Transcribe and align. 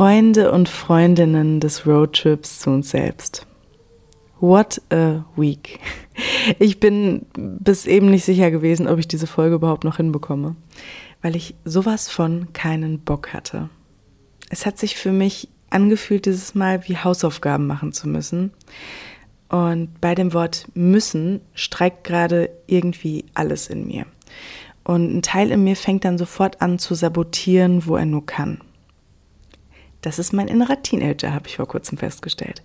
Freunde 0.00 0.50
und 0.50 0.70
Freundinnen 0.70 1.60
des 1.60 1.86
Roadtrips 1.86 2.60
zu 2.60 2.70
uns 2.70 2.88
selbst. 2.88 3.46
What 4.40 4.80
a 4.90 5.26
week. 5.36 5.78
Ich 6.58 6.80
bin 6.80 7.26
bis 7.34 7.84
eben 7.84 8.10
nicht 8.10 8.24
sicher 8.24 8.50
gewesen, 8.50 8.88
ob 8.88 8.98
ich 8.98 9.08
diese 9.08 9.26
Folge 9.26 9.56
überhaupt 9.56 9.84
noch 9.84 9.98
hinbekomme, 9.98 10.56
weil 11.20 11.36
ich 11.36 11.54
sowas 11.66 12.08
von 12.08 12.50
keinen 12.54 13.00
Bock 13.00 13.34
hatte. 13.34 13.68
Es 14.48 14.64
hat 14.64 14.78
sich 14.78 14.96
für 14.96 15.12
mich 15.12 15.50
angefühlt, 15.68 16.24
dieses 16.24 16.54
Mal 16.54 16.88
wie 16.88 16.96
Hausaufgaben 16.96 17.66
machen 17.66 17.92
zu 17.92 18.08
müssen. 18.08 18.52
Und 19.50 20.00
bei 20.00 20.14
dem 20.14 20.32
Wort 20.32 20.66
müssen 20.72 21.42
streikt 21.52 22.04
gerade 22.04 22.48
irgendwie 22.66 23.26
alles 23.34 23.68
in 23.68 23.86
mir. 23.86 24.06
Und 24.82 25.14
ein 25.14 25.20
Teil 25.20 25.50
in 25.50 25.62
mir 25.62 25.76
fängt 25.76 26.06
dann 26.06 26.16
sofort 26.16 26.62
an 26.62 26.78
zu 26.78 26.94
sabotieren, 26.94 27.86
wo 27.86 27.96
er 27.96 28.06
nur 28.06 28.24
kann. 28.24 28.62
Das 30.02 30.18
ist 30.18 30.32
mein 30.32 30.48
innerer 30.48 30.82
Teenager, 30.82 31.32
habe 31.32 31.48
ich 31.48 31.56
vor 31.56 31.68
kurzem 31.68 31.98
festgestellt. 31.98 32.62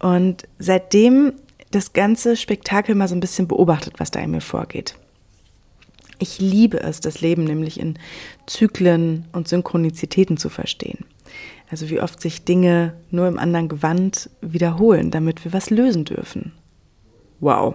Und 0.00 0.48
seitdem 0.58 1.34
das 1.70 1.92
ganze 1.92 2.36
Spektakel 2.36 2.94
mal 2.94 3.08
so 3.08 3.14
ein 3.14 3.20
bisschen 3.20 3.48
beobachtet, 3.48 3.94
was 3.98 4.10
da 4.10 4.20
in 4.20 4.30
mir 4.30 4.40
vorgeht. 4.40 4.96
Ich 6.18 6.38
liebe 6.38 6.80
es, 6.80 7.00
das 7.00 7.20
Leben 7.20 7.44
nämlich 7.44 7.80
in 7.80 7.98
Zyklen 8.46 9.26
und 9.32 9.48
Synchronizitäten 9.48 10.36
zu 10.36 10.48
verstehen. 10.48 11.04
Also 11.70 11.90
wie 11.90 12.00
oft 12.00 12.20
sich 12.20 12.44
Dinge 12.44 12.94
nur 13.10 13.26
im 13.26 13.38
anderen 13.38 13.68
Gewand 13.68 14.30
wiederholen, 14.40 15.10
damit 15.10 15.44
wir 15.44 15.52
was 15.52 15.70
lösen 15.70 16.04
dürfen. 16.04 16.52
Wow. 17.40 17.74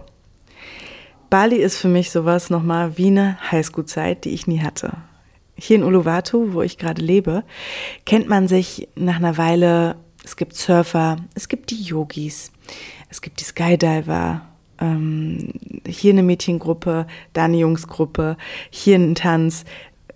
Bali 1.29 1.57
ist 1.57 1.77
für 1.77 1.89
mich 1.89 2.11
sowas 2.11 2.49
nochmal 2.49 2.97
wie 2.97 3.07
eine 3.07 3.37
Highschool-Zeit, 3.51 4.25
die 4.25 4.29
ich 4.29 4.47
nie 4.47 4.61
hatte. 4.61 4.93
Hier 5.59 5.77
in 5.77 5.83
Uluwatu, 5.83 6.53
wo 6.53 6.61
ich 6.61 6.77
gerade 6.77 7.01
lebe, 7.01 7.43
kennt 8.05 8.29
man 8.29 8.47
sich 8.47 8.87
nach 8.95 9.17
einer 9.17 9.37
Weile. 9.37 9.95
Es 10.23 10.35
gibt 10.35 10.55
Surfer, 10.55 11.17
es 11.35 11.47
gibt 11.47 11.71
die 11.71 11.81
Yogis, 11.81 12.51
es 13.09 13.21
gibt 13.21 13.39
die 13.39 13.45
Skydiver, 13.45 14.41
ähm, 14.79 15.53
hier 15.87 16.13
eine 16.13 16.23
Mädchengruppe, 16.23 17.07
da 17.33 17.45
eine 17.45 17.57
Jungsgruppe, 17.57 18.37
hier 18.69 18.97
ein 18.97 19.15
Tanz, 19.15 19.65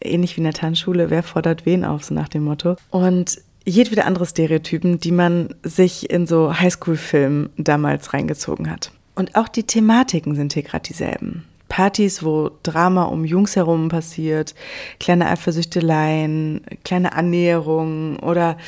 ähnlich 0.01 0.35
wie 0.35 0.41
in 0.41 0.45
der 0.45 0.53
Tanzschule, 0.53 1.09
wer 1.09 1.23
fordert 1.23 1.65
wen 1.65 1.85
auf, 1.85 2.03
so 2.03 2.13
nach 2.13 2.29
dem 2.29 2.43
Motto. 2.43 2.75
Und 2.89 3.41
jedwede 3.65 4.05
andere 4.05 4.25
Stereotypen, 4.25 4.99
die 4.99 5.11
man 5.11 5.55
sich 5.63 6.09
in 6.09 6.27
so 6.27 6.57
Highschool-Filmen 6.59 7.49
damals 7.57 8.13
reingezogen 8.13 8.69
hat. 8.69 8.91
Und 9.15 9.35
auch 9.35 9.47
die 9.47 9.63
Thematiken 9.63 10.35
sind 10.35 10.53
hier 10.53 10.63
gerade 10.63 10.83
dieselben. 10.83 11.45
Partys, 11.73 12.21
wo 12.21 12.51
Drama 12.61 13.05
um 13.05 13.25
Jungs 13.25 13.55
herum 13.55 13.89
passiert, 13.89 14.53
kleine 14.99 15.27
Eifersüchteleien, 15.27 16.61
kleine 16.85 17.13
Annäherungen 17.13 18.19
oder 18.19 18.59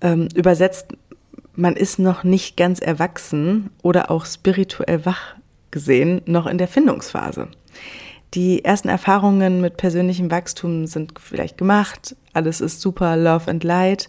ähm, 0.00 0.28
übersetzt, 0.32 0.92
man 1.56 1.74
ist 1.74 1.98
noch 1.98 2.22
nicht 2.22 2.56
ganz 2.56 2.78
erwachsen 2.78 3.70
oder 3.82 4.12
auch 4.12 4.24
spirituell 4.26 5.04
wach 5.04 5.34
gesehen, 5.72 6.22
noch 6.26 6.46
in 6.46 6.56
der 6.56 6.68
Findungsphase. 6.68 7.48
Die 8.34 8.64
ersten 8.64 8.90
Erfahrungen 8.90 9.60
mit 9.60 9.76
persönlichem 9.76 10.30
Wachstum 10.30 10.86
sind 10.86 11.14
vielleicht 11.18 11.58
gemacht. 11.58 12.14
Alles 12.32 12.60
ist 12.60 12.80
super 12.80 13.16
Love 13.16 13.50
and 13.50 13.64
Light. 13.64 14.08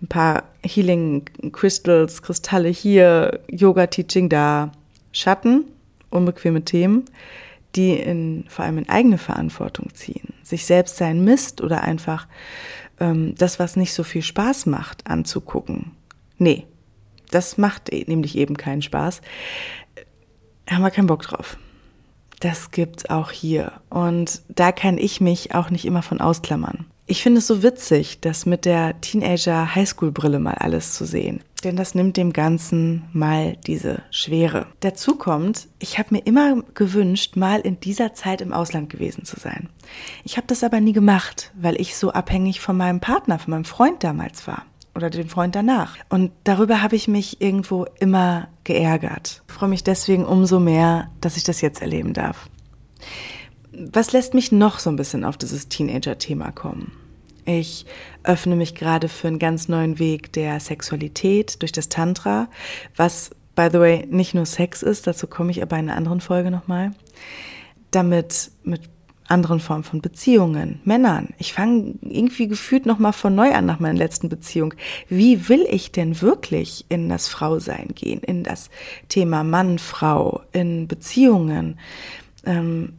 Ein 0.00 0.06
paar 0.06 0.44
Healing 0.64 1.24
Crystals, 1.50 2.22
Kristalle 2.22 2.68
hier, 2.68 3.40
Yoga 3.50 3.88
Teaching 3.88 4.28
da. 4.28 4.70
Schatten, 5.10 5.64
unbequeme 6.10 6.62
Themen 6.64 7.06
die 7.76 7.94
in, 7.94 8.44
vor 8.48 8.64
allem 8.64 8.78
in 8.78 8.88
eigene 8.88 9.18
Verantwortung 9.18 9.92
ziehen, 9.94 10.32
sich 10.42 10.66
selbst 10.66 10.96
sein 10.96 11.24
Mist 11.24 11.60
oder 11.60 11.82
einfach 11.82 12.26
ähm, 13.00 13.34
das, 13.36 13.58
was 13.58 13.76
nicht 13.76 13.92
so 13.92 14.04
viel 14.04 14.22
Spaß 14.22 14.66
macht, 14.66 15.06
anzugucken. 15.06 15.92
Nee, 16.38 16.66
das 17.30 17.58
macht 17.58 17.92
e, 17.92 18.04
nämlich 18.06 18.36
eben 18.36 18.56
keinen 18.56 18.82
Spaß. 18.82 19.20
Haben 20.70 20.82
wir 20.82 20.90
keinen 20.90 21.08
Bock 21.08 21.22
drauf. 21.22 21.58
Das 22.40 22.70
gibt's 22.70 23.08
auch 23.10 23.30
hier. 23.30 23.72
Und 23.90 24.42
da 24.48 24.72
kann 24.72 24.98
ich 24.98 25.20
mich 25.20 25.54
auch 25.54 25.70
nicht 25.70 25.84
immer 25.84 26.02
von 26.02 26.20
ausklammern. 26.20 26.86
Ich 27.06 27.22
finde 27.22 27.40
es 27.40 27.46
so 27.46 27.62
witzig, 27.62 28.20
das 28.20 28.46
mit 28.46 28.64
der 28.64 28.98
Teenager-Highschool-Brille 29.02 30.38
mal 30.38 30.54
alles 30.54 30.94
zu 30.94 31.04
sehen. 31.04 31.42
Denn 31.62 31.76
das 31.76 31.94
nimmt 31.94 32.16
dem 32.16 32.32
Ganzen 32.32 33.04
mal 33.12 33.56
diese 33.66 34.02
Schwere. 34.10 34.66
Dazu 34.80 35.16
kommt, 35.16 35.68
ich 35.78 35.98
habe 35.98 36.14
mir 36.14 36.20
immer 36.20 36.62
gewünscht, 36.72 37.36
mal 37.36 37.60
in 37.60 37.78
dieser 37.78 38.14
Zeit 38.14 38.40
im 38.40 38.54
Ausland 38.54 38.88
gewesen 38.88 39.24
zu 39.24 39.38
sein. 39.38 39.68
Ich 40.24 40.38
habe 40.38 40.46
das 40.46 40.64
aber 40.64 40.80
nie 40.80 40.94
gemacht, 40.94 41.52
weil 41.54 41.78
ich 41.78 41.94
so 41.94 42.10
abhängig 42.10 42.60
von 42.60 42.76
meinem 42.76 43.00
Partner, 43.00 43.38
von 43.38 43.50
meinem 43.50 43.64
Freund 43.66 44.02
damals 44.02 44.46
war 44.46 44.64
oder 44.94 45.10
dem 45.10 45.28
Freund 45.28 45.54
danach. 45.54 45.96
Und 46.08 46.32
darüber 46.44 46.80
habe 46.80 46.96
ich 46.96 47.06
mich 47.06 47.40
irgendwo 47.40 47.84
immer 48.00 48.48
geärgert. 48.64 49.42
Ich 49.46 49.54
freue 49.54 49.68
mich 49.68 49.84
deswegen 49.84 50.24
umso 50.24 50.58
mehr, 50.58 51.10
dass 51.20 51.36
ich 51.36 51.44
das 51.44 51.60
jetzt 51.60 51.82
erleben 51.82 52.14
darf. 52.14 52.48
Was 53.76 54.12
lässt 54.12 54.34
mich 54.34 54.52
noch 54.52 54.78
so 54.78 54.90
ein 54.90 54.96
bisschen 54.96 55.24
auf 55.24 55.36
dieses 55.36 55.68
Teenager-Thema 55.68 56.52
kommen? 56.52 56.92
Ich 57.44 57.84
öffne 58.22 58.56
mich 58.56 58.74
gerade 58.74 59.08
für 59.08 59.28
einen 59.28 59.38
ganz 59.38 59.68
neuen 59.68 59.98
Weg 59.98 60.32
der 60.32 60.60
Sexualität 60.60 61.60
durch 61.60 61.72
das 61.72 61.88
Tantra, 61.88 62.48
was, 62.96 63.30
by 63.54 63.68
the 63.70 63.78
way, 63.78 64.06
nicht 64.08 64.34
nur 64.34 64.46
Sex 64.46 64.82
ist, 64.82 65.06
dazu 65.06 65.26
komme 65.26 65.50
ich 65.50 65.62
aber 65.62 65.78
in 65.78 65.88
einer 65.88 65.96
anderen 65.98 66.20
Folge 66.20 66.50
nochmal. 66.50 66.92
Damit 67.90 68.50
mit 68.62 68.82
anderen 69.26 69.60
Formen 69.60 69.84
von 69.84 70.00
Beziehungen, 70.00 70.80
Männern. 70.84 71.30
Ich 71.38 71.52
fange 71.52 71.94
irgendwie 72.02 72.46
gefühlt 72.46 72.86
nochmal 72.86 73.12
von 73.12 73.34
neu 73.34 73.52
an 73.52 73.66
nach 73.66 73.80
meiner 73.80 73.98
letzten 73.98 74.28
Beziehung. 74.28 74.74
Wie 75.08 75.48
will 75.48 75.66
ich 75.68 75.92
denn 75.92 76.20
wirklich 76.20 76.84
in 76.88 77.08
das 77.08 77.28
Frausein 77.28 77.88
gehen, 77.94 78.20
in 78.20 78.42
das 78.42 78.70
Thema 79.08 79.42
Mann, 79.44 79.78
Frau, 79.78 80.42
in 80.52 80.88
Beziehungen? 80.88 81.78
Ähm, 82.44 82.94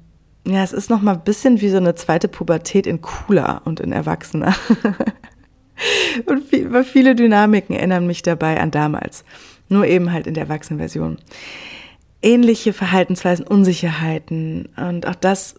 ja, 0.48 0.64
es 0.64 0.74
ist 0.74 0.90
noch 0.90 1.02
mal 1.02 1.14
ein 1.14 1.24
bisschen 1.24 1.62
wie 1.62 1.70
so 1.70 1.78
eine 1.78 1.96
zweite 1.96 2.28
Pubertät 2.28 2.86
in 2.86 3.02
cooler 3.02 3.62
und 3.66 3.80
in 3.80 3.92
erwachsener. 3.92 4.56
und 6.26 6.44
viel, 6.48 6.84
viele 6.84 7.16
Dynamiken 7.16 7.76
erinnern 7.76 8.06
mich 8.08 8.22
dabei 8.22 8.62
an 8.62 8.72
damals. 8.72 9.26
Nur 9.70 9.86
eben 9.86 10.12
halt 10.12 10.28
in 10.28 10.36
der 10.36 10.44
Erwachsenenversion. 10.44 11.18
Ähnliche 12.22 12.74
Verhaltensweisen, 12.74 13.46
Unsicherheiten 13.46 14.70
und 14.78 15.08
auch 15.08 15.16
das, 15.16 15.56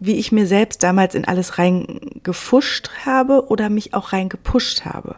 wie 0.00 0.16
ich 0.16 0.32
mir 0.32 0.46
selbst 0.46 0.82
damals 0.82 1.14
in 1.14 1.26
alles 1.26 1.58
reingefuscht 1.58 2.90
habe 3.04 3.48
oder 3.48 3.68
mich 3.68 3.94
auch 3.94 4.12
reingepusht 4.12 4.84
habe. 4.84 5.16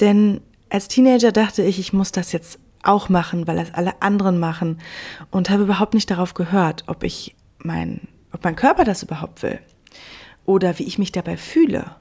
Denn 0.00 0.40
als 0.68 0.88
Teenager 0.88 1.32
dachte 1.32 1.62
ich, 1.62 1.78
ich 1.78 1.92
muss 1.92 2.12
das 2.12 2.32
jetzt 2.32 2.58
auch 2.82 3.08
machen, 3.08 3.46
weil 3.46 3.56
das 3.56 3.74
alle 3.74 4.00
anderen 4.00 4.38
machen 4.38 4.78
und 5.30 5.50
habe 5.50 5.64
überhaupt 5.64 5.94
nicht 5.94 6.10
darauf 6.10 6.34
gehört, 6.34 6.84
ob 6.86 7.02
ich 7.02 7.34
mein, 7.62 8.08
ob 8.32 8.44
mein 8.44 8.56
Körper 8.56 8.84
das 8.84 9.02
überhaupt 9.02 9.42
will 9.42 9.58
oder 10.46 10.78
wie 10.78 10.84
ich 10.84 10.98
mich 10.98 11.12
dabei 11.12 11.36
fühle. 11.36 11.96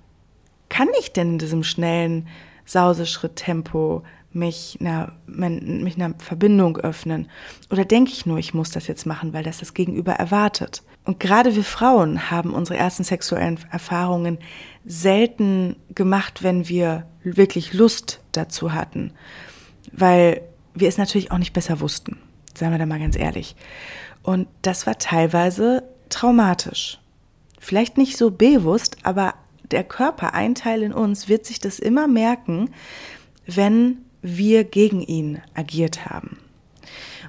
Kann 0.69 0.87
ich 0.99 1.13
denn 1.13 1.33
in 1.33 1.39
diesem 1.39 1.63
schnellen 1.63 2.27
Sauseschritt-Tempo 2.65 4.03
mich 4.31 4.77
einer, 4.79 5.13
mich 5.25 5.95
einer 5.95 6.13
Verbindung 6.19 6.77
öffnen? 6.77 7.29
Oder 7.71 7.85
denke 7.85 8.11
ich 8.11 8.25
nur, 8.25 8.37
ich 8.37 8.53
muss 8.53 8.69
das 8.71 8.87
jetzt 8.87 9.05
machen, 9.05 9.33
weil 9.33 9.43
das 9.43 9.59
das 9.59 9.73
Gegenüber 9.73 10.13
erwartet? 10.13 10.83
Und 11.05 11.19
gerade 11.19 11.55
wir 11.55 11.63
Frauen 11.63 12.29
haben 12.29 12.53
unsere 12.53 12.77
ersten 12.77 13.03
sexuellen 13.03 13.59
Erfahrungen 13.71 14.37
selten 14.85 15.75
gemacht, 15.95 16.43
wenn 16.43 16.67
wir 16.67 17.07
wirklich 17.23 17.73
Lust 17.73 18.21
dazu 18.31 18.73
hatten, 18.73 19.11
weil 19.91 20.41
wir 20.75 20.87
es 20.87 20.97
natürlich 20.97 21.31
auch 21.31 21.39
nicht 21.39 21.53
besser 21.53 21.79
wussten. 21.79 22.17
Seien 22.53 22.71
wir 22.71 22.77
da 22.77 22.85
mal 22.85 22.99
ganz 22.99 23.17
ehrlich. 23.17 23.55
Und 24.29 24.47
das 24.61 24.85
war 24.85 24.99
teilweise 24.99 25.81
traumatisch. 26.09 26.99
Vielleicht 27.57 27.97
nicht 27.97 28.15
so 28.15 28.29
bewusst, 28.29 28.97
aber 29.01 29.33
der 29.71 29.83
Körper, 29.83 30.35
ein 30.35 30.53
Teil 30.53 30.83
in 30.83 30.93
uns, 30.93 31.29
wird 31.29 31.47
sich 31.47 31.59
das 31.59 31.79
immer 31.79 32.07
merken, 32.07 32.69
wenn 33.47 34.05
wir 34.21 34.65
gegen 34.65 35.01
ihn 35.01 35.41
agiert 35.55 36.05
haben. 36.05 36.37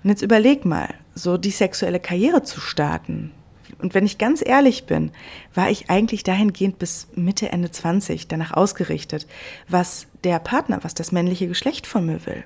Und 0.05 0.11
jetzt 0.11 0.20
überleg 0.20 0.67
mal, 0.67 0.93
so 1.14 1.38
die 1.38 1.52
sexuelle 1.52 2.00
Karriere 2.00 2.43
zu 2.43 2.61
starten. 2.61 3.32
Und 3.79 3.94
wenn 3.94 4.05
ich 4.05 4.19
ganz 4.19 4.43
ehrlich 4.44 4.85
bin, 4.85 5.11
war 5.55 5.70
ich 5.70 5.88
eigentlich 5.88 6.23
dahingehend 6.23 6.79
bis 6.79 7.08
Mitte, 7.14 7.50
Ende 7.50 7.70
20 7.70 8.29
danach 8.29 8.52
ausgerichtet, 8.52 9.26
was 9.69 10.06
der 10.23 10.38
Partner, 10.38 10.81
was 10.82 10.93
das 10.93 11.12
männliche 11.12 11.49
Geschlecht 11.49 11.87
von 11.87 12.05
mir 12.05 12.26
will. 12.26 12.44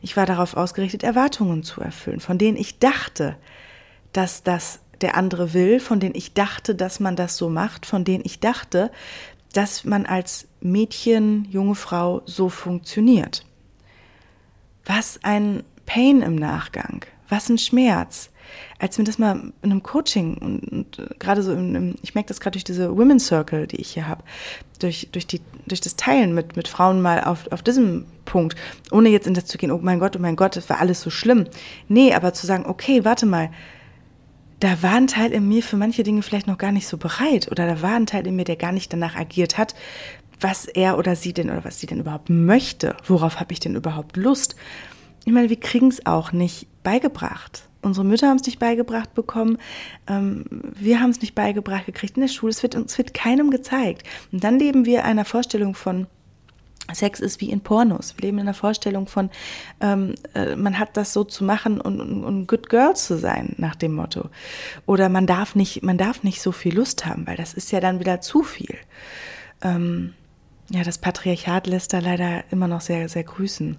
Ich 0.00 0.16
war 0.16 0.24
darauf 0.24 0.56
ausgerichtet, 0.56 1.02
Erwartungen 1.02 1.64
zu 1.64 1.82
erfüllen, 1.82 2.20
von 2.20 2.38
denen 2.38 2.56
ich 2.56 2.78
dachte, 2.78 3.36
dass 4.12 4.42
das 4.42 4.80
der 5.00 5.16
andere 5.16 5.54
will, 5.54 5.80
von 5.80 6.00
denen 6.00 6.14
ich 6.14 6.34
dachte, 6.34 6.74
dass 6.74 7.00
man 7.00 7.16
das 7.16 7.36
so 7.36 7.48
macht, 7.48 7.86
von 7.86 8.04
denen 8.04 8.24
ich 8.24 8.40
dachte, 8.40 8.90
dass 9.52 9.84
man 9.84 10.06
als 10.06 10.46
Mädchen, 10.60 11.46
junge 11.50 11.74
Frau 11.74 12.22
so 12.26 12.48
funktioniert. 12.48 13.44
Was 14.84 15.20
ein 15.22 15.62
Pain 15.86 16.22
im 16.22 16.36
Nachgang, 16.36 17.04
Was 17.28 17.48
ein 17.48 17.58
Schmerz. 17.58 18.30
Als 18.80 18.98
mir 18.98 19.04
das 19.04 19.18
mal 19.18 19.52
in 19.62 19.70
einem 19.70 19.82
Coaching 19.84 20.36
und, 20.38 20.64
und 20.72 20.98
äh, 20.98 21.14
gerade 21.20 21.42
so, 21.44 21.52
im, 21.52 21.94
ich 22.02 22.16
merke 22.16 22.28
das 22.28 22.40
gerade 22.40 22.54
durch 22.54 22.64
diese 22.64 22.96
Women's 22.96 23.26
Circle, 23.26 23.68
die 23.68 23.76
ich 23.76 23.92
hier 23.92 24.08
habe, 24.08 24.24
durch, 24.80 25.08
durch, 25.12 25.28
die, 25.28 25.40
durch 25.66 25.80
das 25.80 25.94
Teilen 25.94 26.34
mit, 26.34 26.56
mit 26.56 26.66
Frauen 26.66 27.00
mal 27.00 27.22
auf, 27.22 27.46
auf 27.52 27.62
diesem 27.62 28.06
Punkt, 28.24 28.56
ohne 28.90 29.08
jetzt 29.08 29.28
in 29.28 29.34
das 29.34 29.46
zu 29.46 29.58
gehen, 29.58 29.70
oh 29.70 29.78
mein 29.80 30.00
Gott, 30.00 30.16
oh 30.16 30.18
mein 30.18 30.34
Gott, 30.34 30.56
das 30.56 30.68
war 30.68 30.80
alles 30.80 31.00
so 31.00 31.10
schlimm. 31.10 31.46
Nee, 31.86 32.12
aber 32.12 32.32
zu 32.32 32.46
sagen, 32.46 32.66
okay, 32.66 33.04
warte 33.04 33.26
mal, 33.26 33.50
da 34.60 34.82
war 34.82 34.94
ein 34.94 35.06
Teil 35.06 35.32
in 35.32 35.48
mir 35.48 35.62
für 35.62 35.76
manche 35.76 36.02
Dinge 36.02 36.22
vielleicht 36.22 36.46
noch 36.46 36.58
gar 36.58 36.72
nicht 36.72 36.86
so 36.86 36.98
bereit 36.98 37.50
oder 37.50 37.66
da 37.66 37.82
war 37.82 37.94
ein 37.94 38.06
Teil 38.06 38.26
in 38.26 38.36
mir, 38.36 38.44
der 38.44 38.56
gar 38.56 38.72
nicht 38.72 38.92
danach 38.92 39.16
agiert 39.16 39.58
hat, 39.58 39.74
was 40.38 40.66
er 40.66 40.98
oder 40.98 41.16
sie 41.16 41.32
denn 41.32 41.50
oder 41.50 41.64
was 41.64 41.80
sie 41.80 41.86
denn 41.86 42.00
überhaupt 42.00 42.30
möchte. 42.30 42.96
Worauf 43.06 43.40
habe 43.40 43.52
ich 43.52 43.60
denn 43.60 43.74
überhaupt 43.74 44.16
Lust? 44.16 44.56
Ich 45.24 45.32
meine, 45.32 45.50
wir 45.50 45.60
kriegen 45.60 45.88
es 45.88 46.06
auch 46.06 46.32
nicht 46.32 46.66
beigebracht. 46.82 47.68
Unsere 47.82 48.04
Mütter 48.04 48.28
haben 48.28 48.36
es 48.36 48.46
nicht 48.46 48.58
beigebracht 48.58 49.14
bekommen. 49.14 49.58
Ähm, 50.06 50.44
wir 50.78 51.00
haben 51.00 51.10
es 51.10 51.22
nicht 51.22 51.34
beigebracht 51.34 51.86
gekriegt 51.86 52.16
in 52.16 52.22
der 52.22 52.28
Schule. 52.28 52.50
Es 52.50 52.62
wird 52.62 52.74
uns 52.74 52.96
wird 52.98 53.14
keinem 53.14 53.50
gezeigt. 53.50 54.02
Und 54.32 54.44
dann 54.44 54.58
leben 54.58 54.84
wir 54.84 55.04
einer 55.04 55.24
Vorstellung 55.24 55.74
von 55.74 56.06
Sex 56.94 57.20
ist 57.20 57.40
wie 57.40 57.50
in 57.50 57.60
Pornos. 57.60 58.14
Wir 58.16 58.26
leben 58.26 58.38
in 58.38 58.42
einer 58.42 58.54
Vorstellung 58.54 59.06
von, 59.06 59.30
ähm, 59.80 60.14
äh, 60.34 60.56
man 60.56 60.78
hat 60.78 60.96
das 60.96 61.12
so 61.12 61.24
zu 61.24 61.44
machen 61.44 61.80
und, 61.80 62.00
und, 62.00 62.24
und 62.24 62.46
good 62.46 62.68
girl 62.68 62.94
zu 62.94 63.18
sein, 63.18 63.54
nach 63.58 63.74
dem 63.74 63.94
Motto. 63.94 64.28
Oder 64.86 65.08
man 65.08 65.26
darf 65.26 65.54
nicht, 65.54 65.82
man 65.82 65.98
darf 65.98 66.22
nicht 66.22 66.42
so 66.42 66.52
viel 66.52 66.74
Lust 66.74 67.06
haben, 67.06 67.26
weil 67.26 67.36
das 67.36 67.54
ist 67.54 67.72
ja 67.72 67.80
dann 67.80 68.00
wieder 68.00 68.20
zu 68.20 68.42
viel. 68.42 68.76
Ähm, 69.62 70.14
ja, 70.70 70.84
das 70.84 70.98
Patriarchat 70.98 71.66
lässt 71.66 71.92
da 71.92 71.98
leider 71.98 72.44
immer 72.50 72.68
noch 72.68 72.80
sehr, 72.80 73.08
sehr 73.08 73.24
grüßen. 73.24 73.76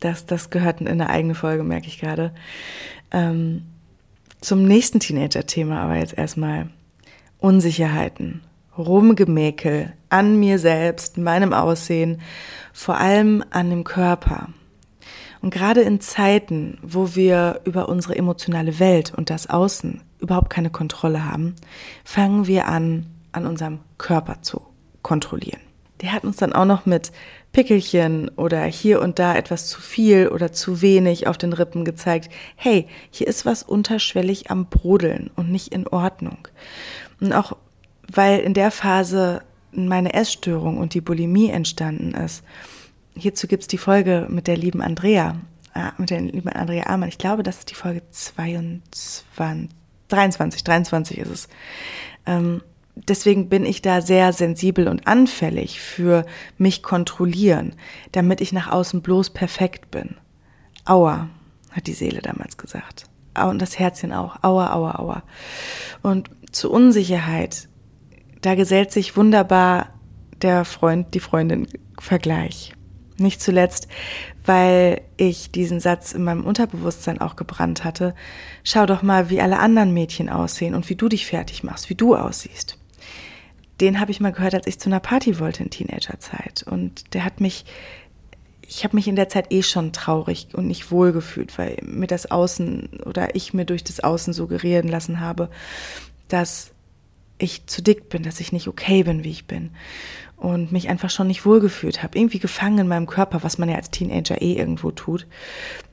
Das, 0.00 0.26
das 0.26 0.50
gehört 0.50 0.80
in 0.80 0.88
eine 0.88 1.10
eigene 1.10 1.34
Folge, 1.34 1.64
merke 1.64 1.86
ich 1.86 1.98
gerade. 1.98 2.32
Ähm, 3.10 3.64
zum 4.40 4.64
nächsten 4.64 5.00
Teenager-Thema 5.00 5.80
aber 5.80 5.96
jetzt 5.96 6.16
erstmal 6.16 6.68
Unsicherheiten. 7.38 8.42
Rumgemäkel 8.78 9.92
an 10.08 10.38
mir 10.38 10.58
selbst, 10.58 11.18
meinem 11.18 11.52
Aussehen, 11.52 12.20
vor 12.72 12.96
allem 12.96 13.44
an 13.50 13.70
dem 13.70 13.84
Körper. 13.84 14.48
Und 15.40 15.52
gerade 15.52 15.82
in 15.82 16.00
Zeiten, 16.00 16.78
wo 16.82 17.14
wir 17.14 17.60
über 17.64 17.88
unsere 17.88 18.16
emotionale 18.16 18.78
Welt 18.78 19.12
und 19.14 19.30
das 19.30 19.48
Außen 19.48 20.00
überhaupt 20.20 20.50
keine 20.50 20.70
Kontrolle 20.70 21.24
haben, 21.24 21.54
fangen 22.04 22.46
wir 22.46 22.66
an, 22.66 23.06
an 23.32 23.46
unserem 23.46 23.80
Körper 23.98 24.42
zu 24.42 24.62
kontrollieren. 25.02 25.60
Der 26.00 26.12
hat 26.12 26.24
uns 26.24 26.36
dann 26.36 26.52
auch 26.52 26.64
noch 26.64 26.86
mit 26.86 27.12
Pickelchen 27.52 28.28
oder 28.36 28.62
hier 28.64 29.00
und 29.00 29.18
da 29.18 29.34
etwas 29.34 29.66
zu 29.66 29.80
viel 29.80 30.28
oder 30.28 30.52
zu 30.52 30.80
wenig 30.80 31.26
auf 31.26 31.38
den 31.38 31.52
Rippen 31.52 31.84
gezeigt. 31.84 32.30
Hey, 32.56 32.86
hier 33.10 33.26
ist 33.26 33.46
was 33.46 33.62
unterschwellig 33.62 34.50
am 34.50 34.66
Brodeln 34.66 35.30
und 35.34 35.50
nicht 35.50 35.72
in 35.72 35.86
Ordnung. 35.86 36.38
Und 37.20 37.32
auch 37.32 37.56
weil 38.12 38.40
in 38.40 38.54
der 38.54 38.70
Phase 38.70 39.42
meine 39.72 40.14
Essstörung 40.14 40.78
und 40.78 40.94
die 40.94 41.00
Bulimie 41.00 41.50
entstanden 41.50 42.14
ist. 42.14 42.42
Hierzu 43.14 43.46
gibt 43.46 43.62
es 43.62 43.68
die 43.68 43.78
Folge 43.78 44.26
mit 44.30 44.46
der 44.46 44.56
lieben 44.56 44.80
Andrea, 44.80 45.36
äh, 45.74 45.90
mit 45.98 46.10
der 46.10 46.20
lieben 46.20 46.48
Andrea 46.48 46.86
Amann. 46.86 47.08
Ich 47.08 47.18
glaube, 47.18 47.42
das 47.42 47.58
ist 47.58 47.70
die 47.70 47.74
Folge 47.74 48.02
22, 48.10 49.70
23, 50.08 50.64
23 50.64 51.18
ist 51.18 51.30
es. 51.30 51.48
Ähm, 52.26 52.62
deswegen 52.94 53.48
bin 53.48 53.66
ich 53.66 53.82
da 53.82 54.00
sehr 54.00 54.32
sensibel 54.32 54.88
und 54.88 55.06
anfällig 55.06 55.80
für 55.80 56.24
mich 56.56 56.82
kontrollieren, 56.82 57.74
damit 58.12 58.40
ich 58.40 58.52
nach 58.52 58.70
außen 58.70 59.02
bloß 59.02 59.30
perfekt 59.30 59.90
bin. 59.90 60.16
Aua, 60.84 61.28
hat 61.72 61.86
die 61.86 61.94
Seele 61.94 62.22
damals 62.22 62.56
gesagt. 62.56 63.04
Und 63.34 63.60
das 63.60 63.78
Herzchen 63.78 64.12
auch. 64.12 64.42
Aua, 64.42 64.72
aua, 64.72 64.98
aua. 64.98 65.22
Und 66.02 66.30
zur 66.50 66.70
Unsicherheit 66.70 67.68
da 68.40 68.54
gesellt 68.54 68.92
sich 68.92 69.16
wunderbar 69.16 69.88
der 70.42 70.64
Freund, 70.64 71.14
die 71.14 71.20
Freundin 71.20 71.66
Vergleich. 71.98 72.72
Nicht 73.18 73.42
zuletzt, 73.42 73.88
weil 74.44 75.00
ich 75.16 75.50
diesen 75.50 75.80
Satz 75.80 76.12
in 76.12 76.22
meinem 76.22 76.44
Unterbewusstsein 76.44 77.20
auch 77.20 77.34
gebrannt 77.34 77.82
hatte. 77.82 78.14
Schau 78.62 78.86
doch 78.86 79.02
mal, 79.02 79.28
wie 79.28 79.40
alle 79.40 79.58
anderen 79.58 79.92
Mädchen 79.92 80.28
aussehen 80.28 80.74
und 80.74 80.88
wie 80.88 80.94
du 80.94 81.08
dich 81.08 81.26
fertig 81.26 81.64
machst, 81.64 81.90
wie 81.90 81.96
du 81.96 82.14
aussiehst. 82.14 82.78
Den 83.80 84.00
habe 84.00 84.12
ich 84.12 84.20
mal 84.20 84.32
gehört, 84.32 84.54
als 84.54 84.66
ich 84.66 84.78
zu 84.78 84.88
einer 84.88 85.00
Party 85.00 85.40
wollte 85.40 85.64
in 85.64 85.70
Teenagerzeit. 85.70 86.64
Und 86.68 87.14
der 87.14 87.24
hat 87.24 87.40
mich, 87.40 87.64
ich 88.62 88.84
habe 88.84 88.96
mich 88.96 89.08
in 89.08 89.16
der 89.16 89.28
Zeit 89.28 89.52
eh 89.52 89.62
schon 89.62 89.92
traurig 89.92 90.48
und 90.52 90.68
nicht 90.68 90.92
wohl 90.92 91.12
gefühlt, 91.12 91.58
weil 91.58 91.76
mir 91.82 92.06
das 92.06 92.30
Außen 92.30 93.00
oder 93.04 93.34
ich 93.34 93.52
mir 93.52 93.64
durch 93.64 93.82
das 93.82 94.00
Außen 94.00 94.32
suggerieren 94.32 94.88
lassen 94.88 95.18
habe, 95.18 95.50
dass 96.28 96.70
ich 97.38 97.66
zu 97.66 97.82
dick 97.82 98.08
bin, 98.08 98.22
dass 98.22 98.40
ich 98.40 98.52
nicht 98.52 98.68
okay 98.68 99.02
bin, 99.02 99.24
wie 99.24 99.30
ich 99.30 99.46
bin 99.46 99.70
und 100.36 100.70
mich 100.70 100.88
einfach 100.88 101.10
schon 101.10 101.26
nicht 101.26 101.44
wohlgefühlt 101.44 102.02
habe, 102.02 102.18
irgendwie 102.18 102.38
gefangen 102.38 102.78
in 102.78 102.88
meinem 102.88 103.06
Körper, 103.06 103.42
was 103.42 103.58
man 103.58 103.68
ja 103.68 103.76
als 103.76 103.90
Teenager 103.90 104.40
eh 104.40 104.54
irgendwo 104.54 104.90
tut. 104.90 105.26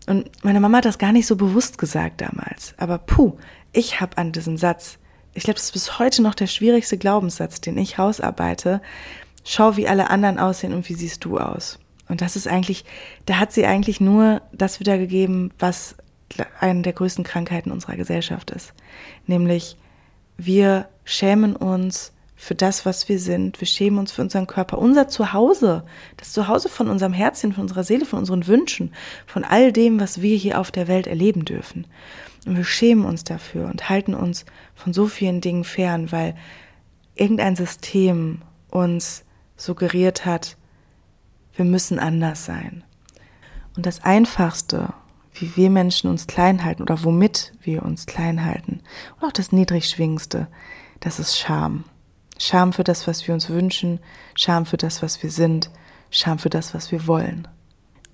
Und 0.07 0.29
meine 0.43 0.59
Mama 0.59 0.77
hat 0.77 0.85
das 0.85 0.99
gar 0.99 1.11
nicht 1.11 1.25
so 1.25 1.35
bewusst 1.35 1.77
gesagt 1.77 2.21
damals, 2.21 2.75
aber 2.77 2.99
puh, 2.99 3.37
ich 3.73 3.99
habe 3.99 4.17
an 4.17 4.31
diesem 4.31 4.57
Satz, 4.57 4.97
ich 5.33 5.43
glaube, 5.43 5.55
das 5.55 5.65
ist 5.65 5.73
bis 5.73 5.99
heute 5.99 6.21
noch 6.21 6.35
der 6.35 6.47
schwierigste 6.47 6.97
Glaubenssatz, 6.97 7.59
den 7.59 7.77
ich 7.77 7.99
rausarbeite. 7.99 8.81
Schau, 9.43 9.75
wie 9.75 9.87
alle 9.87 10.09
anderen 10.09 10.39
aussehen 10.39 10.73
und 10.73 10.87
wie 10.87 10.93
siehst 10.93 11.25
du 11.25 11.37
aus. 11.37 11.77
Und 12.07 12.21
das 12.21 12.35
ist 12.35 12.47
eigentlich, 12.47 12.85
da 13.25 13.37
hat 13.37 13.51
sie 13.51 13.65
eigentlich 13.65 13.99
nur 13.99 14.41
das 14.53 14.79
wiedergegeben, 14.79 15.51
was 15.59 15.95
eine 16.59 16.83
der 16.83 16.93
größten 16.93 17.23
Krankheiten 17.23 17.71
unserer 17.71 17.95
Gesellschaft 17.95 18.51
ist, 18.51 18.73
nämlich 19.27 19.75
wir 20.37 20.87
schämen 21.03 21.55
uns 21.55 22.11
für 22.35 22.55
das, 22.55 22.85
was 22.85 23.07
wir 23.07 23.19
sind. 23.19 23.59
Wir 23.61 23.67
schämen 23.67 23.97
uns 23.97 24.11
für 24.11 24.21
unseren 24.21 24.47
Körper, 24.47 24.77
unser 24.77 25.07
Zuhause, 25.07 25.85
das 26.17 26.33
Zuhause 26.33 26.69
von 26.69 26.89
unserem 26.89 27.13
Herzchen, 27.13 27.53
von 27.53 27.63
unserer 27.63 27.83
Seele, 27.83 28.05
von 28.05 28.19
unseren 28.19 28.45
Wünschen, 28.47 28.93
von 29.25 29.43
all 29.43 29.71
dem, 29.71 29.99
was 29.99 30.21
wir 30.21 30.35
hier 30.35 30.59
auf 30.59 30.71
der 30.71 30.87
Welt 30.87 31.07
erleben 31.07 31.45
dürfen. 31.45 31.87
Und 32.45 32.57
wir 32.57 32.65
schämen 32.65 33.05
uns 33.05 33.23
dafür 33.23 33.67
und 33.67 33.89
halten 33.89 34.13
uns 34.13 34.45
von 34.75 34.93
so 34.93 35.07
vielen 35.07 35.41
Dingen 35.41 35.63
fern, 35.63 36.11
weil 36.11 36.35
irgendein 37.15 37.55
System 37.55 38.41
uns 38.69 39.23
suggeriert 39.55 40.25
hat, 40.25 40.57
wir 41.55 41.65
müssen 41.65 41.97
anders 41.97 42.45
sein. 42.45 42.83
Und 43.75 43.85
das 43.85 44.03
Einfachste 44.03 44.93
wie 45.39 45.55
wir 45.55 45.69
Menschen 45.69 46.09
uns 46.09 46.27
klein 46.27 46.63
halten 46.63 46.81
oder 46.81 47.03
womit 47.03 47.53
wir 47.61 47.83
uns 47.83 48.05
klein 48.05 48.43
halten. 48.45 48.81
Und 49.19 49.27
auch 49.27 49.33
das 49.33 49.51
Niedrigschwingendste, 49.51 50.47
das 50.99 51.19
ist 51.19 51.37
Scham. 51.37 51.83
Scham 52.37 52.73
für 52.73 52.83
das, 52.83 53.07
was 53.07 53.27
wir 53.27 53.33
uns 53.33 53.49
wünschen, 53.49 53.99
Scham 54.35 54.65
für 54.65 54.77
das, 54.77 55.01
was 55.01 55.21
wir 55.23 55.29
sind, 55.29 55.69
Scham 56.09 56.39
für 56.39 56.49
das, 56.49 56.73
was 56.73 56.91
wir 56.91 57.07
wollen. 57.07 57.47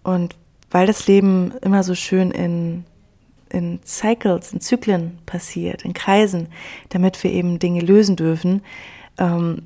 Und 0.03 0.35
weil 0.69 0.87
das 0.87 1.07
Leben 1.07 1.53
immer 1.61 1.83
so 1.83 1.95
schön 1.95 2.31
in, 2.31 2.85
in 3.49 3.79
Cycles, 3.83 4.53
in 4.53 4.61
Zyklen 4.61 5.19
passiert, 5.25 5.83
in 5.83 5.93
Kreisen, 5.93 6.47
damit 6.89 7.23
wir 7.23 7.31
eben 7.31 7.59
Dinge 7.59 7.81
lösen 7.81 8.15
dürfen, 8.15 8.61
ähm, 9.17 9.63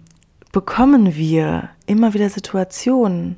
bekommen 0.51 1.15
wir 1.15 1.69
immer 1.85 2.13
wieder 2.13 2.29
Situationen, 2.29 3.37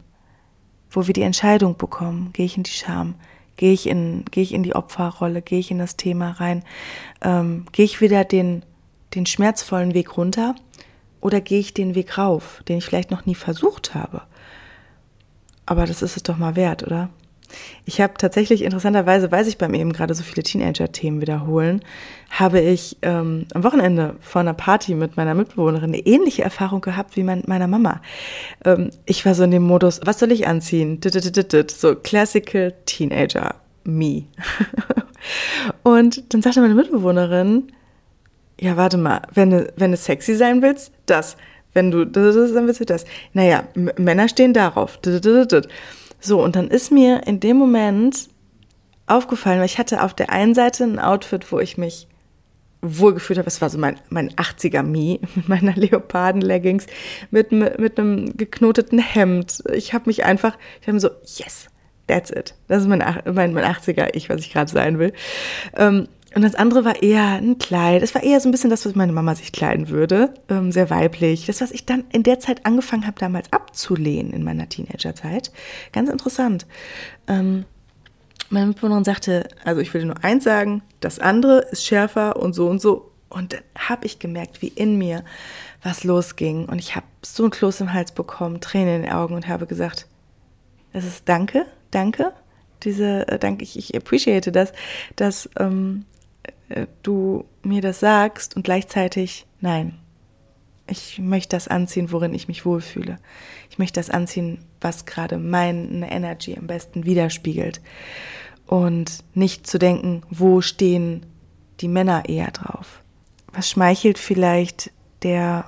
wo 0.90 1.08
wir 1.08 1.14
die 1.14 1.24
Entscheidung 1.24 1.78
bekommen, 1.78 2.30
gehe 2.34 2.46
ich 2.46 2.58
in 2.58 2.64
die 2.64 2.72
Scham, 2.72 3.16
Gehe 3.58 3.74
ich 3.74 3.88
in, 3.88 4.24
gehe 4.32 4.44
ich 4.44 4.54
in 4.54 4.64
die 4.64 4.76
Opferrolle, 4.76 5.42
gehe 5.42 5.60
ich 5.60 5.72
in 5.72 5.80
das 5.80 5.98
Thema 5.98 6.32
rein, 6.32 6.64
ähm, 7.22 7.66
gehe 7.72 7.86
ich 7.86 8.02
wieder 8.02 8.24
den, 8.24 8.64
den 9.16 9.26
schmerzvollen 9.26 9.94
Weg 9.94 10.16
runter 10.16 10.56
oder 11.20 11.42
gehe 11.42 11.60
ich 11.60 11.74
den 11.74 11.96
Weg 11.96 12.18
rauf, 12.18 12.64
den 12.68 12.78
ich 12.78 12.86
vielleicht 12.86 13.12
noch 13.12 13.26
nie 13.26 13.36
versucht 13.36 13.96
habe. 13.96 14.22
Aber 15.66 15.86
das 15.86 16.02
ist 16.02 16.16
es 16.16 16.24
doch 16.24 16.38
mal 16.38 16.56
wert, 16.56 16.84
oder? 16.84 17.10
Ich 17.86 18.01
habe 18.01 18.13
tatsächlich 18.18 18.63
interessanterweise, 18.63 19.32
weil 19.32 19.46
sich 19.46 19.58
bei 19.58 19.68
mir 19.68 19.80
eben 19.80 19.94
gerade 19.94 20.13
so 20.13 20.24
viele 20.24 20.44
Teenager-Themen 20.44 21.22
wiederholen, 21.22 21.82
habe 22.30 22.60
ich 22.60 22.98
ähm, 23.01 23.46
am 23.54 23.63
Wochenende 23.63 24.16
vor 24.20 24.42
einer 24.42 24.54
Party 24.54 24.94
mit 24.94 25.18
meiner 25.18 25.34
Mitbewohnerin 25.34 25.94
eine 25.94 26.06
ähnliche 26.06 26.44
Erfahrung 26.44 26.82
gehabt 26.82 27.16
wie 27.16 27.24
mein, 27.24 27.44
meiner 27.48 27.68
Mama. 27.68 28.01
Ähm, 28.66 28.92
ich 29.06 29.25
war 29.25 29.34
so 29.36 29.44
in 29.44 29.51
dem 29.51 29.63
Modus, 29.63 30.01
was 30.04 30.20
soll 30.20 30.32
ich 30.32 30.48
anziehen? 30.48 31.00
So 31.68 31.96
Classical 31.96 32.74
Teenager 32.86 33.56
Me. 33.84 34.24
Und 35.84 36.34
dann 36.34 36.42
sagte 36.42 36.62
meine 36.62 36.75
Mitbewohnerin, 36.75 37.72
ja, 38.60 38.75
warte 38.75 38.98
mal, 38.98 39.22
wenn 39.34 39.51
du, 39.51 39.72
wenn 39.75 39.92
du 39.92 39.98
sexy 39.98 40.36
sein 40.36 40.62
willst, 40.62 40.92
das. 41.06 41.38
Wenn 41.74 41.92
du 41.92 42.06
das, 42.06 42.36
dann 42.54 42.66
willst 42.66 42.80
du 42.80 42.86
das. 42.86 43.06
Naja, 43.34 43.63
Männer 43.98 44.27
stehen 44.27 44.54
darauf. 44.54 44.98
So, 46.28 46.44
und 46.44 46.58
dann 46.58 46.68
ist 46.68 46.92
mir 46.92 47.26
in 47.26 47.40
dem 47.40 47.56
Moment 47.56 48.28
aufgefallen, 49.06 49.60
weil 49.60 49.66
ich 49.66 49.78
hatte 49.78 50.04
auf 50.04 50.14
der 50.14 50.30
einen 50.30 50.54
Seite 50.54 50.84
ein 50.84 51.00
Outfit, 51.00 51.50
wo 51.54 51.60
ich 51.60 51.78
mich 51.78 52.10
wohlgefühlt 52.82 53.40
habe. 53.40 53.48
Es 53.48 53.62
war 53.62 53.70
so 53.70 53.78
mein, 53.78 53.98
mein 54.10 54.32
80er 54.32 54.84
Me 54.84 55.20
mit 55.36 55.48
meiner 55.48 55.74
Leoparden-Leggings, 55.74 56.86
mit, 57.32 57.54
mit, 57.54 57.98
einem 57.98 58.36
geknoteten 58.36 59.00
Hemd. 59.00 59.64
Ich 59.74 59.94
habe 59.94 60.04
mich 60.08 60.26
einfach, 60.26 60.58
ich 60.82 60.90
habe 60.90 61.00
so, 61.00 61.10
yes, 61.24 61.70
That's 62.08 62.32
it. 62.32 62.56
Das 62.70 62.82
ist 62.82 62.88
mein, 62.88 63.00
mein, 63.00 63.54
mein 63.54 63.66
80er-Ich, 63.66 64.30
was 64.30 64.40
ich 64.40 64.54
gerade 64.54 64.72
sein 64.72 64.98
will. 64.98 65.12
Ähm, 65.76 66.08
und 66.36 66.42
das 66.42 66.56
andere 66.56 66.86
war 66.86 67.02
eher 67.02 67.24
ein 67.24 67.58
Kleid. 67.58 68.04
Es 68.04 68.14
war 68.14 68.22
eher 68.22 68.40
so 68.40 68.50
ein 68.50 68.52
bisschen 68.52 68.70
das, 68.70 68.86
was 68.86 68.96
meine 68.96 69.14
Mama 69.14 69.34
sich 69.36 69.52
kleiden 69.52 69.90
würde. 69.90 70.34
Ähm, 70.50 70.72
sehr 70.72 70.90
weiblich. 70.90 71.46
Das, 71.46 71.62
was 71.62 71.72
ich 71.72 71.86
dann 71.86 72.04
in 72.12 72.24
der 72.24 72.40
Zeit 72.40 72.66
angefangen 72.66 73.08
habe, 73.08 73.20
damals 73.20 73.52
abzulehnen 73.54 74.34
in 74.34 74.44
meiner 74.44 74.68
Teenagerzeit. 74.68 75.52
Ganz 75.94 76.10
interessant. 76.10 76.68
Ähm, 77.28 77.66
meine 78.50 78.68
Mitbewohnerin 78.68 79.04
sagte, 79.04 79.48
also 79.64 79.82
ich 79.82 79.92
dir 79.92 80.06
nur 80.06 80.24
eins 80.24 80.44
sagen, 80.44 80.82
das 81.00 81.20
andere 81.20 81.60
ist 81.72 81.86
schärfer 81.86 82.38
und 82.38 82.54
so 82.54 82.68
und 82.68 82.82
so. 82.82 83.12
Und 83.30 83.54
dann 83.54 83.62
habe 83.78 84.06
ich 84.06 84.20
gemerkt, 84.20 84.62
wie 84.62 84.70
in 84.70 84.98
mir 84.98 85.24
was 85.84 86.04
losging. 86.04 86.66
Und 86.66 86.80
ich 86.80 86.96
habe 86.96 87.06
so 87.22 87.46
ein 87.46 87.50
Kloß 87.50 87.82
im 87.82 87.94
Hals 87.94 88.12
bekommen, 88.12 88.62
Tränen 88.62 88.96
in 88.98 89.02
den 89.04 89.12
Augen 89.12 89.36
und 89.36 89.48
habe 89.48 89.66
gesagt, 89.66 90.08
das 90.94 91.06
ist 91.06 91.28
Danke, 91.28 91.66
danke. 91.92 92.34
Diese, 92.84 93.28
äh, 93.28 93.40
danke, 93.40 93.64
ich, 93.64 93.78
ich 93.78 93.96
appreciate 93.96 94.52
das, 94.52 94.72
dass 95.16 95.50
ähm, 95.60 96.06
äh, 96.06 96.17
du 97.04 97.46
mir 97.64 97.82
das 97.82 98.00
sagst 98.00 98.56
und 98.56 98.64
gleichzeitig 98.64 99.46
nein. 99.62 99.98
Ich 100.90 101.20
möchte 101.20 101.56
das 101.56 101.68
anziehen, 101.68 102.12
worin 102.12 102.34
ich 102.34 102.48
mich 102.48 102.66
wohlfühle. 102.66 103.18
Ich 103.70 103.78
möchte 103.78 104.00
das 104.00 104.10
anziehen, 104.10 104.60
was 104.80 105.06
gerade 105.06 105.38
meine 105.38 106.10
Energy 106.10 106.56
am 106.58 106.68
besten 106.68 107.06
widerspiegelt. 107.06 107.82
Und 108.66 109.24
nicht 109.34 109.68
zu 109.68 109.80
denken, 109.80 110.24
wo 110.30 110.62
stehen 110.62 111.26
die 111.82 111.88
Männer 111.88 112.28
eher 112.28 112.52
drauf. 112.52 113.02
Was 113.52 113.70
schmeichelt 113.70 114.18
vielleicht 114.18 114.92
der 115.24 115.66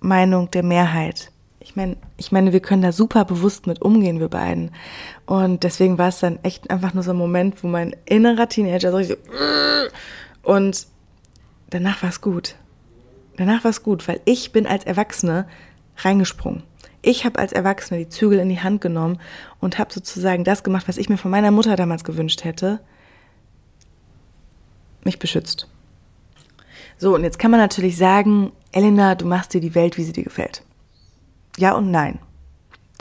Meinung 0.00 0.50
der 0.50 0.62
Mehrheit? 0.62 1.30
Ich 1.60 1.74
meine, 1.74 1.96
ich 2.16 2.30
meine, 2.30 2.52
wir 2.52 2.60
können 2.60 2.82
da 2.82 2.92
super 2.92 3.24
bewusst 3.24 3.66
mit 3.66 3.82
umgehen, 3.82 4.20
wir 4.20 4.28
beiden. 4.28 4.70
Und 5.26 5.64
deswegen 5.64 5.98
war 5.98 6.08
es 6.08 6.20
dann 6.20 6.38
echt 6.44 6.70
einfach 6.70 6.94
nur 6.94 7.02
so 7.02 7.10
ein 7.10 7.16
Moment, 7.16 7.62
wo 7.62 7.68
mein 7.68 7.96
innerer 8.04 8.48
Teenager 8.48 8.92
so, 8.92 9.14
und 10.46 10.86
danach 11.70 12.04
war 12.04 12.10
es 12.10 12.20
gut. 12.20 12.54
Danach 13.36 13.64
war 13.64 13.70
es 13.72 13.82
gut, 13.82 14.06
weil 14.06 14.20
ich 14.24 14.52
bin 14.52 14.64
als 14.66 14.84
Erwachsene 14.84 15.48
reingesprungen. 15.96 16.62
Ich 17.02 17.24
habe 17.24 17.40
als 17.40 17.52
Erwachsene 17.52 17.98
die 17.98 18.08
Zügel 18.08 18.38
in 18.38 18.48
die 18.48 18.60
Hand 18.60 18.80
genommen 18.80 19.20
und 19.60 19.78
habe 19.78 19.92
sozusagen 19.92 20.44
das 20.44 20.62
gemacht, 20.62 20.86
was 20.86 20.98
ich 20.98 21.08
mir 21.08 21.18
von 21.18 21.32
meiner 21.32 21.50
Mutter 21.50 21.74
damals 21.74 22.04
gewünscht 22.04 22.44
hätte. 22.44 22.78
Mich 25.04 25.18
beschützt. 25.18 25.68
So, 26.96 27.16
und 27.16 27.24
jetzt 27.24 27.40
kann 27.40 27.50
man 27.50 27.58
natürlich 27.58 27.96
sagen, 27.96 28.52
Elena, 28.70 29.16
du 29.16 29.26
machst 29.26 29.52
dir 29.52 29.60
die 29.60 29.74
Welt, 29.74 29.98
wie 29.98 30.04
sie 30.04 30.12
dir 30.12 30.24
gefällt. 30.24 30.62
Ja 31.58 31.74
und 31.74 31.90
nein. 31.90 32.20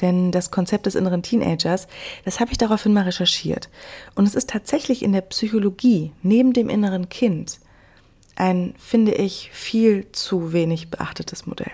Denn 0.02 0.32
das 0.32 0.52
Konzept 0.52 0.86
des 0.86 0.96
inneren 0.96 1.24
Teenagers, 1.24 1.88
das 2.26 2.40
habe 2.40 2.52
ich 2.52 2.58
daraufhin 2.58 2.94
mal 2.94 3.04
recherchiert. 3.04 3.70
Und 4.16 4.26
es 4.28 4.36
ist 4.36 4.50
tatsächlich 4.50 5.04
in 5.04 5.14
der 5.14 5.22
Psychologie 5.22 6.12
neben 6.22 6.54
dem 6.54 6.70
inneren 6.70 7.10
Kind 7.10 7.60
ein, 8.36 8.74
finde 8.78 9.14
ich, 9.14 9.50
viel 9.54 10.12
zu 10.12 10.52
wenig 10.52 10.90
beachtetes 10.90 11.46
Modell. 11.46 11.72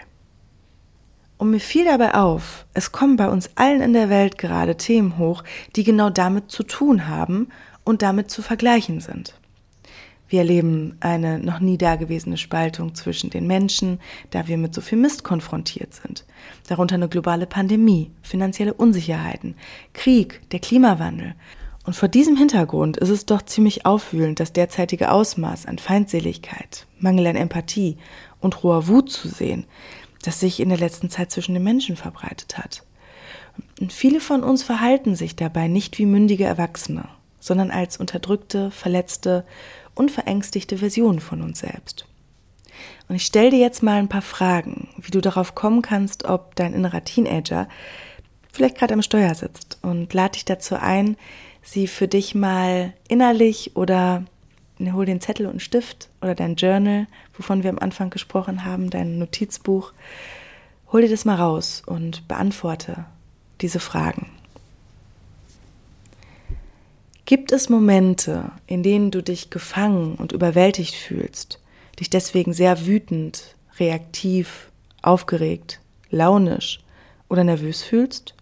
Und 1.37 1.49
mir 1.49 1.59
fiel 1.59 1.85
dabei 1.85 2.13
auf, 2.13 2.67
es 2.75 2.91
kommen 2.91 3.15
bei 3.15 3.27
uns 3.27 3.49
allen 3.55 3.81
in 3.81 3.93
der 3.93 4.09
Welt 4.09 4.37
gerade 4.37 4.77
Themen 4.77 5.17
hoch, 5.17 5.43
die 5.75 5.83
genau 5.83 6.11
damit 6.11 6.51
zu 6.51 6.61
tun 6.61 7.07
haben 7.07 7.49
und 7.83 8.03
damit 8.03 8.29
zu 8.29 8.43
vergleichen 8.43 8.99
sind. 8.99 9.33
Wir 10.31 10.39
erleben 10.39 10.95
eine 11.01 11.39
noch 11.39 11.59
nie 11.59 11.77
dagewesene 11.77 12.37
Spaltung 12.37 12.95
zwischen 12.95 13.29
den 13.29 13.47
Menschen, 13.47 13.99
da 14.29 14.47
wir 14.47 14.57
mit 14.57 14.73
so 14.73 14.79
viel 14.79 14.97
Mist 14.97 15.25
konfrontiert 15.25 15.93
sind. 15.93 16.25
Darunter 16.69 16.95
eine 16.95 17.09
globale 17.09 17.45
Pandemie, 17.45 18.11
finanzielle 18.21 18.73
Unsicherheiten, 18.73 19.55
Krieg, 19.91 20.39
der 20.51 20.61
Klimawandel. 20.61 21.35
Und 21.85 21.97
vor 21.97 22.07
diesem 22.07 22.37
Hintergrund 22.37 22.95
ist 22.95 23.09
es 23.09 23.25
doch 23.25 23.41
ziemlich 23.41 23.85
aufwühlend, 23.85 24.39
das 24.39 24.53
derzeitige 24.53 25.11
Ausmaß 25.11 25.65
an 25.65 25.79
Feindseligkeit, 25.79 26.87
Mangel 26.97 27.27
an 27.27 27.35
Empathie 27.35 27.97
und 28.39 28.63
roher 28.63 28.87
Wut 28.87 29.11
zu 29.11 29.27
sehen, 29.27 29.65
das 30.23 30.39
sich 30.39 30.61
in 30.61 30.69
der 30.69 30.77
letzten 30.77 31.09
Zeit 31.09 31.29
zwischen 31.31 31.55
den 31.55 31.63
Menschen 31.63 31.97
verbreitet 31.97 32.57
hat. 32.57 32.83
Und 33.81 33.91
viele 33.91 34.21
von 34.21 34.43
uns 34.43 34.63
verhalten 34.63 35.13
sich 35.13 35.35
dabei 35.35 35.67
nicht 35.67 35.97
wie 35.97 36.05
mündige 36.05 36.45
Erwachsene, 36.45 37.09
sondern 37.41 37.71
als 37.71 37.97
unterdrückte, 37.97 38.71
verletzte 38.71 39.43
unverängstigte 39.95 40.77
Version 40.77 41.19
von 41.19 41.41
uns 41.41 41.59
selbst. 41.59 42.05
Und 43.09 43.15
ich 43.15 43.25
stelle 43.25 43.49
dir 43.49 43.59
jetzt 43.59 43.83
mal 43.83 43.99
ein 43.99 44.07
paar 44.07 44.21
Fragen, 44.21 44.87
wie 44.97 45.11
du 45.11 45.19
darauf 45.19 45.53
kommen 45.53 45.81
kannst, 45.81 46.23
ob 46.23 46.55
dein 46.55 46.73
innerer 46.73 47.03
Teenager 47.03 47.67
vielleicht 48.53 48.77
gerade 48.77 48.93
am 48.93 49.01
Steuer 49.01 49.35
sitzt 49.35 49.79
und 49.81 50.13
lade 50.13 50.33
dich 50.33 50.45
dazu 50.45 50.75
ein, 50.75 51.17
sie 51.61 51.87
für 51.87 52.07
dich 52.07 52.33
mal 52.35 52.93
innerlich 53.09 53.75
oder 53.75 54.23
ne, 54.77 54.93
hol 54.93 55.05
den 55.05 55.21
Zettel 55.21 55.45
und 55.45 55.61
Stift 55.61 56.09
oder 56.21 56.35
dein 56.35 56.55
Journal, 56.55 57.07
wovon 57.35 57.63
wir 57.63 57.69
am 57.69 57.79
Anfang 57.79 58.09
gesprochen 58.09 58.65
haben, 58.65 58.89
dein 58.89 59.17
Notizbuch, 59.17 59.93
hol 60.91 61.01
dir 61.01 61.09
das 61.09 61.25
mal 61.25 61.35
raus 61.35 61.83
und 61.85 62.27
beantworte 62.27 63.05
diese 63.61 63.79
Fragen. 63.79 64.29
Gibt 67.31 67.53
es 67.53 67.69
Momente, 67.69 68.51
in 68.67 68.83
denen 68.83 69.09
du 69.09 69.23
dich 69.23 69.49
gefangen 69.49 70.15
und 70.15 70.33
überwältigt 70.33 70.93
fühlst, 70.93 71.61
dich 71.97 72.09
deswegen 72.09 72.51
sehr 72.51 72.85
wütend, 72.85 73.55
reaktiv, 73.79 74.69
aufgeregt, 75.01 75.79
launisch 76.09 76.81
oder 77.29 77.45
nervös 77.45 77.83
fühlst? 77.83 78.35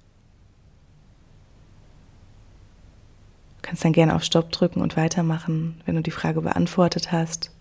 Du 3.58 3.62
kannst 3.62 3.86
dann 3.86 3.94
gerne 3.94 4.16
auf 4.16 4.24
Stopp 4.24 4.52
drücken 4.52 4.82
und 4.82 4.98
weitermachen, 4.98 5.80
wenn 5.86 5.96
du 5.96 6.02
die 6.02 6.10
Frage 6.10 6.42
beantwortet 6.42 7.12
hast. 7.12 7.52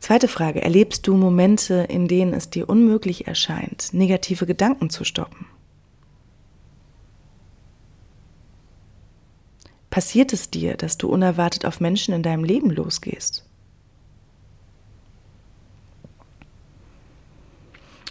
Zweite 0.00 0.26
Frage. 0.26 0.60
Erlebst 0.60 1.06
du 1.06 1.14
Momente, 1.14 1.86
in 1.88 2.08
denen 2.08 2.34
es 2.34 2.50
dir 2.50 2.68
unmöglich 2.68 3.28
erscheint, 3.28 3.90
negative 3.92 4.44
Gedanken 4.44 4.90
zu 4.90 5.04
stoppen? 5.04 5.53
Passiert 9.94 10.32
es 10.32 10.50
dir, 10.50 10.76
dass 10.76 10.98
du 10.98 11.08
unerwartet 11.08 11.64
auf 11.64 11.78
Menschen 11.78 12.14
in 12.14 12.24
deinem 12.24 12.42
Leben 12.42 12.68
losgehst? 12.68 13.44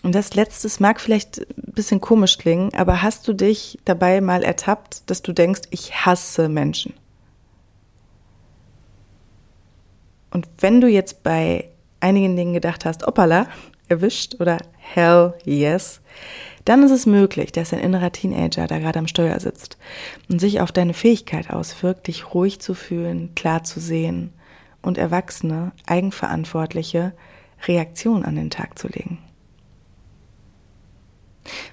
Und 0.02 0.16
das 0.16 0.34
letztes 0.34 0.80
mag 0.80 1.02
vielleicht 1.02 1.40
ein 1.40 1.74
bisschen 1.74 2.00
komisch 2.00 2.38
klingen, 2.38 2.74
aber 2.74 3.02
hast 3.02 3.28
du 3.28 3.34
dich 3.34 3.80
dabei 3.84 4.22
mal 4.22 4.44
ertappt, 4.44 5.10
dass 5.10 5.24
du 5.24 5.34
denkst, 5.34 5.64
ich 5.72 6.06
hasse 6.06 6.48
Menschen? 6.48 6.94
Und 10.32 10.48
wenn 10.60 10.80
du 10.80 10.88
jetzt 10.88 11.22
bei 11.22 11.68
einigen 12.00 12.38
Dingen 12.38 12.54
gedacht 12.54 12.86
hast, 12.86 13.06
opala, 13.06 13.48
erwischt 13.90 14.40
oder 14.40 14.58
hell 14.78 15.34
yes, 15.44 16.00
dann 16.66 16.84
ist 16.84 16.92
es 16.92 17.06
möglich, 17.06 17.52
dass 17.52 17.74
ein 17.74 17.80
innerer 17.80 18.12
Teenager 18.12 18.68
da 18.68 18.80
gerade 18.80 19.00
am 19.00 19.08
Steuer 19.08 19.40
sitzt 19.40 19.78
und 20.30 20.40
sich 20.40 20.62
auf 20.62 20.72
deine 20.72 20.94
Fähigkeit 20.94 21.50
auswirkt, 21.50 22.08
dich 22.08 22.34
ruhig 22.34 22.60
zu 22.60 22.74
fühlen, 22.74 23.36
klar 23.36 23.64
zu 23.64 23.80
sehen 23.80 24.32
und 24.82 24.98
erwachsene, 24.98 25.72
eigenverantwortliche 25.86 27.14
Reaktionen 27.68 28.26
an 28.26 28.36
den 28.36 28.50
Tag 28.50 28.78
zu 28.80 28.88
legen. 28.88 29.20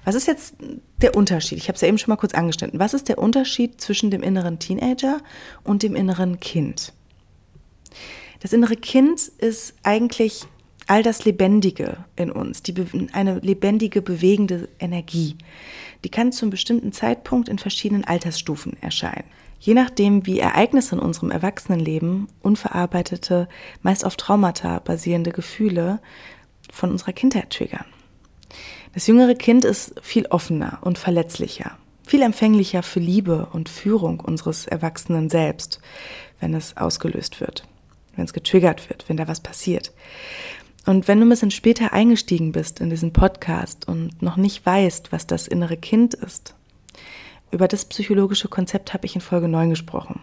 Was 0.03 0.15
ist 0.15 0.27
jetzt 0.27 0.55
der 1.01 1.15
Unterschied? 1.15 1.57
Ich 1.57 1.67
habe 1.67 1.75
es 1.75 1.81
ja 1.81 1.87
eben 1.87 1.97
schon 1.97 2.11
mal 2.11 2.17
kurz 2.17 2.33
angeschnitten. 2.33 2.79
Was 2.79 2.93
ist 2.93 3.07
der 3.07 3.17
Unterschied 3.17 3.79
zwischen 3.79 4.11
dem 4.11 4.23
inneren 4.23 4.59
Teenager 4.59 5.21
und 5.63 5.83
dem 5.83 5.95
inneren 5.95 6.39
Kind? 6.39 6.93
Das 8.41 8.53
innere 8.53 8.75
Kind 8.75 9.21
ist 9.21 9.75
eigentlich 9.83 10.45
all 10.87 11.03
das 11.03 11.25
Lebendige 11.25 11.97
in 12.15 12.31
uns, 12.31 12.63
die, 12.63 12.73
eine 13.13 13.39
lebendige, 13.39 14.01
bewegende 14.01 14.67
Energie, 14.79 15.37
die 16.03 16.09
kann 16.09 16.31
zu 16.31 16.45
einem 16.45 16.51
bestimmten 16.51 16.91
Zeitpunkt 16.91 17.49
in 17.49 17.59
verschiedenen 17.59 18.05
Altersstufen 18.05 18.75
erscheinen. 18.81 19.25
Je 19.59 19.75
nachdem, 19.75 20.25
wie 20.25 20.39
Ereignisse 20.39 20.95
in 20.95 21.01
unserem 21.01 21.29
Erwachsenenleben 21.29 22.27
unverarbeitete, 22.41 23.47
meist 23.83 24.03
auf 24.03 24.15
Traumata 24.15 24.79
basierende 24.79 25.31
Gefühle 25.31 25.99
von 26.71 26.89
unserer 26.89 27.13
Kindheit 27.13 27.51
triggern. 27.51 27.85
Das 28.93 29.05
jüngere 29.07 29.35
Kind 29.35 29.63
ist 29.63 29.93
viel 30.01 30.25
offener 30.25 30.79
und 30.81 30.97
verletzlicher, 30.97 31.77
viel 32.05 32.23
empfänglicher 32.23 32.81
für 32.81 32.99
Liebe 32.99 33.47
und 33.53 33.69
Führung 33.69 34.19
unseres 34.19 34.65
Erwachsenen 34.65 35.29
selbst, 35.29 35.79
wenn 36.39 36.55
es 36.55 36.75
ausgelöst 36.75 37.39
wird, 37.39 37.63
wenn 38.15 38.25
es 38.25 38.33
getriggert 38.33 38.89
wird, 38.89 39.07
wenn 39.07 39.17
da 39.17 39.27
was 39.27 39.41
passiert. 39.41 39.93
Und 40.85 41.07
wenn 41.07 41.19
du 41.19 41.25
ein 41.25 41.29
bisschen 41.29 41.51
später 41.51 41.93
eingestiegen 41.93 42.51
bist 42.51 42.79
in 42.79 42.89
diesen 42.89 43.13
Podcast 43.13 43.87
und 43.87 44.21
noch 44.21 44.37
nicht 44.37 44.65
weißt, 44.65 45.11
was 45.11 45.27
das 45.27 45.47
innere 45.47 45.77
Kind 45.77 46.13
ist, 46.13 46.55
über 47.51 47.67
das 47.67 47.85
psychologische 47.85 48.47
Konzept 48.47 48.93
habe 48.93 49.05
ich 49.05 49.15
in 49.15 49.21
Folge 49.21 49.47
9 49.47 49.69
gesprochen. 49.69 50.21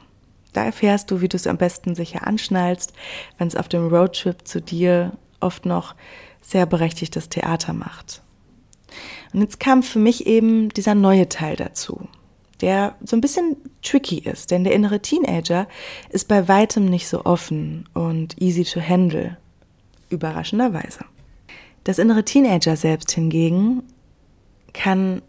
Da 0.52 0.64
erfährst 0.64 1.10
du, 1.10 1.20
wie 1.20 1.28
du 1.28 1.36
es 1.36 1.46
am 1.46 1.58
besten 1.58 1.94
sicher 1.94 2.26
anschnallst, 2.26 2.92
wenn 3.36 3.48
es 3.48 3.56
auf 3.56 3.68
dem 3.68 3.86
Roadtrip 3.88 4.48
zu 4.48 4.60
dir 4.60 5.12
oft 5.40 5.66
noch 5.66 5.94
sehr 6.40 6.66
berechtigtes 6.66 7.28
Theater 7.28 7.72
macht. 7.74 8.22
Und 9.32 9.42
jetzt 9.42 9.60
kam 9.60 9.82
für 9.82 9.98
mich 9.98 10.26
eben 10.26 10.70
dieser 10.70 10.94
neue 10.94 11.28
Teil 11.28 11.56
dazu, 11.56 12.08
der 12.62 12.96
so 13.04 13.16
ein 13.16 13.20
bisschen 13.20 13.56
tricky 13.82 14.18
ist, 14.18 14.50
denn 14.50 14.64
der 14.64 14.72
innere 14.72 15.00
Teenager 15.00 15.68
ist 16.08 16.26
bei 16.26 16.48
weitem 16.48 16.86
nicht 16.86 17.06
so 17.06 17.24
offen 17.26 17.86
und 17.92 18.40
easy 18.40 18.64
to 18.64 18.80
handle, 18.80 19.36
überraschenderweise. 20.08 21.04
Das 21.84 21.98
innere 21.98 22.24
Teenager 22.24 22.76
selbst 22.76 23.10
hingegen 23.12 23.82
kann 24.72 25.22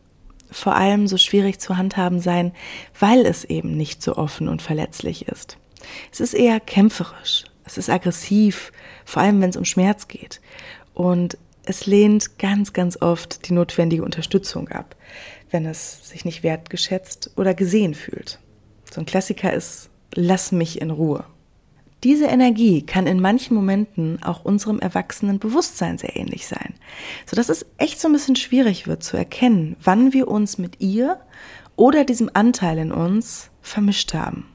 vor 0.51 0.75
allem 0.75 1.07
so 1.07 1.17
schwierig 1.17 1.59
zu 1.59 1.77
handhaben 1.77 2.19
sein, 2.19 2.53
weil 2.99 3.25
es 3.25 3.45
eben 3.45 3.77
nicht 3.77 4.01
so 4.01 4.17
offen 4.17 4.49
und 4.49 4.61
verletzlich 4.61 5.27
ist. 5.27 5.57
Es 6.11 6.19
ist 6.19 6.33
eher 6.33 6.59
kämpferisch, 6.59 7.45
es 7.65 7.77
ist 7.77 7.89
aggressiv, 7.89 8.71
vor 9.05 9.21
allem 9.21 9.41
wenn 9.41 9.51
es 9.51 9.57
um 9.57 9.65
Schmerz 9.65 10.07
geht. 10.07 10.41
Und 10.93 11.37
es 11.63 11.85
lehnt 11.85 12.39
ganz, 12.39 12.73
ganz 12.73 13.01
oft 13.01 13.47
die 13.47 13.53
notwendige 13.53 14.03
Unterstützung 14.03 14.69
ab, 14.69 14.95
wenn 15.51 15.65
es 15.65 16.09
sich 16.09 16.25
nicht 16.25 16.43
wertgeschätzt 16.43 17.31
oder 17.37 17.53
gesehen 17.53 17.93
fühlt. 17.93 18.39
So 18.91 18.99
ein 18.99 19.05
Klassiker 19.05 19.53
ist, 19.53 19.89
lass 20.15 20.51
mich 20.51 20.81
in 20.81 20.89
Ruhe. 20.89 21.25
Diese 22.03 22.27
Energie 22.27 22.81
kann 22.81 23.07
in 23.07 23.19
manchen 23.19 23.55
Momenten 23.55 24.23
auch 24.23 24.45
unserem 24.45 24.79
erwachsenen 24.79 25.39
Bewusstsein 25.39 25.97
sehr 25.97 26.15
ähnlich 26.15 26.47
sein, 26.47 26.73
sodass 27.25 27.49
es 27.49 27.65
echt 27.77 27.99
so 27.99 28.07
ein 28.07 28.13
bisschen 28.13 28.37
schwierig 28.37 28.87
wird 28.87 29.03
zu 29.03 29.17
erkennen, 29.17 29.75
wann 29.83 30.13
wir 30.13 30.29
uns 30.29 30.57
mit 30.57 30.79
ihr 30.79 31.19
oder 31.75 32.05
diesem 32.05 32.29
Anteil 32.33 32.77
in 32.77 32.91
uns 32.91 33.49
vermischt 33.61 34.13
haben. 34.13 34.45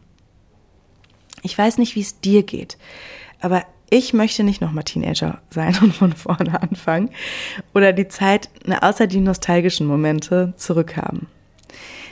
Ich 1.43 1.57
weiß 1.57 1.77
nicht, 1.77 1.95
wie 1.97 2.01
es 2.01 2.21
dir 2.21 2.43
geht, 2.43 2.79
aber 3.41 3.65
ich 3.91 4.15
möchte 4.15 4.43
nicht 4.43 4.63
nochmal 4.63 4.85
Teenager 4.85 5.43
sein 5.51 5.77
und 5.83 5.95
von 5.95 6.15
vorne 6.15 6.63
anfangen 6.63 7.11
oder 7.75 7.93
die 7.93 8.09
Zeit 8.09 8.49
außer 8.81 9.07
die 9.07 9.21
nostalgischen 9.21 9.87
Momente 9.87 10.55
zurückhaben. 10.57 11.27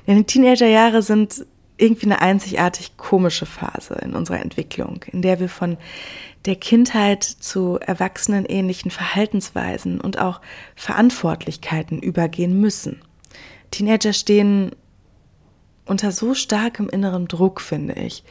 Denn 0.06 0.18
die 0.18 0.24
Teenagerjahre 0.24 1.02
sind 1.02 1.46
irgendwie 1.82 2.06
eine 2.06 2.22
einzigartig 2.22 2.96
komische 2.96 3.44
Phase 3.44 3.94
in 4.02 4.14
unserer 4.14 4.40
Entwicklung, 4.40 5.04
in 5.10 5.20
der 5.20 5.40
wir 5.40 5.48
von 5.48 5.76
der 6.44 6.56
Kindheit 6.56 7.24
zu 7.24 7.78
erwachsenenähnlichen 7.80 8.90
Verhaltensweisen 8.90 10.00
und 10.00 10.18
auch 10.18 10.40
Verantwortlichkeiten 10.76 11.98
übergehen 12.00 12.60
müssen. 12.60 13.02
Teenager 13.70 14.12
stehen 14.12 14.70
unter 15.84 16.12
so 16.12 16.34
starkem 16.34 16.88
inneren 16.88 17.26
Druck, 17.26 17.60
finde 17.60 17.94
ich, 17.94 18.22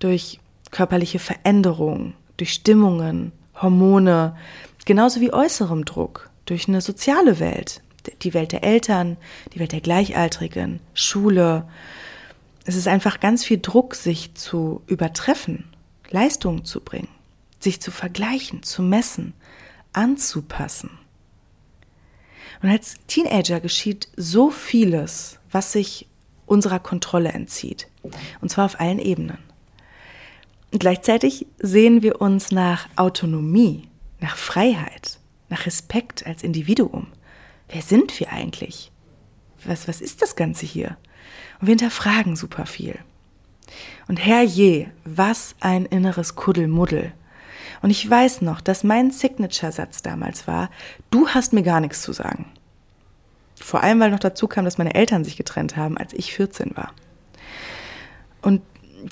durch 0.00 0.40
körperliche 0.70 1.20
Veränderungen, 1.20 2.14
durch 2.36 2.52
Stimmungen, 2.52 3.32
Hormone, 3.60 4.36
genauso 4.84 5.20
wie 5.20 5.32
äußerem 5.32 5.84
Druck, 5.84 6.30
durch 6.46 6.66
eine 6.68 6.80
soziale 6.80 7.38
Welt, 7.38 7.82
die 8.22 8.34
Welt 8.34 8.52
der 8.52 8.64
Eltern, 8.64 9.16
die 9.52 9.60
Welt 9.60 9.72
der 9.72 9.80
Gleichaltrigen, 9.80 10.80
Schule, 10.94 11.64
es 12.68 12.76
ist 12.76 12.86
einfach 12.86 13.18
ganz 13.18 13.46
viel 13.46 13.60
Druck, 13.60 13.94
sich 13.94 14.34
zu 14.34 14.82
übertreffen, 14.86 15.64
Leistungen 16.10 16.66
zu 16.66 16.82
bringen, 16.82 17.08
sich 17.60 17.80
zu 17.80 17.90
vergleichen, 17.90 18.62
zu 18.62 18.82
messen, 18.82 19.32
anzupassen. 19.94 20.90
Und 22.60 22.68
als 22.68 22.96
Teenager 23.06 23.60
geschieht 23.60 24.08
so 24.18 24.50
vieles, 24.50 25.38
was 25.50 25.72
sich 25.72 26.08
unserer 26.44 26.78
Kontrolle 26.78 27.30
entzieht. 27.32 27.88
Und 28.42 28.50
zwar 28.50 28.66
auf 28.66 28.78
allen 28.80 28.98
Ebenen. 28.98 29.38
Und 30.70 30.80
gleichzeitig 30.80 31.46
sehen 31.58 32.02
wir 32.02 32.20
uns 32.20 32.50
nach 32.50 32.86
Autonomie, 32.96 33.88
nach 34.20 34.36
Freiheit, 34.36 35.20
nach 35.48 35.64
Respekt 35.64 36.26
als 36.26 36.42
Individuum. 36.42 37.06
Wer 37.70 37.80
sind 37.80 38.20
wir 38.20 38.30
eigentlich? 38.30 38.92
Was, 39.64 39.88
was 39.88 40.02
ist 40.02 40.20
das 40.20 40.36
Ganze 40.36 40.66
hier? 40.66 40.98
Und 41.60 41.66
wir 41.66 41.72
hinterfragen 41.72 42.36
super 42.36 42.66
viel. 42.66 42.98
Und 44.06 44.16
herrje, 44.16 44.90
was 45.04 45.54
ein 45.60 45.86
inneres 45.86 46.34
Kuddelmuddel. 46.34 47.12
Und 47.82 47.90
ich 47.90 48.08
weiß 48.08 48.42
noch, 48.42 48.60
dass 48.60 48.84
mein 48.84 49.10
Signature-Satz 49.10 50.02
damals 50.02 50.46
war, 50.46 50.70
du 51.10 51.28
hast 51.28 51.52
mir 51.52 51.62
gar 51.62 51.80
nichts 51.80 52.02
zu 52.02 52.12
sagen. 52.12 52.46
Vor 53.56 53.82
allem, 53.82 54.00
weil 54.00 54.10
noch 54.10 54.18
dazu 54.18 54.48
kam, 54.48 54.64
dass 54.64 54.78
meine 54.78 54.94
Eltern 54.94 55.24
sich 55.24 55.36
getrennt 55.36 55.76
haben, 55.76 55.98
als 55.98 56.12
ich 56.12 56.32
14 56.32 56.76
war. 56.76 56.92
Und 58.40 58.62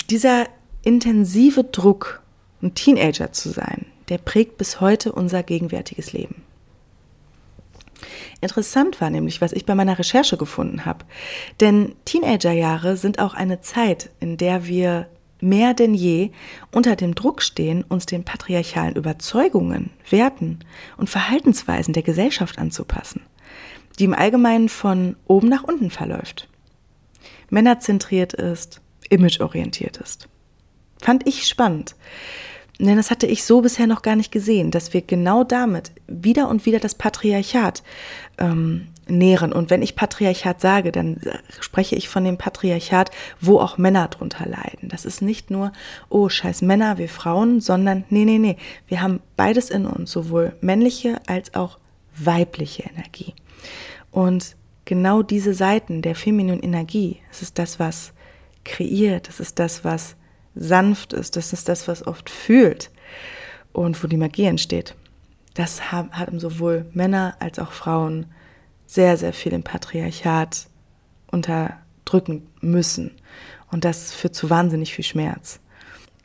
dieser 0.09 0.47
intensive 0.83 1.63
Druck, 1.65 2.21
ein 2.61 2.73
Teenager 2.73 3.31
zu 3.31 3.49
sein, 3.49 3.85
der 4.09 4.17
prägt 4.17 4.57
bis 4.57 4.79
heute 4.81 5.11
unser 5.11 5.43
gegenwärtiges 5.43 6.13
Leben. 6.13 6.43
Interessant 8.41 9.01
war 9.01 9.09
nämlich, 9.09 9.41
was 9.41 9.53
ich 9.53 9.65
bei 9.65 9.75
meiner 9.75 9.97
Recherche 9.97 10.37
gefunden 10.37 10.85
habe. 10.85 11.05
Denn 11.59 11.95
Teenagerjahre 12.05 12.97
sind 12.97 13.19
auch 13.19 13.33
eine 13.33 13.61
Zeit, 13.61 14.11
in 14.19 14.37
der 14.37 14.65
wir 14.65 15.07
mehr 15.39 15.73
denn 15.73 15.93
je 15.93 16.31
unter 16.71 16.95
dem 16.95 17.15
Druck 17.15 17.41
stehen, 17.41 17.83
uns 17.83 18.05
den 18.05 18.23
patriarchalen 18.23 18.95
Überzeugungen, 18.95 19.91
Werten 20.09 20.59
und 20.97 21.09
Verhaltensweisen 21.09 21.93
der 21.93 22.03
Gesellschaft 22.03 22.57
anzupassen, 22.57 23.21
die 23.99 24.05
im 24.05 24.13
Allgemeinen 24.13 24.69
von 24.69 25.15
oben 25.27 25.49
nach 25.49 25.63
unten 25.63 25.89
verläuft. 25.89 26.49
Männerzentriert 27.49 28.33
ist, 28.33 28.81
imageorientiert 29.09 29.97
ist. 29.97 30.27
Fand 30.99 31.27
ich 31.27 31.47
spannend. 31.47 31.95
Denn 32.79 32.95
das 32.95 33.09
hatte 33.09 33.25
ich 33.25 33.43
so 33.43 33.61
bisher 33.61 33.87
noch 33.87 34.03
gar 34.03 34.15
nicht 34.15 34.31
gesehen, 34.31 34.69
dass 34.69 34.93
wir 34.93 35.01
genau 35.01 35.43
damit 35.43 35.91
wieder 36.07 36.47
und 36.47 36.65
wieder 36.65 36.79
das 36.79 36.93
Patriarchat 36.93 37.81
ähm, 38.37 38.89
nähren. 39.07 39.51
Und 39.51 39.69
wenn 39.71 39.81
ich 39.81 39.95
Patriarchat 39.95 40.61
sage, 40.61 40.91
dann 40.91 41.19
spreche 41.59 41.95
ich 41.95 42.07
von 42.07 42.23
dem 42.23 42.37
Patriarchat, 42.37 43.09
wo 43.41 43.59
auch 43.59 43.79
Männer 43.79 44.07
drunter 44.09 44.47
leiden. 44.47 44.89
Das 44.89 45.05
ist 45.05 45.21
nicht 45.21 45.49
nur, 45.49 45.71
oh, 46.09 46.29
scheiß 46.29 46.61
Männer, 46.61 46.99
wir 46.99 47.09
Frauen, 47.09 47.61
sondern 47.61 48.03
nee, 48.09 48.25
nee, 48.25 48.37
nee. 48.37 48.57
Wir 48.87 49.01
haben 49.01 49.21
beides 49.35 49.71
in 49.71 49.87
uns, 49.87 50.11
sowohl 50.11 50.55
männliche 50.61 51.19
als 51.25 51.55
auch 51.55 51.79
weibliche 52.15 52.83
Energie. 52.83 53.33
Und 54.11 54.55
genau 54.85 55.23
diese 55.23 55.53
Seiten 55.53 56.01
der 56.03 56.15
femininen 56.15 56.61
Energie, 56.61 57.17
es 57.31 57.41
ist 57.41 57.57
das, 57.57 57.79
was 57.79 58.13
kreiert, 58.63 59.29
es 59.29 59.39
ist 59.39 59.57
das, 59.57 59.83
was 59.83 60.15
sanft 60.59 61.13
ist, 61.13 61.35
das 61.35 61.53
ist 61.53 61.69
das, 61.69 61.87
was 61.87 62.05
oft 62.05 62.29
fühlt 62.29 62.91
und 63.73 64.01
wo 64.03 64.07
die 64.07 64.17
Magie 64.17 64.45
entsteht. 64.45 64.95
Das 65.53 65.91
haben, 65.91 66.39
sowohl 66.39 66.85
Männer 66.93 67.35
als 67.39 67.59
auch 67.59 67.71
Frauen 67.71 68.27
sehr, 68.85 69.17
sehr 69.17 69.33
viel 69.33 69.53
im 69.53 69.63
Patriarchat 69.63 70.67
unterdrücken 71.31 72.47
müssen. 72.61 73.11
Und 73.71 73.83
das 73.85 74.13
führt 74.13 74.35
zu 74.35 74.49
wahnsinnig 74.49 74.93
viel 74.93 75.03
Schmerz. 75.03 75.59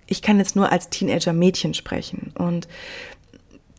Ich 0.06 0.22
kann 0.22 0.38
jetzt 0.38 0.56
nur 0.56 0.70
als 0.70 0.90
Teenager-Mädchen 0.90 1.74
sprechen. 1.74 2.32
Und 2.36 2.68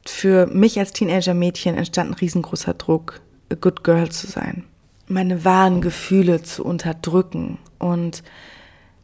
für 0.05 0.47
mich 0.47 0.79
als 0.79 0.91
Teenager-Mädchen 0.91 1.77
entstand 1.77 2.11
ein 2.11 2.15
riesengroßer 2.15 2.73
Druck, 2.73 3.21
a 3.51 3.55
good 3.55 3.83
girl 3.83 4.09
zu 4.09 4.27
sein. 4.27 4.63
Meine 5.07 5.45
wahren 5.45 5.81
Gefühle 5.81 6.43
zu 6.43 6.63
unterdrücken 6.63 7.59
und 7.77 8.23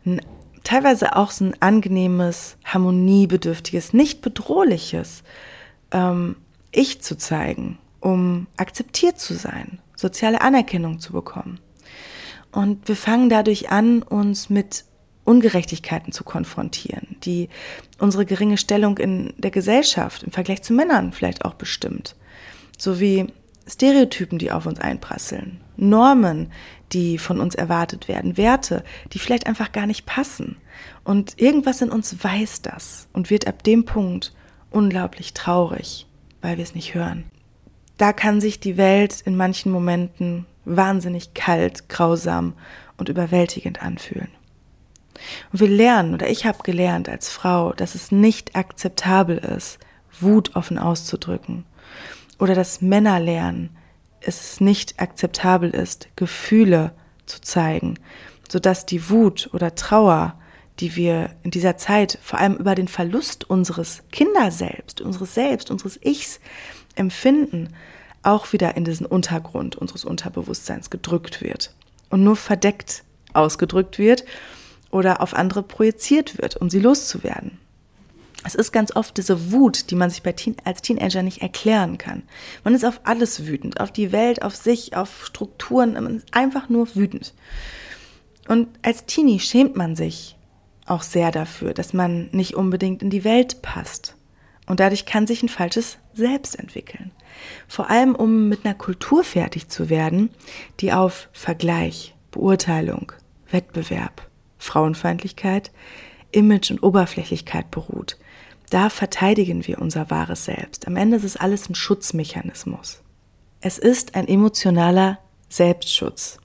ein 0.05 0.21
teilweise 0.63 1.15
auch 1.15 1.31
so 1.31 1.45
ein 1.45 1.55
angenehmes, 1.61 2.57
harmoniebedürftiges, 2.65 3.93
nicht 3.93 4.21
bedrohliches 4.21 5.23
ähm, 5.91 6.35
Ich 6.71 7.01
zu 7.01 7.17
zeigen, 7.17 7.77
um 7.99 8.47
akzeptiert 8.57 9.19
zu 9.19 9.33
sein, 9.33 9.79
soziale 9.95 10.41
Anerkennung 10.41 10.99
zu 10.99 11.13
bekommen. 11.13 11.59
Und 12.51 12.87
wir 12.87 12.95
fangen 12.95 13.29
dadurch 13.29 13.69
an, 13.71 14.01
uns 14.01 14.49
mit 14.49 14.85
Ungerechtigkeiten 15.23 16.11
zu 16.11 16.23
konfrontieren, 16.23 17.17
die 17.23 17.49
unsere 17.99 18.25
geringe 18.25 18.57
Stellung 18.57 18.97
in 18.97 19.33
der 19.37 19.51
Gesellschaft 19.51 20.23
im 20.23 20.31
Vergleich 20.31 20.63
zu 20.63 20.73
Männern 20.73 21.13
vielleicht 21.13 21.45
auch 21.45 21.53
bestimmt, 21.53 22.15
sowie 22.77 23.27
Stereotypen, 23.69 24.39
die 24.39 24.51
auf 24.51 24.65
uns 24.65 24.79
einprasseln, 24.79 25.61
Normen, 25.77 26.51
die 26.91 27.17
von 27.17 27.39
uns 27.39 27.55
erwartet 27.55 28.07
werden, 28.07 28.37
Werte, 28.37 28.83
die 29.13 29.19
vielleicht 29.19 29.47
einfach 29.47 29.71
gar 29.71 29.85
nicht 29.85 30.05
passen. 30.05 30.57
Und 31.03 31.39
irgendwas 31.39 31.81
in 31.81 31.89
uns 31.89 32.23
weiß 32.23 32.61
das 32.61 33.07
und 33.13 33.29
wird 33.29 33.47
ab 33.47 33.63
dem 33.63 33.85
Punkt 33.85 34.33
unglaublich 34.71 35.33
traurig, 35.33 36.07
weil 36.41 36.57
wir 36.57 36.63
es 36.63 36.75
nicht 36.75 36.93
hören. 36.93 37.25
Da 37.97 38.13
kann 38.13 38.41
sich 38.41 38.59
die 38.59 38.77
Welt 38.77 39.21
in 39.21 39.35
manchen 39.35 39.71
Momenten 39.71 40.45
wahnsinnig 40.65 41.33
kalt, 41.33 41.89
grausam 41.89 42.53
und 42.97 43.09
überwältigend 43.09 43.81
anfühlen. 43.81 44.29
Und 45.51 45.59
wir 45.59 45.67
lernen, 45.67 46.13
oder 46.13 46.29
ich 46.29 46.45
habe 46.45 46.63
gelernt 46.63 47.09
als 47.09 47.29
Frau, 47.29 47.73
dass 47.73 47.95
es 47.95 48.11
nicht 48.11 48.55
akzeptabel 48.55 49.37
ist, 49.37 49.79
Wut 50.19 50.55
offen 50.55 50.77
auszudrücken. 50.77 51.65
Oder 52.39 52.55
dass 52.55 52.81
Männer 52.81 53.19
lernen, 53.19 53.77
es 54.21 54.59
nicht 54.59 54.99
akzeptabel 54.99 55.69
ist, 55.69 56.09
Gefühle 56.15 56.93
zu 57.25 57.41
zeigen, 57.41 57.95
sodass 58.49 58.85
die 58.85 59.09
Wut 59.09 59.49
oder 59.53 59.75
Trauer, 59.75 60.39
die 60.79 60.95
wir 60.95 61.31
in 61.43 61.51
dieser 61.51 61.77
Zeit 61.77 62.17
vor 62.21 62.39
allem 62.39 62.55
über 62.55 62.75
den 62.75 62.87
Verlust 62.87 63.49
unseres 63.49 64.03
Kinderselbst, 64.11 65.01
unseres 65.01 65.33
Selbst, 65.35 65.71
unseres 65.71 65.99
Ichs 66.01 66.39
empfinden, 66.95 67.73
auch 68.23 68.51
wieder 68.51 68.75
in 68.75 68.85
diesen 68.85 69.05
Untergrund 69.05 69.75
unseres 69.75 70.05
Unterbewusstseins 70.05 70.89
gedrückt 70.89 71.41
wird 71.41 71.73
und 72.09 72.23
nur 72.23 72.35
verdeckt 72.35 73.03
ausgedrückt 73.33 73.99
wird 73.99 74.25
oder 74.91 75.21
auf 75.21 75.33
andere 75.33 75.63
projiziert 75.63 76.41
wird, 76.41 76.57
um 76.57 76.69
sie 76.69 76.79
loszuwerden. 76.79 77.59
Es 78.45 78.55
ist 78.55 78.71
ganz 78.71 78.95
oft 78.95 79.17
diese 79.17 79.51
Wut, 79.51 79.91
die 79.91 79.95
man 79.95 80.09
sich 80.09 80.21
Teen 80.21 80.55
als 80.63 80.81
Teenager 80.81 81.23
nicht 81.23 81.41
erklären 81.41 81.97
kann. 81.97 82.23
Man 82.63 82.73
ist 82.73 82.85
auf 82.85 83.01
alles 83.03 83.45
wütend, 83.45 83.79
auf 83.81 83.91
die 83.91 84.11
Welt, 84.11 84.41
auf 84.41 84.55
sich, 84.55 84.95
auf 84.95 85.25
Strukturen, 85.25 85.93
man 85.93 86.17
ist 86.17 86.33
einfach 86.33 86.69
nur 86.69 86.95
wütend. 86.95 87.33
Und 88.47 88.67
als 88.81 89.05
Teenie 89.05 89.39
schämt 89.39 89.75
man 89.75 89.95
sich 89.95 90.37
auch 90.85 91.03
sehr 91.03 91.31
dafür, 91.31 91.73
dass 91.73 91.93
man 91.93 92.29
nicht 92.31 92.55
unbedingt 92.55 93.03
in 93.03 93.09
die 93.09 93.23
Welt 93.23 93.61
passt. 93.61 94.15
Und 94.65 94.79
dadurch 94.79 95.05
kann 95.05 95.27
sich 95.27 95.43
ein 95.43 95.49
falsches 95.49 95.97
Selbst 96.13 96.57
entwickeln. 96.57 97.11
Vor 97.67 97.89
allem, 97.89 98.15
um 98.15 98.49
mit 98.49 98.65
einer 98.65 98.75
Kultur 98.75 99.23
fertig 99.23 99.67
zu 99.67 99.89
werden, 99.89 100.29
die 100.79 100.93
auf 100.93 101.29
Vergleich, 101.33 102.15
Beurteilung, 102.31 103.11
Wettbewerb, 103.51 104.27
Frauenfeindlichkeit, 104.57 105.71
Image 106.31 106.71
und 106.71 106.83
Oberflächlichkeit 106.83 107.71
beruht. 107.71 108.17
Da 108.69 108.89
verteidigen 108.89 109.65
wir 109.65 109.79
unser 109.79 110.09
wahres 110.09 110.45
Selbst. 110.45 110.87
Am 110.87 110.95
Ende 110.95 111.17
ist 111.17 111.23
es 111.23 111.37
alles 111.37 111.69
ein 111.69 111.75
Schutzmechanismus. 111.75 113.01
Es 113.61 113.77
ist 113.77 114.15
ein 114.15 114.27
emotionaler 114.27 115.19
Selbstschutz. 115.49 116.37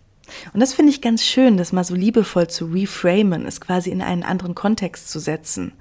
Und 0.53 0.61
das 0.61 0.73
finde 0.73 0.91
ich 0.91 1.03
ganz 1.03 1.23
schön, 1.23 1.57
das 1.57 1.73
mal 1.73 1.85
so 1.85 1.95
liebevoll 1.95 2.49
zu 2.49 2.67
reframen, 2.67 3.47
es 3.47 3.61
quasi 3.61 3.91
in 3.91 4.01
einen 4.01 4.23
anderen 4.23 4.55
Kontext 4.55 5.11
zu 5.11 5.19
setzen. 5.19 5.73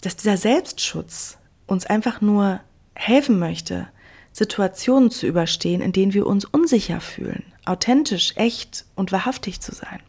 Dass 0.00 0.16
dieser 0.16 0.36
Selbstschutz 0.36 1.38
uns 1.66 1.86
einfach 1.86 2.20
nur 2.20 2.60
helfen 2.94 3.38
möchte, 3.38 3.88
Situationen 4.32 5.10
zu 5.10 5.26
überstehen, 5.26 5.80
in 5.80 5.92
denen 5.92 6.12
wir 6.12 6.26
uns 6.26 6.44
unsicher 6.44 7.00
fühlen, 7.00 7.44
authentisch, 7.64 8.32
echt 8.36 8.84
und 8.96 9.12
wahrhaftig 9.12 9.60
zu 9.60 9.72
sein. 9.72 10.00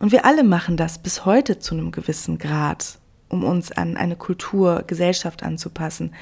Und 0.00 0.10
wir 0.10 0.24
alle 0.24 0.42
machen 0.42 0.76
das 0.76 0.98
bis 0.98 1.24
heute 1.24 1.60
zu 1.60 1.74
einem 1.74 1.92
gewissen 1.92 2.38
Grad, 2.38 2.98
um 3.28 3.44
uns 3.44 3.72
an 3.72 3.96
eine 3.96 4.16
Kultur, 4.16 4.84
Gesellschaft 4.86 5.42
anzupassen, 5.42 6.14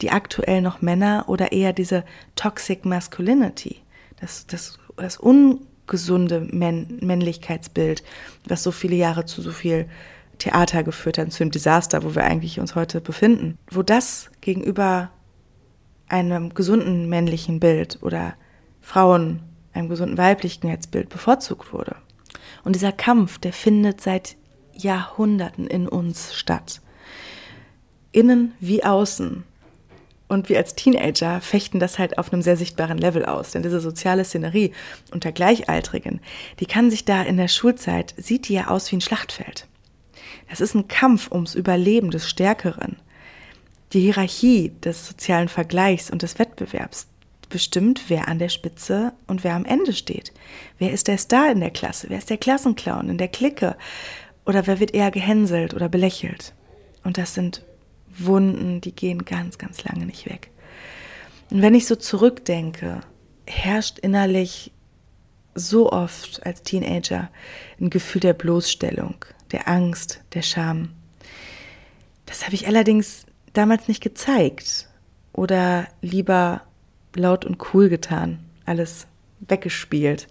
die 0.00 0.10
aktuell 0.10 0.62
noch 0.62 0.82
Männer 0.82 1.24
oder 1.28 1.52
eher 1.52 1.72
diese 1.72 2.04
Toxic 2.36 2.84
Masculinity, 2.84 3.80
das, 4.20 4.46
das, 4.46 4.78
das 4.96 5.16
ungesunde 5.16 6.40
Männ 6.40 6.98
Männlichkeitsbild, 7.00 8.02
was 8.46 8.62
so 8.62 8.70
viele 8.70 8.96
Jahre 8.96 9.26
zu 9.26 9.42
so 9.42 9.50
viel 9.50 9.86
Theater 10.38 10.82
geführt 10.82 11.18
hat, 11.18 11.32
zu 11.32 11.44
dem 11.44 11.50
Desaster, 11.50 12.02
wo 12.02 12.14
wir 12.14 12.24
eigentlich 12.24 12.58
uns 12.58 12.74
heute 12.74 13.00
befinden, 13.00 13.58
wo 13.70 13.82
das 13.82 14.30
gegenüber 14.40 15.10
einem 16.08 16.54
gesunden 16.54 17.08
männlichen 17.08 17.60
Bild 17.60 17.98
oder 18.02 18.34
Frauen 18.80 19.40
einem 19.72 19.88
gesunden 19.88 20.18
Weiblichkeitsbild 20.18 21.08
bevorzugt 21.08 21.72
wurde. 21.72 21.96
Und 22.62 22.74
dieser 22.74 22.92
Kampf, 22.92 23.38
der 23.38 23.52
findet 23.52 24.00
seit 24.00 24.36
Jahrhunderten 24.76 25.66
in 25.66 25.88
uns 25.88 26.34
statt. 26.34 26.80
Innen 28.12 28.54
wie 28.60 28.84
außen. 28.84 29.44
Und 30.26 30.48
wir 30.48 30.56
als 30.56 30.74
Teenager 30.74 31.40
fechten 31.40 31.80
das 31.80 31.98
halt 31.98 32.18
auf 32.18 32.32
einem 32.32 32.42
sehr 32.42 32.56
sichtbaren 32.56 32.98
Level 32.98 33.24
aus. 33.24 33.52
Denn 33.52 33.62
diese 33.62 33.80
soziale 33.80 34.24
Szenerie 34.24 34.72
unter 35.12 35.32
Gleichaltrigen, 35.32 36.20
die 36.60 36.66
kann 36.66 36.90
sich 36.90 37.04
da 37.04 37.22
in 37.22 37.36
der 37.36 37.48
Schulzeit, 37.48 38.14
sieht 38.16 38.48
die 38.48 38.54
ja 38.54 38.68
aus 38.68 38.90
wie 38.90 38.96
ein 38.96 39.00
Schlachtfeld. 39.00 39.66
Das 40.48 40.60
ist 40.60 40.74
ein 40.74 40.88
Kampf 40.88 41.30
ums 41.30 41.54
Überleben 41.54 42.10
des 42.10 42.28
Stärkeren. 42.28 42.96
Die 43.92 44.00
Hierarchie 44.00 44.72
des 44.82 45.06
sozialen 45.06 45.48
Vergleichs 45.48 46.10
und 46.10 46.22
des 46.22 46.38
Wettbewerbs 46.38 47.08
bestimmt, 47.48 48.04
wer 48.08 48.26
an 48.26 48.40
der 48.40 48.48
Spitze 48.48 49.12
und 49.28 49.44
wer 49.44 49.54
am 49.54 49.64
Ende 49.64 49.92
steht. 49.92 50.32
Wer 50.78 50.92
ist 50.92 51.06
der 51.06 51.18
Star 51.18 51.52
in 51.52 51.60
der 51.60 51.70
Klasse? 51.70 52.08
Wer 52.10 52.18
ist 52.18 52.30
der 52.30 52.36
Klassenclown 52.36 53.08
in 53.08 53.18
der 53.18 53.28
Clique? 53.28 53.76
Oder 54.44 54.66
wer 54.66 54.80
wird 54.80 54.94
eher 54.94 55.10
gehänselt 55.10 55.74
oder 55.74 55.88
belächelt? 55.88 56.54
Und 57.02 57.18
das 57.18 57.34
sind 57.34 57.64
Wunden, 58.16 58.80
die 58.80 58.94
gehen 58.94 59.24
ganz, 59.24 59.58
ganz 59.58 59.84
lange 59.84 60.06
nicht 60.06 60.26
weg. 60.26 60.50
Und 61.50 61.62
wenn 61.62 61.74
ich 61.74 61.86
so 61.86 61.96
zurückdenke, 61.96 63.00
herrscht 63.46 63.98
innerlich 63.98 64.72
so 65.54 65.92
oft 65.92 66.44
als 66.44 66.62
Teenager 66.62 67.30
ein 67.80 67.90
Gefühl 67.90 68.20
der 68.20 68.32
Bloßstellung, 68.32 69.16
der 69.52 69.68
Angst, 69.68 70.20
der 70.34 70.42
Scham. 70.42 70.90
Das 72.26 72.44
habe 72.44 72.54
ich 72.54 72.66
allerdings 72.66 73.26
damals 73.52 73.88
nicht 73.88 74.02
gezeigt 74.02 74.88
oder 75.32 75.86
lieber 76.00 76.62
laut 77.14 77.44
und 77.44 77.58
cool 77.72 77.88
getan, 77.88 78.40
alles 78.64 79.06
weggespielt. 79.40 80.26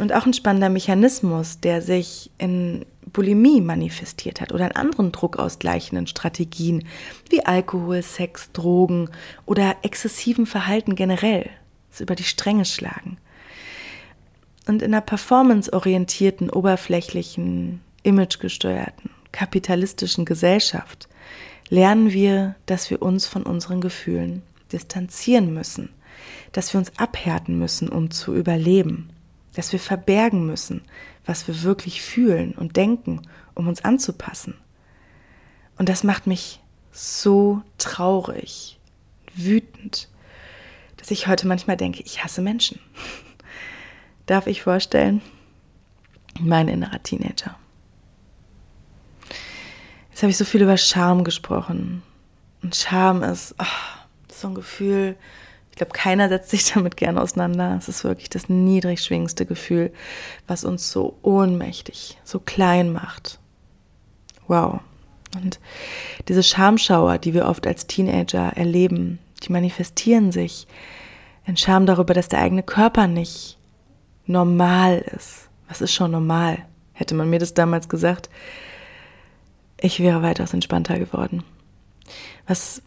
Und 0.00 0.14
auch 0.14 0.24
ein 0.24 0.32
spannender 0.32 0.70
Mechanismus, 0.70 1.60
der 1.60 1.82
sich 1.82 2.30
in 2.38 2.86
Bulimie 3.12 3.60
manifestiert 3.60 4.40
hat 4.40 4.50
oder 4.50 4.64
in 4.64 4.74
anderen 4.74 5.12
druckausgleichenden 5.12 6.06
Strategien 6.06 6.86
wie 7.28 7.44
Alkohol, 7.44 8.00
Sex, 8.00 8.50
Drogen 8.52 9.10
oder 9.44 9.76
exzessiven 9.82 10.46
Verhalten 10.46 10.94
generell, 10.94 11.50
das 11.90 12.00
über 12.00 12.14
die 12.14 12.24
Stränge 12.24 12.64
schlagen. 12.64 13.18
Und 14.66 14.80
in 14.80 14.94
einer 14.94 15.02
performanceorientierten, 15.02 16.48
oberflächlichen, 16.48 17.82
imagegesteuerten, 18.02 19.10
kapitalistischen 19.32 20.24
Gesellschaft 20.24 21.10
lernen 21.68 22.10
wir, 22.10 22.54
dass 22.64 22.88
wir 22.88 23.02
uns 23.02 23.26
von 23.26 23.42
unseren 23.42 23.82
Gefühlen 23.82 24.40
distanzieren 24.72 25.52
müssen, 25.52 25.90
dass 26.52 26.72
wir 26.72 26.78
uns 26.78 26.96
abhärten 26.96 27.58
müssen, 27.58 27.90
um 27.90 28.10
zu 28.10 28.34
überleben, 28.34 29.10
dass 29.54 29.72
wir 29.72 29.80
verbergen 29.80 30.46
müssen, 30.46 30.82
was 31.24 31.46
wir 31.48 31.62
wirklich 31.62 32.02
fühlen 32.02 32.52
und 32.52 32.76
denken, 32.76 33.22
um 33.54 33.68
uns 33.68 33.84
anzupassen. 33.84 34.54
Und 35.76 35.88
das 35.88 36.04
macht 36.04 36.26
mich 36.26 36.60
so 36.92 37.62
traurig, 37.78 38.78
wütend, 39.34 40.08
dass 40.96 41.10
ich 41.10 41.26
heute 41.26 41.46
manchmal 41.46 41.76
denke, 41.76 42.02
ich 42.02 42.22
hasse 42.22 42.42
Menschen. 42.42 42.80
Darf 44.26 44.46
ich 44.46 44.62
vorstellen? 44.62 45.22
Mein 46.38 46.68
innerer 46.68 47.02
Teenager. 47.02 47.56
Jetzt 50.10 50.22
habe 50.22 50.30
ich 50.30 50.36
so 50.36 50.44
viel 50.44 50.62
über 50.62 50.76
Scham 50.76 51.24
gesprochen. 51.24 52.02
Und 52.62 52.76
Scham 52.76 53.22
ist 53.22 53.54
oh, 53.58 53.64
so 54.30 54.48
ein 54.48 54.54
Gefühl, 54.54 55.16
glaube, 55.80 55.92
keiner 55.92 56.28
setzt 56.28 56.50
sich 56.50 56.70
damit 56.74 56.96
gern 56.96 57.18
auseinander. 57.18 57.74
Es 57.78 57.88
ist 57.88 58.04
wirklich 58.04 58.30
das 58.30 58.48
niedrig 58.48 59.02
schwingendste 59.02 59.46
Gefühl, 59.46 59.92
was 60.46 60.64
uns 60.64 60.90
so 60.90 61.18
ohnmächtig, 61.22 62.18
so 62.22 62.38
klein 62.38 62.92
macht. 62.92 63.40
Wow. 64.46 64.80
Und 65.34 65.60
diese 66.28 66.42
Schamschauer, 66.42 67.18
die 67.18 67.34
wir 67.34 67.46
oft 67.46 67.66
als 67.66 67.86
Teenager 67.86 68.52
erleben, 68.56 69.20
die 69.42 69.52
manifestieren 69.52 70.32
sich 70.32 70.66
in 71.46 71.56
Scham 71.56 71.86
darüber, 71.86 72.14
dass 72.14 72.28
der 72.28 72.40
eigene 72.40 72.62
Körper 72.62 73.06
nicht 73.06 73.56
normal 74.26 74.98
ist. 75.16 75.48
Was 75.68 75.80
ist 75.80 75.94
schon 75.94 76.10
normal? 76.10 76.58
Hätte 76.92 77.14
man 77.14 77.30
mir 77.30 77.38
das 77.38 77.54
damals 77.54 77.88
gesagt, 77.88 78.28
ich 79.80 80.00
wäre 80.00 80.22
weitaus 80.22 80.52
entspannter 80.52 80.98
geworden. 80.98 81.44
Was 82.46 82.82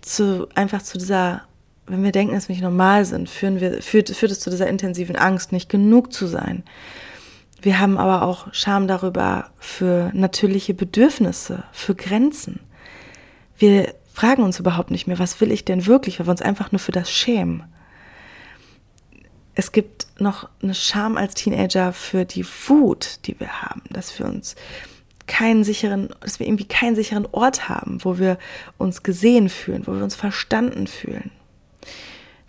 zu, 0.00 0.48
einfach 0.54 0.82
zu 0.82 0.98
dieser, 0.98 1.42
wenn 1.86 2.04
wir 2.04 2.12
denken, 2.12 2.34
dass 2.34 2.48
wir 2.48 2.54
nicht 2.54 2.62
normal 2.62 3.04
sind, 3.04 3.28
führen 3.28 3.60
wir, 3.60 3.82
führt, 3.82 4.10
führt 4.10 4.32
es 4.32 4.40
zu 4.40 4.50
dieser 4.50 4.68
intensiven 4.68 5.16
Angst, 5.16 5.52
nicht 5.52 5.68
genug 5.68 6.12
zu 6.12 6.26
sein. 6.26 6.62
Wir 7.60 7.78
haben 7.78 7.98
aber 7.98 8.22
auch 8.22 8.52
Scham 8.52 8.88
darüber 8.88 9.50
für 9.58 10.10
natürliche 10.14 10.74
Bedürfnisse, 10.74 11.64
für 11.72 11.94
Grenzen. 11.94 12.60
Wir 13.56 13.94
fragen 14.12 14.42
uns 14.42 14.58
überhaupt 14.58 14.90
nicht 14.90 15.06
mehr, 15.06 15.18
was 15.18 15.40
will 15.40 15.52
ich 15.52 15.64
denn 15.64 15.86
wirklich, 15.86 16.18
weil 16.18 16.26
wir 16.26 16.32
uns 16.32 16.42
einfach 16.42 16.72
nur 16.72 16.78
für 16.78 16.92
das 16.92 17.10
schämen. 17.10 17.64
Es 19.54 19.72
gibt 19.72 20.06
noch 20.18 20.48
eine 20.62 20.74
Scham 20.74 21.16
als 21.16 21.34
Teenager 21.34 21.92
für 21.92 22.24
die 22.24 22.46
Wut, 22.66 23.20
die 23.26 23.38
wir 23.38 23.62
haben, 23.62 23.82
dass 23.90 24.18
wir 24.18 24.26
uns 24.26 24.56
keinen 25.26 25.62
sicheren, 25.62 26.08
dass 26.20 26.40
wir 26.40 26.46
irgendwie 26.46 26.66
keinen 26.66 26.96
sicheren 26.96 27.26
Ort 27.32 27.68
haben, 27.68 28.04
wo 28.04 28.18
wir 28.18 28.38
uns 28.78 29.02
gesehen 29.02 29.48
fühlen, 29.48 29.86
wo 29.86 29.94
wir 29.94 30.02
uns 30.02 30.14
verstanden 30.14 30.86
fühlen. 30.86 31.30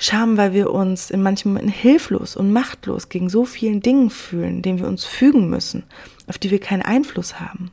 Scham, 0.03 0.35
weil 0.35 0.51
wir 0.51 0.71
uns 0.71 1.09
in 1.11 1.23
manchen 1.23 1.53
Momenten 1.53 1.71
hilflos 1.71 2.35
und 2.35 2.51
machtlos 2.51 3.07
gegen 3.07 3.29
so 3.29 3.45
vielen 3.45 3.79
Dingen 3.79 4.09
fühlen, 4.09 4.61
denen 4.61 4.79
wir 4.79 4.87
uns 4.89 5.05
fügen 5.05 5.49
müssen, 5.49 5.83
auf 6.27 6.37
die 6.37 6.51
wir 6.51 6.59
keinen 6.59 6.81
Einfluss 6.81 7.39
haben. 7.39 7.71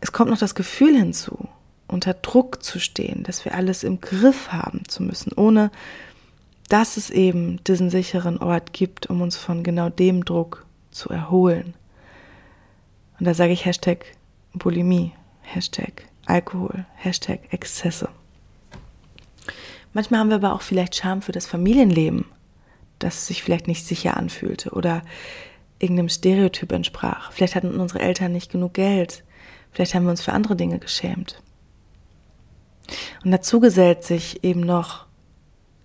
Es 0.00 0.10
kommt 0.10 0.30
noch 0.30 0.38
das 0.38 0.56
Gefühl 0.56 0.96
hinzu, 0.96 1.48
unter 1.86 2.14
Druck 2.14 2.60
zu 2.60 2.80
stehen, 2.80 3.22
dass 3.22 3.44
wir 3.44 3.54
alles 3.54 3.84
im 3.84 4.00
Griff 4.00 4.50
haben 4.50 4.82
zu 4.88 5.04
müssen, 5.04 5.32
ohne 5.36 5.70
dass 6.68 6.96
es 6.96 7.10
eben 7.10 7.62
diesen 7.62 7.88
sicheren 7.88 8.38
Ort 8.38 8.72
gibt, 8.72 9.06
um 9.06 9.20
uns 9.22 9.36
von 9.36 9.62
genau 9.62 9.90
dem 9.90 10.24
Druck 10.24 10.66
zu 10.90 11.08
erholen. 11.08 11.74
Und 13.20 13.26
da 13.26 13.32
sage 13.32 13.52
ich 13.52 13.64
Hashtag 13.64 14.06
Bulimie, 14.54 15.12
Hashtag 15.42 16.02
Alkohol, 16.26 16.84
Hashtag 16.96 17.52
Exzesse. 17.52 18.08
Manchmal 19.92 20.20
haben 20.20 20.28
wir 20.28 20.36
aber 20.36 20.52
auch 20.54 20.62
vielleicht 20.62 20.96
Scham 20.96 21.22
für 21.22 21.32
das 21.32 21.46
Familienleben, 21.46 22.26
das 22.98 23.26
sich 23.26 23.42
vielleicht 23.42 23.68
nicht 23.68 23.84
sicher 23.86 24.16
anfühlte 24.16 24.70
oder 24.70 25.02
irgendeinem 25.78 26.08
Stereotyp 26.08 26.72
entsprach. 26.72 27.32
Vielleicht 27.32 27.54
hatten 27.54 27.78
unsere 27.78 28.00
Eltern 28.00 28.32
nicht 28.32 28.50
genug 28.50 28.74
Geld. 28.74 29.24
Vielleicht 29.70 29.94
haben 29.94 30.04
wir 30.04 30.10
uns 30.10 30.22
für 30.22 30.32
andere 30.32 30.56
Dinge 30.56 30.78
geschämt. 30.78 31.42
Und 33.24 33.30
dazu 33.30 33.60
gesellt 33.60 34.04
sich 34.04 34.42
eben 34.44 34.60
noch 34.60 35.06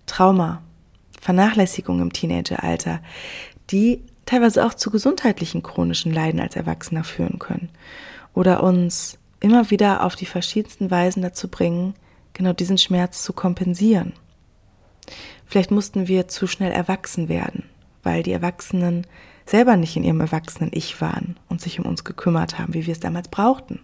Trauma, 0.06 0.62
Vernachlässigung 1.20 2.00
im 2.00 2.12
Teenageralter, 2.12 3.00
die 3.70 4.02
teilweise 4.26 4.64
auch 4.64 4.74
zu 4.74 4.90
gesundheitlichen 4.90 5.62
chronischen 5.62 6.12
Leiden 6.12 6.40
als 6.40 6.56
Erwachsener 6.56 7.04
führen 7.04 7.38
können 7.38 7.70
oder 8.32 8.62
uns 8.62 9.18
immer 9.40 9.70
wieder 9.70 10.04
auf 10.04 10.16
die 10.16 10.26
verschiedensten 10.26 10.90
Weisen 10.90 11.22
dazu 11.22 11.48
bringen, 11.48 11.94
genau 12.34 12.52
diesen 12.52 12.78
Schmerz 12.78 13.22
zu 13.22 13.32
kompensieren. 13.32 14.12
Vielleicht 15.46 15.70
mussten 15.70 16.08
wir 16.08 16.28
zu 16.28 16.46
schnell 16.46 16.72
erwachsen 16.72 17.28
werden, 17.28 17.64
weil 18.02 18.22
die 18.22 18.32
Erwachsenen 18.32 19.06
selber 19.46 19.76
nicht 19.76 19.96
in 19.96 20.04
ihrem 20.04 20.20
erwachsenen 20.20 20.70
Ich 20.72 21.00
waren 21.00 21.36
und 21.48 21.60
sich 21.60 21.78
um 21.78 21.86
uns 21.86 22.04
gekümmert 22.04 22.58
haben, 22.58 22.74
wie 22.74 22.86
wir 22.86 22.92
es 22.92 23.00
damals 23.00 23.28
brauchten. 23.28 23.80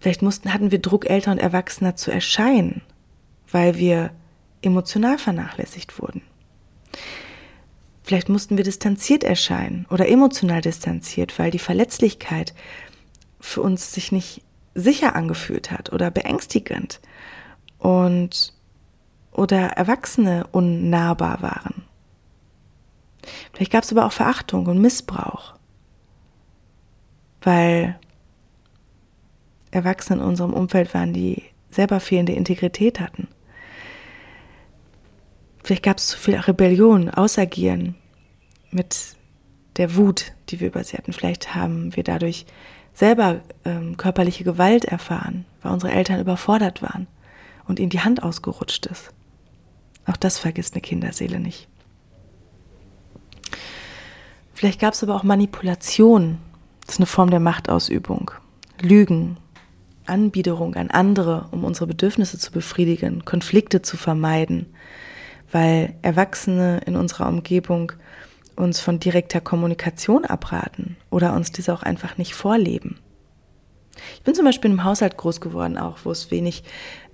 Vielleicht 0.00 0.22
mussten, 0.22 0.52
hatten 0.52 0.70
wir 0.70 0.80
Druck, 0.80 1.08
älter 1.08 1.32
und 1.32 1.38
erwachsener 1.38 1.96
zu 1.96 2.10
erscheinen, 2.10 2.82
weil 3.50 3.76
wir 3.78 4.10
emotional 4.62 5.18
vernachlässigt 5.18 6.00
wurden. 6.00 6.22
Vielleicht 8.02 8.28
mussten 8.28 8.58
wir 8.58 8.64
distanziert 8.64 9.24
erscheinen 9.24 9.86
oder 9.88 10.08
emotional 10.08 10.60
distanziert, 10.60 11.38
weil 11.38 11.50
die 11.50 11.58
Verletzlichkeit 11.58 12.52
für 13.40 13.62
uns 13.62 13.92
sich 13.92 14.12
nicht 14.12 14.42
sicher 14.74 15.14
angefühlt 15.14 15.70
hat 15.70 15.92
oder 15.92 16.10
beängstigend 16.10 17.00
und 17.78 18.52
oder 19.32 19.68
Erwachsene 19.70 20.46
unnahbar 20.52 21.42
waren. 21.42 21.82
Vielleicht 23.52 23.72
gab 23.72 23.84
es 23.84 23.92
aber 23.92 24.06
auch 24.06 24.12
Verachtung 24.12 24.66
und 24.66 24.80
Missbrauch, 24.80 25.54
weil 27.42 27.98
Erwachsene 29.70 30.20
in 30.20 30.26
unserem 30.26 30.52
Umfeld 30.52 30.94
waren, 30.94 31.12
die 31.12 31.42
selber 31.70 32.00
fehlende 32.00 32.32
Integrität 32.32 33.00
hatten. 33.00 33.28
Vielleicht 35.64 35.82
gab 35.82 35.98
es 35.98 36.08
zu 36.08 36.18
viel 36.18 36.36
Rebellion, 36.36 37.10
Ausagieren 37.10 37.96
mit 38.70 39.16
der 39.76 39.96
Wut, 39.96 40.32
die 40.48 40.60
wir 40.60 40.68
über 40.68 40.84
sie 40.84 40.96
hatten. 40.96 41.12
Vielleicht 41.12 41.54
haben 41.54 41.96
wir 41.96 42.04
dadurch 42.04 42.46
selber 42.94 43.40
ähm, 43.64 43.96
körperliche 43.96 44.44
Gewalt 44.44 44.84
erfahren, 44.84 45.44
weil 45.62 45.72
unsere 45.72 45.92
Eltern 45.92 46.20
überfordert 46.20 46.80
waren 46.80 47.06
und 47.66 47.78
ihnen 47.78 47.90
die 47.90 48.00
Hand 48.00 48.22
ausgerutscht 48.22 48.86
ist. 48.86 49.10
Auch 50.06 50.16
das 50.16 50.38
vergisst 50.38 50.74
eine 50.74 50.80
Kinderseele 50.80 51.40
nicht. 51.40 51.68
Vielleicht 54.54 54.80
gab 54.80 54.94
es 54.94 55.02
aber 55.02 55.16
auch 55.16 55.24
Manipulation. 55.24 56.38
Das 56.86 56.94
ist 56.94 57.00
eine 57.00 57.06
Form 57.06 57.30
der 57.30 57.40
Machtausübung. 57.40 58.30
Lügen, 58.80 59.36
Anbiederung 60.06 60.74
an 60.76 60.90
andere, 60.90 61.48
um 61.50 61.64
unsere 61.64 61.86
Bedürfnisse 61.86 62.38
zu 62.38 62.52
befriedigen, 62.52 63.24
Konflikte 63.24 63.82
zu 63.82 63.96
vermeiden, 63.96 64.66
weil 65.50 65.94
Erwachsene 66.02 66.80
in 66.86 66.96
unserer 66.96 67.28
Umgebung 67.28 67.92
uns 68.56 68.80
von 68.80 69.00
direkter 69.00 69.40
Kommunikation 69.40 70.24
abraten 70.24 70.96
oder 71.10 71.34
uns 71.34 71.52
diese 71.52 71.72
auch 71.72 71.82
einfach 71.82 72.18
nicht 72.18 72.34
vorleben. 72.34 72.98
Ich 74.16 74.22
bin 74.22 74.34
zum 74.34 74.44
Beispiel 74.44 74.70
im 74.70 74.84
Haushalt 74.84 75.16
groß 75.16 75.40
geworden, 75.40 75.78
auch 75.78 75.98
wo 76.04 76.10
es 76.10 76.30
wenig 76.30 76.64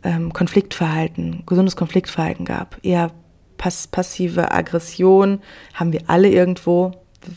ähm, 0.03 0.33
Konfliktverhalten, 0.33 1.44
gesundes 1.46 1.76
Konfliktverhalten 1.76 2.44
gab. 2.44 2.79
Eher 2.83 3.11
pass 3.59 3.87
passive 3.87 4.53
Aggression 4.53 5.40
haben 5.74 5.92
wir 5.92 6.03
alle 6.07 6.31
irgendwo. 6.31 6.92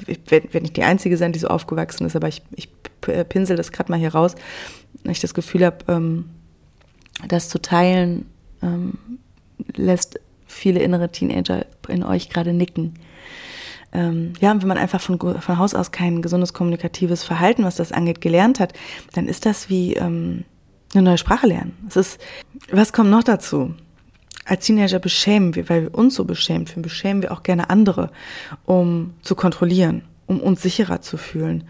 Ich 0.07 0.19
werde 0.29 0.61
nicht 0.61 0.77
die 0.77 0.83
Einzige 0.83 1.17
sein, 1.17 1.33
die 1.33 1.39
so 1.39 1.49
aufgewachsen 1.49 2.05
ist, 2.05 2.15
aber 2.15 2.29
ich, 2.29 2.41
ich 2.55 2.69
pinsel 3.01 3.57
das 3.57 3.73
gerade 3.73 3.91
mal 3.91 3.99
hier 3.99 4.13
raus, 4.13 4.35
wenn 5.03 5.11
ich 5.11 5.19
das 5.19 5.33
Gefühl 5.33 5.65
habe, 5.65 5.79
ähm, 5.89 6.29
das 7.27 7.49
zu 7.49 7.61
teilen 7.61 8.27
ähm, 8.61 8.97
lässt 9.75 10.19
viele 10.47 10.79
innere 10.79 11.11
Teenager 11.11 11.65
in 11.89 12.03
euch 12.03 12.29
gerade 12.29 12.53
nicken 12.53 12.93
ähm, 13.93 14.33
ja, 14.41 14.59
wenn 14.59 14.67
man 14.67 14.77
einfach 14.77 14.99
von, 14.99 15.19
von 15.19 15.57
Haus 15.57 15.75
aus 15.75 15.91
kein 15.91 16.21
gesundes 16.21 16.53
kommunikatives 16.53 17.23
Verhalten, 17.23 17.63
was 17.63 17.75
das 17.75 17.91
angeht, 17.91 18.21
gelernt 18.21 18.59
hat, 18.59 18.73
dann 19.13 19.27
ist 19.27 19.45
das 19.45 19.69
wie 19.69 19.93
ähm, 19.93 20.45
eine 20.93 21.03
neue 21.03 21.17
Sprache 21.17 21.47
lernen. 21.47 21.77
Es 21.87 21.95
ist, 21.95 22.21
was 22.71 22.91
kommt 22.91 23.11
noch 23.11 23.23
dazu? 23.23 23.75
Als 24.45 24.65
Teenager 24.65 24.99
beschämen 24.99 25.55
wir, 25.55 25.69
weil 25.69 25.83
wir 25.83 25.95
uns 25.95 26.15
so 26.15 26.25
beschämt 26.25 26.69
fühlen, 26.69 26.81
beschämen 26.81 27.21
wir 27.21 27.31
auch 27.31 27.43
gerne 27.43 27.69
andere, 27.69 28.11
um 28.65 29.13
zu 29.21 29.35
kontrollieren, 29.35 30.03
um 30.25 30.41
uns 30.41 30.61
sicherer 30.61 31.01
zu 31.01 31.17
fühlen, 31.17 31.63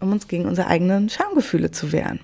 um 0.00 0.10
uns 0.10 0.26
gegen 0.26 0.46
unsere 0.46 0.66
eigenen 0.66 1.08
Schamgefühle 1.08 1.70
zu 1.70 1.92
wehren. 1.92 2.20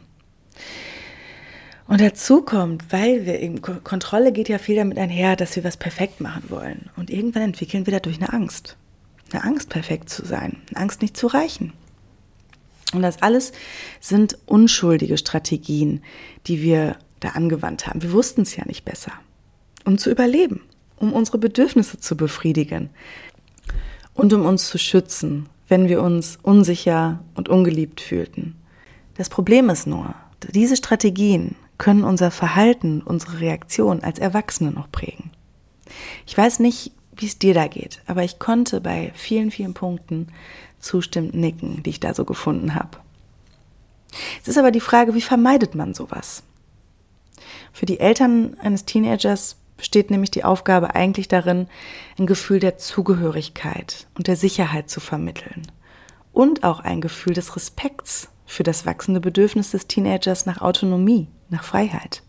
Und 1.87 2.01
dazu 2.01 2.43
kommt, 2.43 2.91
weil 2.91 3.27
wir 3.27 3.39
eben, 3.39 3.63
Kontrolle 3.63 4.33
geht 4.33 4.49
ja 4.49 4.59
viel 4.59 4.75
damit 4.75 4.99
einher, 4.99 5.37
dass 5.37 5.55
wir 5.55 5.63
was 5.63 5.77
perfekt 5.77 6.21
machen 6.21 6.45
wollen. 6.49 6.91
Und 6.97 7.11
irgendwann 7.11 7.43
entwickeln 7.43 7.87
wir 7.87 7.93
dadurch 7.93 8.17
eine 8.17 8.33
Angst 8.33 8.77
eine 9.33 9.45
Angst, 9.45 9.69
perfekt 9.69 10.11
zu 10.11 10.25
sein, 10.25 10.59
eine 10.71 10.81
Angst, 10.81 11.03
nicht 11.03 11.17
zu 11.17 11.27
reichen. 11.27 11.73
Und 12.93 13.03
das 13.03 13.23
alles 13.23 13.53
sind 14.01 14.39
unschuldige 14.47 15.19
Strategien, 15.19 16.03
die 16.47 16.63
wir 16.63 16.97
da 17.21 17.31
angewandt 17.31 17.87
haben. 17.87 18.03
Wir 18.03 18.13
wussten 18.13 18.43
es 18.43 18.57
ja 18.57 18.65
nicht 18.67 18.85
besser. 18.85 19.13
Um 19.85 19.99
zu 19.99 20.11
überleben, 20.11 20.63
um 20.97 21.13
unsere 21.13 21.39
Bedürfnisse 21.39 21.99
zu 21.99 22.17
befriedigen 22.17 22.91
und 24.15 24.33
um 24.33 24.45
uns 24.45 24.69
zu 24.69 24.79
schützen, 24.79 25.49
wenn 25.69 25.89
wir 25.89 26.03
uns 26.03 26.39
unsicher 26.43 27.21
und 27.35 27.49
ungeliebt 27.49 28.01
fühlten. 28.01 28.57
Das 29.17 29.29
Problem 29.29 29.69
ist 29.71 29.87
nur, 29.87 30.15
diese 30.53 30.77
Strategien 30.77 31.57
können 31.79 32.05
unser 32.05 32.31
Verhalten, 32.31 33.03
unsere 33.03 33.41
Reaktion 33.41 34.03
als 34.03 34.19
Erwachsene 34.19 34.71
noch 34.71 34.91
prägen. 34.91 35.31
Ich 36.27 36.37
weiß 36.37 36.61
nicht, 36.61 36.93
wie 37.17 37.27
es 37.27 37.39
dir 37.39 37.55
da 37.55 37.67
geht. 37.67 38.03
Aber 38.07 38.23
ich 38.23 38.39
konnte 38.39 38.81
bei 38.81 39.13
vielen, 39.15 39.51
vielen 39.51 39.75
Punkten 39.75 40.29
zustimmend 40.79 41.35
nicken, 41.35 41.83
die 41.83 41.91
ich 41.91 42.01
da 42.01 42.15
so 42.15 42.25
gefunden 42.25 42.75
habe. 42.75 42.99
Es 44.43 44.49
ist 44.49 44.59
aber 44.59 44.71
die 44.71 44.81
Frage, 44.81 45.15
wie 45.15 45.21
vermeidet 45.21 45.75
man 45.75 45.95
sowas? 45.95 46.43
Für 47.73 47.87
die 47.87 48.01
Eltern 48.01 48.57
eines 48.61 48.85
Teenagers 48.85 49.57
besteht 49.77 50.11
nämlich 50.11 50.31
die 50.31 50.45
Aufgabe 50.45 50.95
eigentlich 50.95 51.29
darin, 51.29 51.69
ein 52.19 52.27
Gefühl 52.27 52.61
der 52.61 52.79
Zugehörigkeit 52.79 54.07
und 54.15 54.27
der 54.27 54.37
Sicherheit 54.37 54.89
zu 54.89 55.01
vermitteln 55.01 55.63
und 56.33 56.65
auch 56.65 56.81
ein 56.81 57.01
Gefühl 57.01 57.35
des 57.35 57.57
Respekts 57.57 58.29
für 58.47 58.63
das 58.63 58.87
wachsende 58.87 59.21
Bedürfnis 59.21 59.73
des 59.73 59.87
Teenagers 59.87 60.47
nach 60.47 60.61
Autonomie, 60.61 61.29
nach 61.51 61.65
Freiheit. 61.65 62.23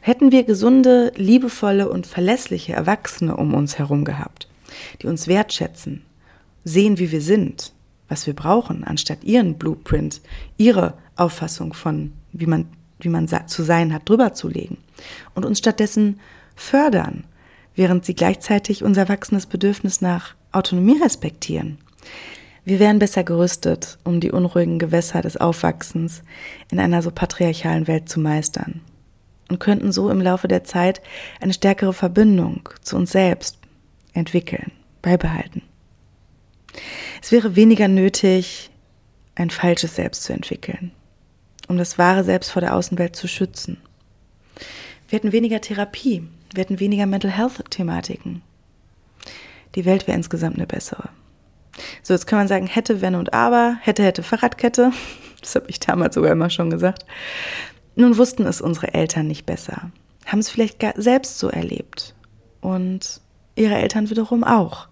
Hätten 0.00 0.32
wir 0.32 0.44
gesunde, 0.44 1.12
liebevolle 1.16 1.88
und 1.88 2.06
verlässliche 2.06 2.72
Erwachsene 2.72 3.36
um 3.36 3.54
uns 3.54 3.78
herum 3.78 4.04
gehabt, 4.04 4.48
die 5.02 5.06
uns 5.06 5.28
wertschätzen, 5.28 6.02
sehen, 6.64 6.98
wie 6.98 7.10
wir 7.10 7.20
sind, 7.20 7.72
was 8.08 8.26
wir 8.26 8.34
brauchen, 8.34 8.84
anstatt 8.84 9.24
ihren 9.24 9.54
Blueprint, 9.54 10.20
ihre 10.56 10.94
Auffassung 11.16 11.74
von, 11.74 12.12
wie 12.32 12.46
man, 12.46 12.66
wie 13.00 13.08
man 13.08 13.28
zu 13.28 13.62
sein 13.62 13.92
hat, 13.92 14.08
drüber 14.08 14.34
zu 14.34 14.48
legen 14.48 14.78
und 15.34 15.44
uns 15.44 15.58
stattdessen 15.58 16.20
fördern, 16.54 17.24
während 17.74 18.04
sie 18.04 18.14
gleichzeitig 18.14 18.82
unser 18.82 19.08
wachsendes 19.08 19.46
Bedürfnis 19.46 20.00
nach 20.00 20.34
Autonomie 20.52 21.00
respektieren. 21.00 21.78
Wir 22.64 22.80
wären 22.80 22.98
besser 22.98 23.24
gerüstet, 23.24 23.98
um 24.04 24.20
die 24.20 24.30
unruhigen 24.30 24.78
Gewässer 24.78 25.22
des 25.22 25.36
Aufwachsens 25.36 26.22
in 26.70 26.80
einer 26.80 27.02
so 27.02 27.10
patriarchalen 27.10 27.86
Welt 27.86 28.08
zu 28.08 28.20
meistern 28.20 28.80
und 29.48 29.60
könnten 29.60 29.92
so 29.92 30.10
im 30.10 30.20
Laufe 30.20 30.48
der 30.48 30.64
Zeit 30.64 31.00
eine 31.40 31.52
stärkere 31.52 31.92
Verbindung 31.92 32.68
zu 32.82 32.96
uns 32.96 33.12
selbst 33.12 33.58
entwickeln, 34.12 34.72
beibehalten. 35.02 35.62
Es 37.22 37.32
wäre 37.32 37.56
weniger 37.56 37.88
nötig, 37.88 38.70
ein 39.34 39.50
falsches 39.50 39.96
Selbst 39.96 40.24
zu 40.24 40.32
entwickeln, 40.32 40.92
um 41.68 41.78
das 41.78 41.98
wahre 41.98 42.24
Selbst 42.24 42.50
vor 42.50 42.60
der 42.60 42.74
Außenwelt 42.74 43.16
zu 43.16 43.28
schützen. 43.28 43.78
Wir 45.08 45.18
hätten 45.18 45.32
weniger 45.32 45.60
Therapie, 45.60 46.28
wir 46.52 46.62
hätten 46.62 46.80
weniger 46.80 47.06
Mental 47.06 47.30
Health 47.30 47.70
Thematiken. 47.70 48.42
Die 49.74 49.84
Welt 49.84 50.06
wäre 50.06 50.16
insgesamt 50.16 50.56
eine 50.56 50.66
bessere. 50.66 51.10
So, 52.02 52.14
jetzt 52.14 52.26
kann 52.26 52.38
man 52.38 52.48
sagen, 52.48 52.66
hätte, 52.66 53.00
wenn 53.00 53.14
und 53.14 53.32
aber, 53.32 53.76
hätte, 53.80 54.02
hätte 54.02 54.22
Fahrradkette. 54.22 54.92
Das 55.40 55.54
habe 55.54 55.70
ich 55.70 55.78
damals 55.78 56.16
sogar 56.16 56.32
immer 56.32 56.50
schon 56.50 56.68
gesagt. 56.68 57.06
Nun 57.98 58.16
wussten 58.16 58.46
es 58.46 58.60
unsere 58.60 58.94
Eltern 58.94 59.26
nicht 59.26 59.44
besser, 59.44 59.90
haben 60.24 60.38
es 60.38 60.48
vielleicht 60.48 60.86
selbst 60.94 61.40
so 61.40 61.48
erlebt 61.48 62.14
und 62.60 63.20
ihre 63.56 63.74
Eltern 63.74 64.08
wiederum 64.08 64.44
auch. 64.44 64.86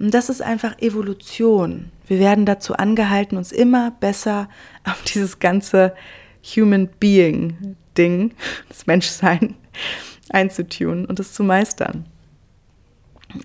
Und 0.00 0.12
das 0.12 0.28
ist 0.28 0.42
einfach 0.42 0.76
Evolution. 0.80 1.92
Wir 2.08 2.18
werden 2.18 2.44
dazu 2.44 2.74
angehalten, 2.74 3.38
uns 3.38 3.52
immer 3.52 3.92
besser 3.92 4.48
auf 4.84 5.02
dieses 5.04 5.38
ganze 5.38 5.94
Human 6.56 6.88
Being 6.98 7.76
Ding, 7.96 8.34
das 8.68 8.88
Menschsein, 8.88 9.54
einzutun 10.28 11.06
und 11.06 11.20
es 11.20 11.34
zu 11.34 11.44
meistern. 11.44 12.06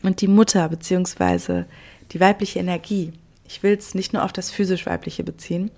Und 0.01 0.21
die 0.21 0.27
Mutter 0.27 0.67
bzw. 0.69 1.65
die 2.13 2.19
weibliche 2.19 2.57
Energie, 2.57 3.13
ich 3.47 3.61
will 3.61 3.77
es 3.77 3.93
nicht 3.93 4.13
nur 4.13 4.23
auf 4.23 4.33
das 4.33 4.49
physisch-weibliche 4.49 5.23
beziehen, 5.23 5.69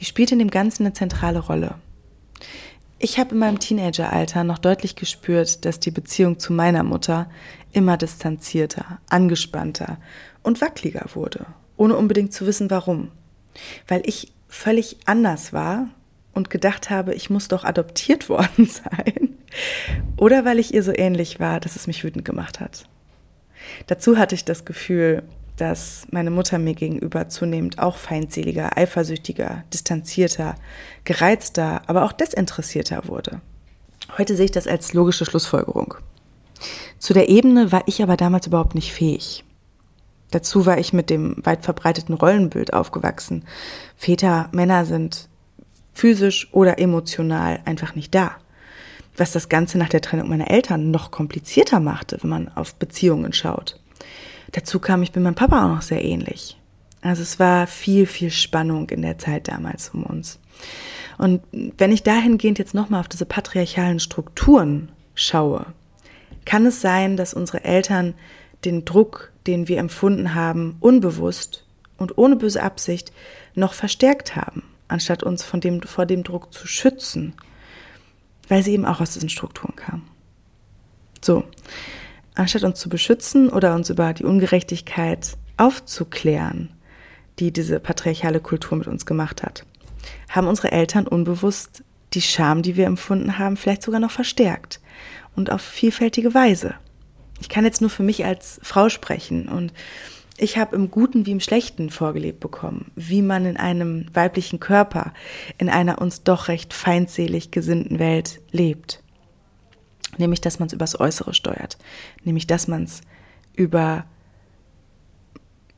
die 0.00 0.06
spielt 0.06 0.32
in 0.32 0.40
dem 0.40 0.50
Ganzen 0.50 0.82
eine 0.82 0.92
zentrale 0.92 1.38
Rolle. 1.38 1.76
Ich 2.98 3.18
habe 3.18 3.32
in 3.32 3.38
meinem 3.38 3.58
Teenageralter 3.58 4.44
noch 4.44 4.58
deutlich 4.58 4.96
gespürt, 4.96 5.64
dass 5.64 5.80
die 5.80 5.90
Beziehung 5.90 6.38
zu 6.38 6.52
meiner 6.52 6.82
Mutter 6.84 7.28
immer 7.72 7.96
distanzierter, 7.96 8.98
angespannter 9.08 9.98
und 10.42 10.60
wackeliger 10.60 11.06
wurde, 11.14 11.46
ohne 11.76 11.96
unbedingt 11.96 12.32
zu 12.32 12.46
wissen 12.46 12.70
warum. 12.70 13.10
Weil 13.88 14.02
ich 14.06 14.32
völlig 14.48 14.98
anders 15.06 15.52
war 15.52 15.88
und 16.32 16.50
gedacht 16.50 16.90
habe, 16.90 17.14
ich 17.14 17.30
muss 17.30 17.48
doch 17.48 17.64
adoptiert 17.64 18.28
worden 18.28 18.66
sein. 18.66 19.36
Oder 20.16 20.44
weil 20.44 20.58
ich 20.58 20.72
ihr 20.72 20.82
so 20.82 20.92
ähnlich 20.94 21.40
war, 21.40 21.60
dass 21.60 21.76
es 21.76 21.86
mich 21.86 22.04
wütend 22.04 22.24
gemacht 22.24 22.60
hat. 22.60 22.86
Dazu 23.86 24.18
hatte 24.18 24.34
ich 24.34 24.44
das 24.44 24.64
Gefühl, 24.64 25.22
dass 25.56 26.06
meine 26.10 26.30
Mutter 26.30 26.58
mir 26.58 26.74
gegenüber 26.74 27.28
zunehmend 27.28 27.78
auch 27.78 27.96
feindseliger, 27.96 28.76
eifersüchtiger, 28.76 29.64
distanzierter, 29.72 30.56
gereizter, 31.04 31.82
aber 31.86 32.04
auch 32.04 32.12
desinteressierter 32.12 33.06
wurde. 33.06 33.40
Heute 34.18 34.36
sehe 34.36 34.46
ich 34.46 34.50
das 34.50 34.66
als 34.66 34.92
logische 34.92 35.24
Schlussfolgerung. 35.24 35.94
Zu 36.98 37.14
der 37.14 37.28
Ebene 37.28 37.72
war 37.72 37.82
ich 37.86 38.02
aber 38.02 38.16
damals 38.16 38.46
überhaupt 38.46 38.74
nicht 38.74 38.92
fähig. 38.92 39.44
Dazu 40.30 40.66
war 40.66 40.78
ich 40.78 40.92
mit 40.92 41.10
dem 41.10 41.36
weit 41.44 41.64
verbreiteten 41.64 42.14
Rollenbild 42.14 42.72
aufgewachsen. 42.72 43.44
Väter, 43.96 44.48
Männer 44.52 44.84
sind 44.84 45.28
physisch 45.92 46.48
oder 46.52 46.78
emotional 46.78 47.60
einfach 47.64 47.94
nicht 47.94 48.14
da. 48.14 48.32
Was 49.16 49.30
das 49.30 49.48
Ganze 49.48 49.78
nach 49.78 49.88
der 49.88 50.00
Trennung 50.00 50.28
meiner 50.28 50.50
Eltern 50.50 50.90
noch 50.90 51.12
komplizierter 51.12 51.78
machte, 51.78 52.18
wenn 52.20 52.30
man 52.30 52.48
auf 52.48 52.74
Beziehungen 52.74 53.32
schaut. 53.32 53.78
Dazu 54.54 54.78
kam 54.78 55.02
ich 55.02 55.10
bin 55.10 55.24
meinem 55.24 55.34
Papa 55.34 55.64
auch 55.64 55.74
noch 55.74 55.82
sehr 55.82 56.04
ähnlich. 56.04 56.56
Also 57.02 57.22
es 57.22 57.40
war 57.40 57.66
viel, 57.66 58.06
viel 58.06 58.30
Spannung 58.30 58.88
in 58.88 59.02
der 59.02 59.18
Zeit 59.18 59.48
damals 59.48 59.88
um 59.88 60.04
uns. 60.04 60.38
Und 61.18 61.42
wenn 61.52 61.90
ich 61.90 62.04
dahingehend 62.04 62.60
jetzt 62.60 62.72
nochmal 62.72 63.00
auf 63.00 63.08
diese 63.08 63.26
patriarchalen 63.26 63.98
Strukturen 63.98 64.92
schaue, 65.16 65.66
kann 66.44 66.66
es 66.66 66.80
sein, 66.80 67.16
dass 67.16 67.34
unsere 67.34 67.64
Eltern 67.64 68.14
den 68.64 68.84
Druck, 68.84 69.32
den 69.48 69.66
wir 69.66 69.78
empfunden 69.78 70.34
haben, 70.34 70.76
unbewusst 70.78 71.66
und 71.98 72.16
ohne 72.16 72.36
böse 72.36 72.62
Absicht 72.62 73.12
noch 73.56 73.74
verstärkt 73.74 74.36
haben, 74.36 74.62
anstatt 74.86 75.24
uns 75.24 75.42
von 75.42 75.60
dem, 75.60 75.82
vor 75.82 76.06
dem 76.06 76.22
Druck 76.22 76.54
zu 76.54 76.68
schützen, 76.68 77.34
weil 78.48 78.62
sie 78.62 78.72
eben 78.72 78.86
auch 78.86 79.00
aus 79.00 79.14
diesen 79.14 79.30
Strukturen 79.30 79.74
kamen. 79.74 80.08
So, 81.20 81.42
anstatt 82.34 82.64
uns 82.64 82.80
zu 82.80 82.88
beschützen 82.88 83.48
oder 83.48 83.74
uns 83.74 83.90
über 83.90 84.12
die 84.12 84.24
Ungerechtigkeit 84.24 85.36
aufzuklären, 85.56 86.70
die 87.38 87.52
diese 87.52 87.80
patriarchale 87.80 88.40
Kultur 88.40 88.78
mit 88.78 88.86
uns 88.86 89.06
gemacht 89.06 89.42
hat, 89.42 89.64
haben 90.28 90.46
unsere 90.46 90.72
Eltern 90.72 91.06
unbewusst 91.06 91.84
die 92.12 92.22
Scham, 92.22 92.62
die 92.62 92.76
wir 92.76 92.86
empfunden 92.86 93.38
haben, 93.38 93.56
vielleicht 93.56 93.82
sogar 93.82 94.00
noch 94.00 94.10
verstärkt 94.10 94.80
und 95.34 95.50
auf 95.50 95.60
vielfältige 95.60 96.34
Weise. 96.34 96.74
Ich 97.40 97.48
kann 97.48 97.64
jetzt 97.64 97.80
nur 97.80 97.90
für 97.90 98.02
mich 98.02 98.24
als 98.24 98.60
Frau 98.62 98.88
sprechen 98.88 99.48
und 99.48 99.72
ich 100.36 100.58
habe 100.58 100.74
im 100.74 100.90
Guten 100.90 101.26
wie 101.26 101.32
im 101.32 101.40
Schlechten 101.40 101.90
vorgelebt 101.90 102.40
bekommen, 102.40 102.90
wie 102.96 103.22
man 103.22 103.46
in 103.46 103.56
einem 103.56 104.06
weiblichen 104.12 104.58
Körper 104.58 105.12
in 105.58 105.68
einer 105.68 106.00
uns 106.00 106.24
doch 106.24 106.48
recht 106.48 106.72
feindselig 106.72 107.52
gesinnten 107.52 107.98
Welt 108.00 108.40
lebt. 108.50 109.03
Nämlich, 110.18 110.40
dass 110.40 110.58
man 110.58 110.66
es 110.66 110.72
übers 110.72 110.98
Äußere 110.98 111.34
steuert. 111.34 111.78
Nämlich, 112.24 112.46
dass 112.46 112.68
man 112.68 112.84
es 112.84 113.00
über 113.54 114.04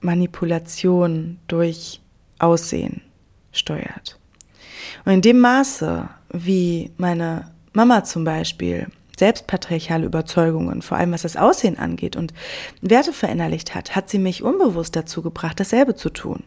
Manipulation 0.00 1.38
durch 1.48 2.00
Aussehen 2.38 3.02
steuert. 3.52 4.18
Und 5.04 5.12
in 5.12 5.22
dem 5.22 5.40
Maße, 5.40 6.08
wie 6.32 6.90
meine 6.96 7.50
Mama 7.72 8.04
zum 8.04 8.24
Beispiel 8.24 8.88
selbstpatriarchale 9.18 10.04
Überzeugungen, 10.04 10.82
vor 10.82 10.98
allem 10.98 11.12
was 11.12 11.22
das 11.22 11.36
Aussehen 11.36 11.78
angeht 11.78 12.16
und 12.16 12.34
Werte 12.82 13.12
verinnerlicht 13.12 13.74
hat, 13.74 13.96
hat 13.96 14.10
sie 14.10 14.18
mich 14.18 14.42
unbewusst 14.42 14.94
dazu 14.94 15.22
gebracht, 15.22 15.58
dasselbe 15.58 15.94
zu 15.94 16.10
tun. 16.10 16.42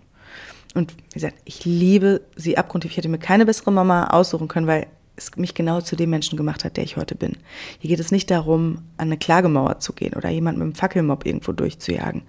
Und 0.76 0.94
wie 1.10 1.14
gesagt, 1.16 1.38
ich 1.46 1.66
liebe 1.66 2.22
sie 2.36 2.58
abgrundtief. 2.58 2.92
Ich 2.92 2.98
hätte 2.98 3.10
mir 3.10 3.18
keine 3.18 3.46
bessere 3.46 3.72
Mama 3.72 4.08
aussuchen 4.08 4.48
können, 4.48 4.68
weil 4.68 4.86
es 5.20 5.36
mich 5.38 5.54
genau 5.54 5.82
zu 5.82 5.96
dem 5.96 6.10
Menschen 6.10 6.38
gemacht 6.38 6.64
hat, 6.64 6.78
der 6.78 6.84
ich 6.84 6.98
heute 6.98 7.16
bin. 7.16 7.38
Hier 7.80 7.90
geht 7.90 8.00
es 8.00 8.12
nicht 8.12 8.32
darum, 8.32 8.80
an 8.98 9.08
eine 9.08 9.18
Klagemauer 9.18 9.80
zu 9.80 9.94
gehen 9.94 10.16
oder 10.16 10.30
jemand 10.30 10.58
mit 10.58 10.64
einem 10.64 10.76
Fackelmob 10.76 11.26
irgendwo 11.26 11.52
durchzujagen. 11.52 12.24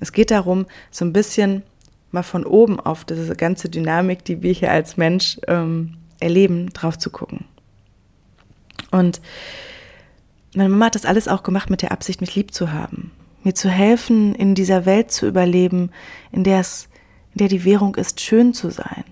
Es 0.00 0.12
geht 0.12 0.30
darum, 0.30 0.66
so 0.90 1.04
ein 1.04 1.12
bisschen 1.12 1.62
mal 2.12 2.22
von 2.22 2.46
oben 2.46 2.80
auf 2.80 3.04
diese 3.04 3.34
ganze 3.34 3.68
Dynamik, 3.68 4.24
die 4.24 4.42
wir 4.42 4.52
hier 4.52 4.70
als 4.70 4.96
Mensch 4.96 5.38
ähm, 5.48 5.96
erleben, 6.20 6.72
drauf 6.72 6.96
zu 6.96 7.10
gucken. 7.10 7.44
Und 8.90 9.20
meine 10.54 10.68
Mama 10.68 10.86
hat 10.86 10.94
das 10.94 11.04
alles 11.04 11.26
auch 11.26 11.42
gemacht 11.42 11.68
mit 11.68 11.82
der 11.82 11.92
Absicht, 11.92 12.20
mich 12.20 12.36
lieb 12.36 12.54
zu 12.54 12.72
haben, 12.72 13.10
mir 13.42 13.54
zu 13.54 13.68
helfen, 13.68 14.34
in 14.34 14.54
dieser 14.54 14.86
Welt 14.86 15.10
zu 15.10 15.26
überleben, 15.26 15.90
in 16.30 16.44
der 16.44 16.60
es, 16.60 16.88
in 17.32 17.38
der 17.38 17.48
die 17.48 17.64
Währung 17.64 17.96
ist, 17.96 18.20
schön 18.20 18.54
zu 18.54 18.70
sein, 18.70 19.04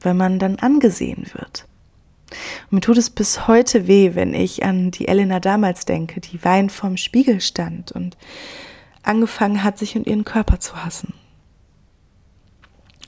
weil 0.00 0.14
man 0.14 0.38
dann 0.38 0.56
angesehen 0.56 1.26
wird. 1.34 1.66
Und 2.64 2.72
mir 2.72 2.80
tut 2.80 2.98
es 2.98 3.10
bis 3.10 3.46
heute 3.48 3.86
weh, 3.86 4.14
wenn 4.14 4.34
ich 4.34 4.64
an 4.64 4.90
die 4.90 5.08
Elena 5.08 5.40
damals 5.40 5.84
denke, 5.84 6.20
die 6.20 6.44
wein 6.44 6.70
vorm 6.70 6.96
Spiegel 6.96 7.40
stand 7.40 7.92
und 7.92 8.16
angefangen 9.02 9.62
hat, 9.62 9.78
sich 9.78 9.96
und 9.96 10.06
ihren 10.06 10.24
Körper 10.24 10.60
zu 10.60 10.84
hassen. 10.84 11.14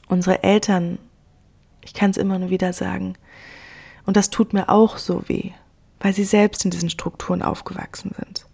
Unsere 0.09 0.43
Eltern, 0.43 0.99
ich 1.83 1.93
kann 1.93 2.11
es 2.11 2.17
immer 2.17 2.39
nur 2.39 2.51
wieder 2.51 2.73
sagen, 2.73 3.15
und 4.07 4.17
das 4.17 4.31
tut 4.31 4.55
mir 4.55 4.71
auch 4.71 4.97
so 4.97 5.29
weh, 5.29 5.51
weil 6.01 6.15
sie 6.15 6.25
selbst 6.25 6.65
in 6.65 6.71
diesen 6.71 6.89
Strukturen 6.89 7.43
aufgewachsen 7.43 8.13
sind, 8.17 8.47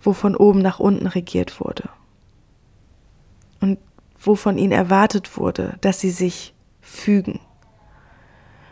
wo 0.00 0.12
von 0.12 0.34
oben 0.34 0.60
nach 0.60 0.80
unten 0.80 1.06
regiert 1.06 1.60
wurde 1.60 1.88
und 3.60 3.78
wo 4.20 4.34
von 4.34 4.58
ihnen 4.58 4.72
erwartet 4.72 5.36
wurde, 5.36 5.76
dass 5.80 6.00
sie 6.00 6.10
sich 6.10 6.54
fügen. 6.80 7.40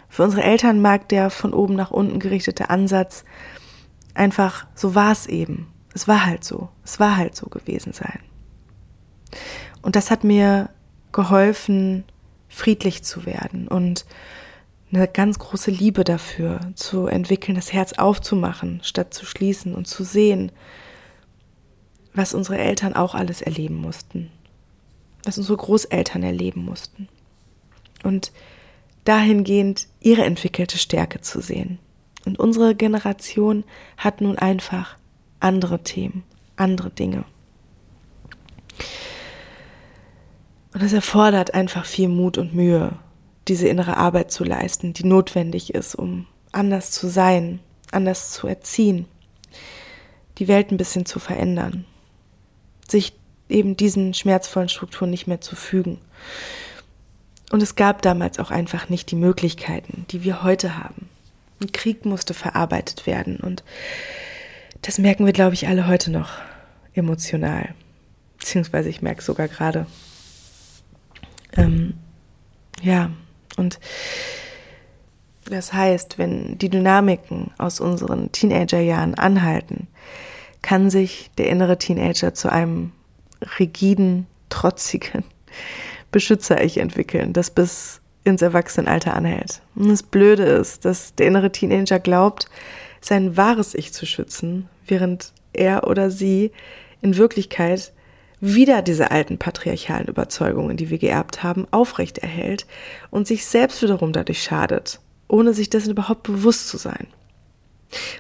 Für 0.09 0.25
unsere 0.25 0.43
Eltern 0.43 0.81
mag 0.81 1.09
der 1.09 1.31
von 1.31 1.53
oben 1.53 1.75
nach 1.75 1.91
unten 1.91 2.19
gerichtete 2.19 2.71
Ansatz 2.71 3.25
einfach, 4.15 4.67
so 4.75 4.95
war 4.95 5.13
es 5.13 5.27
eben. 5.27 5.69
Es 5.95 6.09
war 6.09 6.27
halt 6.27 6.45
so. 6.45 6.69
Es 6.85 7.01
war 7.01 7.17
halt 7.17 7.37
so 7.37 7.47
gewesen 7.47 7.93
sein. 7.93 8.21
Und 9.83 9.97
das 9.97 10.11
hat 10.11 10.25
mir 10.25 10.71
geholfen, 11.13 12.05
friedlich 12.49 13.05
zu 13.05 13.27
werden 13.27 13.69
und 13.69 14.07
eine 14.93 15.09
ganz 15.09 15.39
große 15.39 15.71
Liebe 15.71 16.05
dafür 16.05 16.61
zu 16.75 17.07
entwickeln, 17.07 17.57
das 17.57 17.73
Herz 17.73 17.95
aufzumachen, 17.95 18.81
statt 18.83 19.13
zu 19.13 19.27
schließen 19.27 19.75
und 19.75 19.87
zu 19.87 20.05
sehen, 20.05 20.53
was 22.15 22.35
unsere 22.35 22.59
Eltern 22.59 22.95
auch 22.95 23.15
alles 23.15 23.43
erleben 23.43 23.77
mussten, 23.77 24.31
was 25.25 25.39
unsere 25.39 25.59
Großeltern 25.59 26.23
erleben 26.23 26.65
mussten. 26.65 27.09
Und 28.05 28.33
dahingehend 29.07 29.89
ihre 30.01 30.25
entwickelte 30.25 30.79
Stärke 30.79 31.21
zu 31.21 31.41
sehen. 31.41 31.79
Und 32.25 32.39
unsere 32.39 32.75
Generation 32.75 33.65
hat 33.97 34.21
nun 34.21 34.37
einfach 34.37 34.97
andere 35.41 35.83
Themen, 35.83 36.25
andere 36.57 36.91
Dinge. 36.91 37.25
Und 40.75 40.83
es 40.83 40.93
erfordert 40.93 41.55
einfach 41.55 41.87
viel 41.87 42.09
Mut 42.09 42.37
und 42.37 42.55
Mühe, 42.55 42.99
diese 43.49 43.69
innere 43.69 43.97
Arbeit 43.97 44.31
zu 44.31 44.45
leisten, 44.45 44.93
die 44.93 45.07
notwendig 45.07 45.73
ist, 45.73 45.95
um 45.95 46.27
anders 46.53 46.91
zu 46.91 47.09
sein, 47.09 47.61
anders 47.93 48.33
zu 48.33 48.47
erziehen, 48.47 49.07
die 50.39 50.49
Welt 50.49 50.71
ein 50.71 50.77
bisschen 50.77 51.07
zu 51.07 51.19
verändern, 51.19 51.87
sich 52.89 53.15
eben 53.49 53.77
diesen 53.77 54.15
schmerzvollen 54.15 54.69
Strukturen 54.69 55.11
nicht 55.11 55.27
mehr 55.27 55.41
zu 55.41 55.55
fügen. 55.55 55.99
Und 57.51 57.63
es 57.63 57.77
gab 57.77 58.03
damals 58.03 58.39
auch 58.39 58.51
einfach 58.51 58.89
nicht 58.89 59.11
die 59.11 59.17
Möglichkeiten, 59.17 60.05
die 60.11 60.25
wir 60.25 60.43
heute 60.43 60.79
haben. 60.79 61.09
Ein 61.61 61.73
Krieg 61.73 62.05
musste 62.05 62.35
verarbeitet 62.35 63.07
werden 63.07 63.37
und 63.39 63.65
das 64.83 64.99
merken 64.99 65.25
wir, 65.25 65.33
glaube 65.33 65.55
ich, 65.55 65.69
alle 65.69 65.87
heute 65.87 66.11
noch 66.11 66.31
emotional. 66.95 67.75
Beziehungsweise 68.39 68.89
ich 68.89 69.01
merke 69.01 69.21
es 69.21 69.27
sogar 69.27 69.49
gerade. 69.49 69.87
Ähm, 71.57 71.95
ja, 72.83 73.11
und 73.57 73.81
das 75.47 75.73
heißt, 75.73 76.19
wenn 76.19 76.59
die 76.59 76.69
Dynamiken 76.69 77.53
aus 77.59 77.81
unseren 77.81 78.33
Teenagerjahren 78.33 79.15
anhalten, 79.15 79.87
kann 80.63 80.91
sich 80.91 81.31
der 81.39 81.49
innere 81.49 81.79
Teenager 81.79 82.35
zu 82.35 82.51
einem 82.51 82.93
rigiden, 83.59 84.27
trotzigen 84.49 85.25
Beschützer-Ich 86.17 86.79
entwickeln, 86.79 87.35
das 87.35 87.51
bis 87.51 88.01
ins 88.25 88.41
Erwachsenenalter 88.41 89.13
anhält. 89.13 89.61
Und 89.75 89.91
das 89.91 90.03
Blöde 90.03 90.45
ist, 90.45 90.87
dass 90.87 91.15
der 91.15 91.27
innere 91.27 91.53
Teenager 91.53 91.99
glaubt, 91.99 92.49
sein 93.03 93.37
wahres 93.37 93.75
Ich 93.75 93.93
zu 93.93 94.07
schützen, 94.07 94.67
während 94.87 95.35
er 95.53 95.87
oder 95.87 96.11
sie 96.11 96.53
in 97.03 97.19
Wirklichkeit 97.19 97.93
wieder 98.41 98.81
diese 98.81 99.11
alten 99.11 99.37
patriarchalen 99.37 100.09
Überzeugungen, 100.09 100.79
die 100.79 100.89
wir 100.89 100.97
geerbt 100.97 101.43
haben, 101.43 101.67
aufrechterhält 101.71 102.67
und 103.11 103.27
sich 103.27 103.45
selbst 103.45 103.83
wiederum 103.83 104.15
dadurch 104.15 104.43
schadet, 104.43 105.01
ohne 105.29 105.53
sich 105.53 105.69
dessen 105.69 105.91
überhaupt 105.91 106.23
bewusst 106.23 106.69
zu 106.69 106.79
sein. 106.79 107.09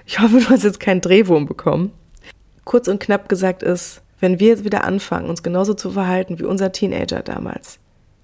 Ich 0.04 0.20
hoffe, 0.20 0.40
du 0.40 0.50
hast 0.50 0.64
jetzt 0.64 0.80
keinen 0.80 1.00
Drehwurm 1.00 1.46
bekommen. 1.46 1.92
Kurz 2.64 2.88
und 2.88 3.00
knapp 3.00 3.30
gesagt 3.30 3.62
ist, 3.62 4.02
wenn 4.20 4.38
wir 4.38 4.48
jetzt 4.48 4.64
wieder 4.64 4.84
anfangen, 4.84 5.30
uns 5.30 5.42
genauso 5.42 5.72
zu 5.72 5.92
verhalten 5.92 6.38
wie 6.38 6.44
unser 6.44 6.72
Teenager 6.72 7.22
damals, 7.22 7.78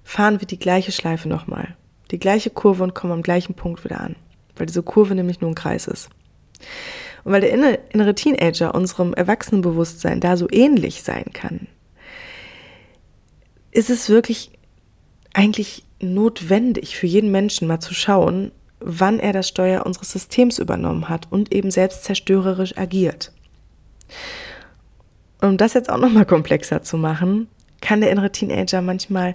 fahren 0.05 0.40
wir 0.40 0.46
die 0.46 0.59
gleiche 0.59 0.92
Schleife 0.92 1.28
nochmal, 1.28 1.76
die 2.11 2.18
gleiche 2.18 2.50
Kurve 2.50 2.82
und 2.82 2.94
kommen 2.94 3.12
am 3.12 3.22
gleichen 3.22 3.55
Punkt 3.55 3.84
wieder 3.84 4.00
an, 4.00 4.16
weil 4.57 4.66
diese 4.66 4.82
Kurve 4.82 5.14
nämlich 5.14 5.40
nur 5.40 5.50
ein 5.50 5.57
Kreis 5.57 5.86
ist. 5.86 6.09
Und 7.24 7.32
weil 7.32 7.40
der 7.40 7.53
innere 7.92 8.14
Teenager 8.14 8.74
unserem 8.74 9.14
Erwachsenenbewusstsein 9.14 10.20
da 10.20 10.36
so 10.36 10.48
ähnlich 10.50 11.03
sein 11.03 11.26
kann, 11.32 11.68
ist 13.70 13.90
es 13.90 14.09
wirklich 14.09 14.50
eigentlich 15.32 15.84
notwendig 16.00 16.96
für 16.96 17.07
jeden 17.07 17.30
Menschen 17.30 17.68
mal 17.68 17.80
zu 17.80 17.94
schauen, 17.94 18.53
wann 18.80 19.20
er 19.20 19.32
das 19.32 19.48
Steuer 19.48 19.86
unseres 19.86 20.12
Systems 20.12 20.59
übernommen 20.59 21.09
hat 21.09 21.28
und 21.30 21.53
eben 21.55 21.70
selbst 21.70 22.05
zerstörerisch 22.05 22.76
agiert. 22.76 23.32
Um 25.40 25.57
das 25.57 25.74
jetzt 25.74 25.90
auch 25.90 25.98
nochmal 25.98 26.26
komplexer 26.26 26.82
zu 26.82 26.96
machen, 26.96 27.48
kann 27.80 28.00
der 28.00 28.11
innere 28.11 28.30
Teenager 28.30 28.82
manchmal 28.82 29.34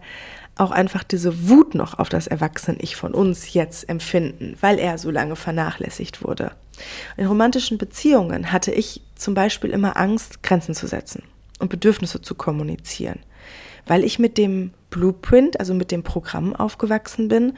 auch 0.59 0.71
einfach 0.71 1.03
diese 1.03 1.49
Wut 1.49 1.75
noch 1.75 1.99
auf 1.99 2.09
das 2.09 2.27
Erwachsene-Ich 2.27 2.95
von 2.95 3.13
uns 3.13 3.53
jetzt 3.53 3.89
empfinden, 3.89 4.57
weil 4.61 4.79
er 4.79 4.97
so 4.97 5.11
lange 5.11 5.35
vernachlässigt 5.35 6.23
wurde. 6.23 6.51
In 7.15 7.27
romantischen 7.27 7.77
Beziehungen 7.77 8.51
hatte 8.51 8.71
ich 8.71 9.01
zum 9.15 9.33
Beispiel 9.33 9.71
immer 9.71 9.97
Angst, 9.97 10.43
Grenzen 10.43 10.75
zu 10.75 10.87
setzen 10.87 11.23
und 11.59 11.69
Bedürfnisse 11.69 12.21
zu 12.21 12.35
kommunizieren, 12.35 13.19
weil 13.85 14.03
ich 14.03 14.19
mit 14.19 14.37
dem 14.37 14.71
Blueprint, 14.89 15.59
also 15.59 15.73
mit 15.73 15.91
dem 15.91 16.03
Programm 16.03 16.55
aufgewachsen 16.55 17.27
bin, 17.27 17.53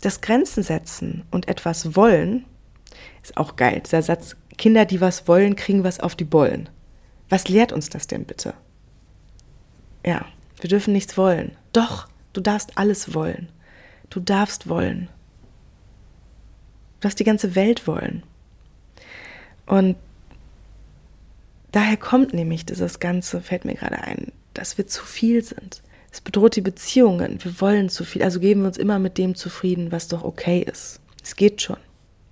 das 0.00 0.20
Grenzen 0.20 0.62
setzen 0.62 1.24
und 1.30 1.48
etwas 1.48 1.94
wollen, 1.94 2.44
ist 3.22 3.36
auch 3.36 3.56
geil. 3.56 3.80
Dieser 3.84 4.02
Satz, 4.02 4.36
Kinder, 4.58 4.84
die 4.84 5.00
was 5.00 5.28
wollen, 5.28 5.56
kriegen 5.56 5.84
was 5.84 6.00
auf 6.00 6.16
die 6.16 6.24
Bollen. 6.24 6.68
Was 7.28 7.48
lehrt 7.48 7.72
uns 7.72 7.88
das 7.88 8.06
denn 8.06 8.24
bitte? 8.24 8.54
Ja, 10.04 10.26
wir 10.60 10.68
dürfen 10.68 10.92
nichts 10.92 11.16
wollen. 11.16 11.56
Doch, 11.72 12.08
du 12.32 12.40
darfst 12.40 12.76
alles 12.76 13.14
wollen. 13.14 13.48
Du 14.10 14.20
darfst 14.20 14.68
wollen. 14.68 15.08
Du 17.00 17.06
darfst 17.06 17.18
die 17.18 17.24
ganze 17.24 17.54
Welt 17.54 17.86
wollen. 17.86 18.22
Und 19.66 19.96
daher 21.72 21.96
kommt 21.96 22.34
nämlich 22.34 22.66
dieses 22.66 23.00
Ganze, 23.00 23.40
fällt 23.40 23.64
mir 23.64 23.74
gerade 23.74 23.98
ein, 23.98 24.32
dass 24.54 24.76
wir 24.78 24.86
zu 24.86 25.04
viel 25.04 25.42
sind. 25.42 25.82
Es 26.10 26.20
bedroht 26.20 26.56
die 26.56 26.60
Beziehungen. 26.60 27.42
Wir 27.42 27.60
wollen 27.60 27.88
zu 27.88 28.04
viel. 28.04 28.22
Also 28.22 28.38
geben 28.38 28.60
wir 28.60 28.68
uns 28.68 28.76
immer 28.76 28.98
mit 28.98 29.16
dem 29.16 29.34
zufrieden, 29.34 29.92
was 29.92 30.08
doch 30.08 30.24
okay 30.24 30.60
ist. 30.60 31.00
Es 31.22 31.36
geht 31.36 31.62
schon. 31.62 31.78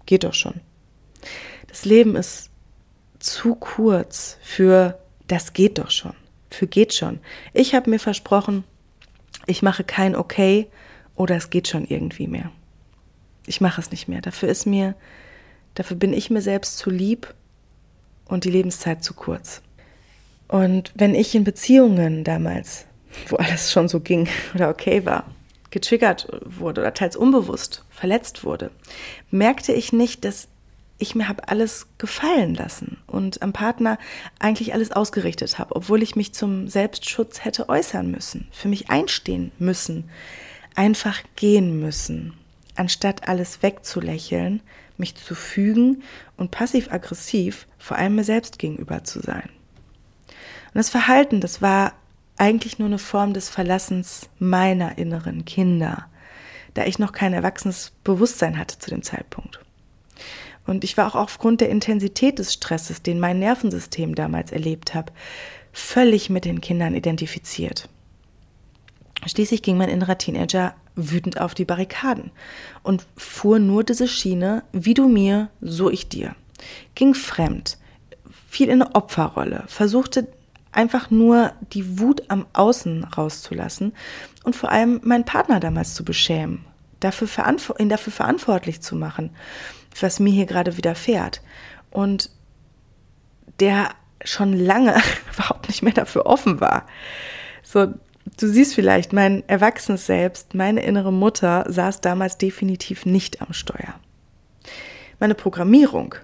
Geht 0.04 0.24
doch 0.24 0.34
schon. 0.34 0.60
Das 1.68 1.84
Leben 1.84 2.16
ist 2.16 2.50
zu 3.18 3.54
kurz 3.54 4.36
für 4.42 4.98
das 5.28 5.52
geht 5.52 5.78
doch 5.78 5.90
schon. 5.90 6.14
Für 6.50 6.66
geht 6.66 6.92
schon. 6.92 7.20
Ich 7.52 7.74
habe 7.74 7.88
mir 7.88 8.00
versprochen, 8.00 8.64
ich 9.46 9.62
mache 9.62 9.84
kein 9.84 10.14
okay 10.16 10.68
oder 11.14 11.36
es 11.36 11.50
geht 11.50 11.68
schon 11.68 11.84
irgendwie 11.84 12.26
mehr. 12.26 12.50
Ich 13.46 13.60
mache 13.60 13.80
es 13.80 13.90
nicht 13.90 14.08
mehr. 14.08 14.20
Dafür 14.20 14.48
ist 14.48 14.66
mir, 14.66 14.94
dafür 15.74 15.96
bin 15.96 16.12
ich 16.12 16.30
mir 16.30 16.42
selbst 16.42 16.78
zu 16.78 16.90
lieb 16.90 17.34
und 18.26 18.44
die 18.44 18.50
Lebenszeit 18.50 19.02
zu 19.02 19.14
kurz. 19.14 19.62
Und 20.48 20.92
wenn 20.94 21.14
ich 21.14 21.34
in 21.34 21.44
Beziehungen 21.44 22.24
damals 22.24 22.86
wo 23.28 23.36
alles 23.36 23.72
schon 23.72 23.88
so 23.88 24.00
ging 24.00 24.28
oder 24.54 24.68
okay 24.68 25.04
war, 25.04 25.24
getriggert 25.70 26.28
wurde 26.44 26.80
oder 26.80 26.94
teils 26.94 27.16
unbewusst 27.16 27.84
verletzt 27.90 28.44
wurde, 28.44 28.70
merkte 29.30 29.72
ich 29.72 29.92
nicht, 29.92 30.24
dass 30.24 30.48
ich 31.00 31.14
mir 31.14 31.28
habe 31.28 31.48
alles 31.48 31.86
gefallen 31.98 32.54
lassen 32.54 32.98
und 33.06 33.42
am 33.42 33.52
Partner 33.52 33.98
eigentlich 34.38 34.74
alles 34.74 34.92
ausgerichtet 34.92 35.58
habe, 35.58 35.74
obwohl 35.74 36.02
ich 36.02 36.16
mich 36.16 36.32
zum 36.34 36.68
Selbstschutz 36.68 37.44
hätte 37.44 37.68
äußern 37.68 38.10
müssen, 38.10 38.48
für 38.52 38.68
mich 38.68 38.90
einstehen 38.90 39.52
müssen, 39.58 40.10
einfach 40.74 41.20
gehen 41.36 41.80
müssen, 41.80 42.34
anstatt 42.76 43.28
alles 43.28 43.62
wegzulächeln, 43.62 44.60
mich 44.96 45.14
zu 45.16 45.34
fügen 45.34 46.02
und 46.36 46.50
passiv-aggressiv 46.50 47.66
vor 47.78 47.96
allem 47.96 48.16
mir 48.16 48.24
selbst 48.24 48.58
gegenüber 48.58 49.02
zu 49.02 49.20
sein. 49.20 49.48
Und 50.28 50.76
das 50.76 50.90
Verhalten, 50.90 51.40
das 51.40 51.62
war 51.62 51.94
eigentlich 52.36 52.78
nur 52.78 52.88
eine 52.88 52.98
Form 52.98 53.32
des 53.32 53.48
Verlassens 53.48 54.28
meiner 54.38 54.98
inneren 54.98 55.44
Kinder, 55.44 56.06
da 56.74 56.84
ich 56.84 56.98
noch 56.98 57.12
kein 57.12 57.32
erwachsenes 57.32 57.92
Bewusstsein 58.04 58.58
hatte 58.58 58.78
zu 58.78 58.90
dem 58.90 59.02
Zeitpunkt. 59.02 59.59
Und 60.66 60.84
ich 60.84 60.96
war 60.96 61.06
auch 61.08 61.16
aufgrund 61.16 61.60
der 61.60 61.70
Intensität 61.70 62.38
des 62.38 62.52
Stresses, 62.52 63.02
den 63.02 63.18
mein 63.18 63.38
Nervensystem 63.38 64.14
damals 64.14 64.52
erlebt 64.52 64.94
habe, 64.94 65.12
völlig 65.72 66.30
mit 66.30 66.44
den 66.44 66.60
Kindern 66.60 66.94
identifiziert. 66.94 67.88
Schließlich 69.26 69.62
ging 69.62 69.76
mein 69.76 69.88
innerer 69.88 70.18
Teenager 70.18 70.74
wütend 70.96 71.40
auf 71.40 71.54
die 71.54 71.64
Barrikaden 71.64 72.30
und 72.82 73.06
fuhr 73.16 73.58
nur 73.58 73.84
diese 73.84 74.08
Schiene, 74.08 74.62
wie 74.72 74.94
du 74.94 75.08
mir, 75.08 75.50
so 75.60 75.90
ich 75.90 76.08
dir. 76.08 76.34
Ging 76.94 77.14
fremd, 77.14 77.78
fiel 78.48 78.68
in 78.68 78.82
eine 78.82 78.94
Opferrolle, 78.94 79.64
versuchte 79.66 80.26
einfach 80.72 81.10
nur 81.10 81.52
die 81.72 81.98
Wut 81.98 82.22
am 82.28 82.46
Außen 82.52 83.04
rauszulassen 83.04 83.92
und 84.44 84.56
vor 84.56 84.70
allem 84.70 85.00
meinen 85.04 85.24
Partner 85.24 85.60
damals 85.60 85.94
zu 85.94 86.04
beschämen, 86.04 86.64
dafür 87.00 87.28
ihn 87.78 87.88
dafür 87.88 88.12
verantwortlich 88.12 88.80
zu 88.80 88.96
machen, 88.96 89.30
was 90.02 90.20
mir 90.20 90.32
hier 90.32 90.46
gerade 90.46 90.76
widerfährt. 90.76 91.42
Und 91.90 92.30
der 93.58 93.90
schon 94.24 94.52
lange 94.52 95.00
überhaupt 95.34 95.68
nicht 95.68 95.82
mehr 95.82 95.92
dafür 95.92 96.26
offen 96.26 96.60
war. 96.60 96.86
So, 97.62 97.86
du 97.86 98.48
siehst 98.48 98.74
vielleicht, 98.74 99.12
mein 99.12 99.48
erwachsenes 99.48 100.06
Selbst, 100.06 100.54
meine 100.54 100.82
innere 100.82 101.12
Mutter 101.12 101.64
saß 101.68 102.00
damals 102.00 102.38
definitiv 102.38 103.06
nicht 103.06 103.42
am 103.42 103.52
Steuer. 103.52 103.94
Meine 105.18 105.34
Programmierung, 105.34 106.14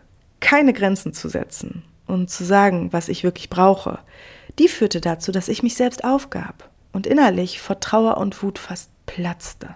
keine 0.40 0.72
Grenzen 0.72 1.12
zu 1.12 1.28
setzen 1.28 1.82
und 2.06 2.30
zu 2.30 2.44
sagen, 2.44 2.92
was 2.92 3.08
ich 3.08 3.24
wirklich 3.24 3.50
brauche, 3.50 3.98
die 4.58 4.68
führte 4.68 5.00
dazu, 5.00 5.32
dass 5.32 5.48
ich 5.48 5.62
mich 5.62 5.74
selbst 5.74 6.04
aufgab 6.04 6.70
und 6.92 7.06
innerlich 7.06 7.60
vor 7.60 7.80
Trauer 7.80 8.16
und 8.16 8.42
Wut 8.42 8.58
fast 8.58 8.90
platzte. 9.04 9.74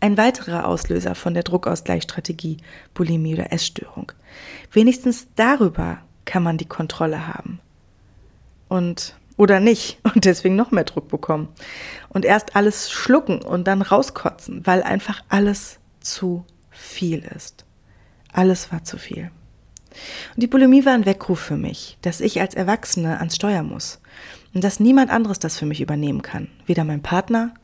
Ein 0.00 0.16
weiterer 0.16 0.66
Auslöser 0.66 1.14
von 1.14 1.34
der 1.34 1.42
Druckausgleichsstrategie, 1.42 2.58
Bulimie 2.94 3.34
oder 3.34 3.52
Essstörung. 3.52 4.12
Wenigstens 4.70 5.28
darüber 5.36 5.98
kann 6.24 6.42
man 6.42 6.58
die 6.58 6.68
Kontrolle 6.68 7.26
haben. 7.26 7.60
Und 8.68 9.16
oder 9.36 9.60
nicht 9.60 9.98
und 10.14 10.24
deswegen 10.24 10.56
noch 10.56 10.70
mehr 10.70 10.84
Druck 10.84 11.08
bekommen. 11.08 11.48
Und 12.08 12.24
erst 12.24 12.56
alles 12.56 12.90
schlucken 12.90 13.42
und 13.42 13.66
dann 13.66 13.82
rauskotzen, 13.82 14.66
weil 14.66 14.82
einfach 14.82 15.22
alles 15.28 15.78
zu 16.00 16.44
viel 16.70 17.24
ist. 17.34 17.64
Alles 18.32 18.70
war 18.72 18.84
zu 18.84 18.98
viel. 18.98 19.30
Und 20.34 20.42
die 20.42 20.46
Bulimie 20.46 20.84
war 20.84 20.92
ein 20.92 21.06
Weckruf 21.06 21.40
für 21.40 21.56
mich, 21.56 21.96
dass 22.02 22.20
ich 22.20 22.40
als 22.40 22.54
Erwachsene 22.54 23.18
ans 23.18 23.36
Steuer 23.36 23.62
muss 23.62 24.00
und 24.52 24.62
dass 24.62 24.80
niemand 24.80 25.10
anderes 25.10 25.38
das 25.38 25.58
für 25.58 25.64
mich 25.64 25.80
übernehmen 25.80 26.20
kann. 26.20 26.48
Weder 26.66 26.84
mein 26.84 27.02
Partner, 27.02 27.54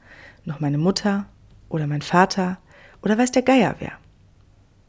noch 0.45 0.61
meine 0.61 0.79
Mutter 0.79 1.27
oder 1.73 1.87
mein 1.87 2.03
Vater 2.03 2.59
oder 3.03 3.19
weiß 3.19 3.33
der 3.33 3.43
Geier 3.43 3.77
wer. 3.79 3.93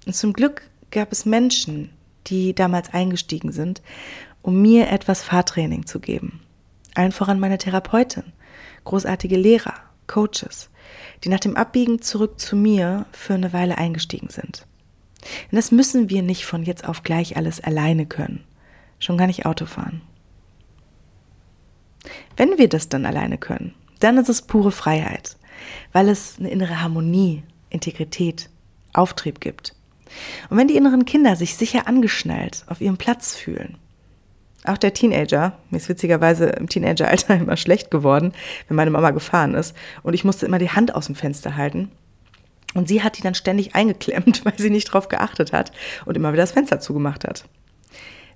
Und 0.06 0.16
zum 0.16 0.34
Glück 0.34 0.70
gab 0.92 1.12
es 1.12 1.26
Menschen, 1.26 1.90
die 2.28 2.54
damals 2.54 2.94
eingestiegen 2.94 3.52
sind, 3.52 3.82
um 4.42 4.62
mir 4.62 4.90
etwas 4.90 5.24
Fahrtraining 5.24 5.86
zu 5.86 6.00
geben. 6.00 6.42
Allen 6.94 7.12
voran 7.12 7.40
meine 7.40 7.58
Therapeutin, 7.58 8.34
großartige 8.84 9.38
Lehrer, 9.38 9.74
Coaches, 10.08 10.70
die 11.24 11.30
nach 11.30 11.40
dem 11.40 11.56
Abbiegen 11.56 12.02
zurück 12.02 12.40
zu 12.40 12.56
mir 12.56 13.06
für 13.12 13.34
eine 13.34 13.54
Weile 13.54 13.78
eingestiegen 13.78 14.30
sind. 14.30 14.68
Denn 15.50 15.56
das 15.56 15.72
müssen 15.72 16.10
wir 16.10 16.22
nicht 16.22 16.46
von 16.46 16.64
jetzt 16.64 16.88
auf 16.88 17.04
gleich 17.04 17.38
alles 17.38 17.62
alleine 17.62 18.06
können. 18.06 18.44
Schon 19.00 19.18
gar 19.18 19.28
nicht 19.28 19.46
Auto 19.46 19.66
fahren. 19.66 20.02
Wenn 22.36 22.58
wir 22.58 22.68
das 22.68 22.90
dann 22.90 23.06
alleine 23.06 23.38
können, 23.38 23.74
dann 24.00 24.18
ist 24.18 24.28
es 24.28 24.42
pure 24.42 24.72
Freiheit, 24.72 25.38
weil 25.92 26.10
es 26.10 26.36
eine 26.40 26.50
innere 26.50 26.82
Harmonie, 26.82 27.44
Integrität, 27.70 28.50
Auftrieb 28.94 29.40
gibt. 29.40 29.76
Und 30.50 30.58
wenn 30.58 30.68
die 30.68 30.76
inneren 30.76 31.06
Kinder 31.06 31.36
sich 31.36 31.56
sicher 31.56 31.88
angeschnallt 31.88 32.64
auf 32.68 32.82
ihrem 32.82 32.98
Platz 32.98 33.36
fühlen, 33.36 33.78
auch 34.66 34.78
der 34.78 34.94
Teenager, 34.94 35.58
mir 35.70 35.78
ist 35.78 35.90
witzigerweise 35.90 36.46
im 36.46 36.70
Teenageralter 36.70 37.36
immer 37.40 37.58
schlecht 37.58 37.92
geworden, 37.92 38.34
wenn 38.68 38.78
meine 38.78 38.92
Mama 38.92 39.12
gefahren 39.12 39.56
ist 39.56 39.76
und 40.04 40.14
ich 40.14 40.24
musste 40.24 40.46
immer 40.46 40.60
die 40.60 40.70
Hand 40.70 40.96
aus 40.96 41.08
dem 41.08 41.16
Fenster 41.16 41.58
halten, 41.58 41.92
und 42.74 42.88
sie 42.88 43.04
hat 43.04 43.18
die 43.18 43.22
dann 43.22 43.36
ständig 43.36 43.76
eingeklemmt, 43.76 44.46
weil 44.46 44.58
sie 44.58 44.70
nicht 44.70 44.86
drauf 44.86 45.08
geachtet 45.08 45.54
hat 45.54 45.72
und 46.06 46.16
immer 46.16 46.34
wieder 46.34 46.44
das 46.44 46.52
Fenster 46.52 46.80
zugemacht 46.80 47.24
hat. 47.24 47.46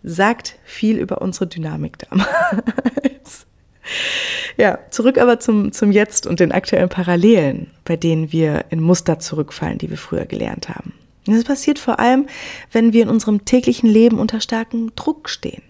sagt 0.03 0.59
viel 0.63 0.97
über 0.97 1.21
unsere 1.21 1.47
Dynamik 1.47 1.97
damals. 1.99 3.47
ja, 4.57 4.79
zurück 4.89 5.17
aber 5.17 5.39
zum, 5.39 5.71
zum 5.71 5.91
Jetzt 5.91 6.27
und 6.27 6.39
den 6.39 6.51
aktuellen 6.51 6.89
Parallelen, 6.89 7.71
bei 7.85 7.95
denen 7.95 8.31
wir 8.31 8.65
in 8.69 8.81
Muster 8.81 9.19
zurückfallen, 9.19 9.77
die 9.77 9.89
wir 9.89 9.97
früher 9.97 10.25
gelernt 10.25 10.69
haben. 10.69 10.93
Das 11.25 11.43
passiert 11.43 11.77
vor 11.77 11.99
allem, 11.99 12.27
wenn 12.71 12.93
wir 12.93 13.03
in 13.03 13.09
unserem 13.09 13.43
täglichen 13.43 13.89
Leben 13.89 14.17
unter 14.17 14.39
starkem 14.39 14.95
Druck 14.95 15.29
stehen. 15.29 15.61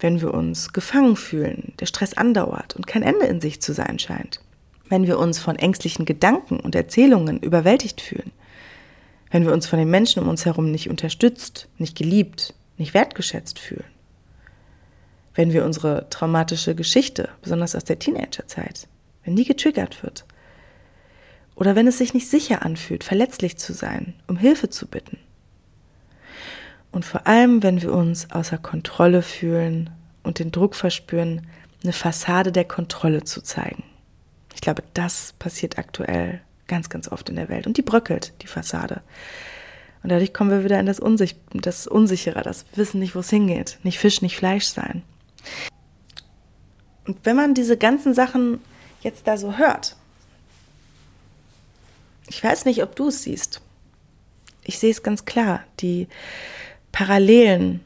Wenn 0.00 0.20
wir 0.20 0.32
uns 0.32 0.72
gefangen 0.72 1.16
fühlen, 1.16 1.74
der 1.80 1.86
Stress 1.86 2.14
andauert 2.14 2.74
und 2.74 2.86
kein 2.86 3.02
Ende 3.02 3.26
in 3.26 3.40
sich 3.40 3.60
zu 3.60 3.72
sein 3.72 3.98
scheint. 3.98 4.40
Wenn 4.88 5.06
wir 5.06 5.18
uns 5.18 5.38
von 5.38 5.56
ängstlichen 5.56 6.04
Gedanken 6.04 6.60
und 6.60 6.74
Erzählungen 6.74 7.38
überwältigt 7.40 8.00
fühlen. 8.00 8.32
Wenn 9.30 9.44
wir 9.44 9.52
uns 9.52 9.66
von 9.66 9.78
den 9.78 9.90
Menschen 9.90 10.22
um 10.22 10.28
uns 10.28 10.46
herum 10.46 10.70
nicht 10.70 10.90
unterstützt, 10.90 11.68
nicht 11.78 11.96
geliebt, 11.96 12.54
nicht 12.76 12.94
wertgeschätzt 12.94 13.58
fühlen. 13.58 13.84
Wenn 15.34 15.52
wir 15.52 15.64
unsere 15.64 16.08
traumatische 16.10 16.74
Geschichte, 16.74 17.28
besonders 17.42 17.74
aus 17.74 17.84
der 17.84 17.98
Teenagerzeit, 17.98 18.88
wenn 19.24 19.36
die 19.36 19.44
getriggert 19.44 20.02
wird 20.02 20.24
oder 21.56 21.74
wenn 21.76 21.86
es 21.86 21.98
sich 21.98 22.14
nicht 22.14 22.28
sicher 22.28 22.62
anfühlt, 22.62 23.04
verletzlich 23.04 23.56
zu 23.56 23.72
sein, 23.72 24.14
um 24.26 24.36
Hilfe 24.36 24.70
zu 24.70 24.86
bitten. 24.86 25.18
Und 26.92 27.04
vor 27.04 27.26
allem, 27.26 27.62
wenn 27.62 27.82
wir 27.82 27.92
uns 27.92 28.30
außer 28.30 28.58
Kontrolle 28.58 29.22
fühlen 29.22 29.90
und 30.22 30.38
den 30.38 30.52
Druck 30.52 30.76
verspüren, 30.76 31.46
eine 31.82 31.92
Fassade 31.92 32.52
der 32.52 32.64
Kontrolle 32.64 33.24
zu 33.24 33.42
zeigen. 33.42 33.82
Ich 34.54 34.60
glaube, 34.60 34.82
das 34.94 35.34
passiert 35.38 35.78
aktuell 35.78 36.40
ganz, 36.66 36.88
ganz 36.88 37.08
oft 37.08 37.28
in 37.28 37.36
der 37.36 37.48
Welt. 37.48 37.66
Und 37.66 37.76
die 37.76 37.82
bröckelt, 37.82 38.32
die 38.42 38.46
Fassade. 38.46 39.02
Und 40.02 40.10
dadurch 40.10 40.32
kommen 40.32 40.50
wir 40.50 40.64
wieder 40.64 40.78
in 40.80 40.86
das, 40.86 41.00
Unsich 41.00 41.36
das 41.52 41.86
Unsichere, 41.86 42.42
das 42.42 42.64
Wissen 42.74 43.00
nicht, 43.00 43.14
wo 43.14 43.20
es 43.20 43.30
hingeht. 43.30 43.78
Nicht 43.82 43.98
Fisch, 43.98 44.22
nicht 44.22 44.36
Fleisch 44.36 44.66
sein. 44.66 45.02
Und 47.06 47.18
wenn 47.24 47.36
man 47.36 47.54
diese 47.54 47.76
ganzen 47.76 48.14
Sachen 48.14 48.60
jetzt 49.02 49.26
da 49.26 49.36
so 49.36 49.58
hört, 49.58 49.96
ich 52.26 52.42
weiß 52.42 52.64
nicht, 52.64 52.82
ob 52.82 52.96
du 52.96 53.08
es 53.08 53.22
siehst. 53.22 53.60
Ich 54.62 54.78
sehe 54.78 54.90
es 54.90 55.02
ganz 55.02 55.26
klar. 55.26 55.62
Die 55.80 56.08
Parallelen, 56.90 57.80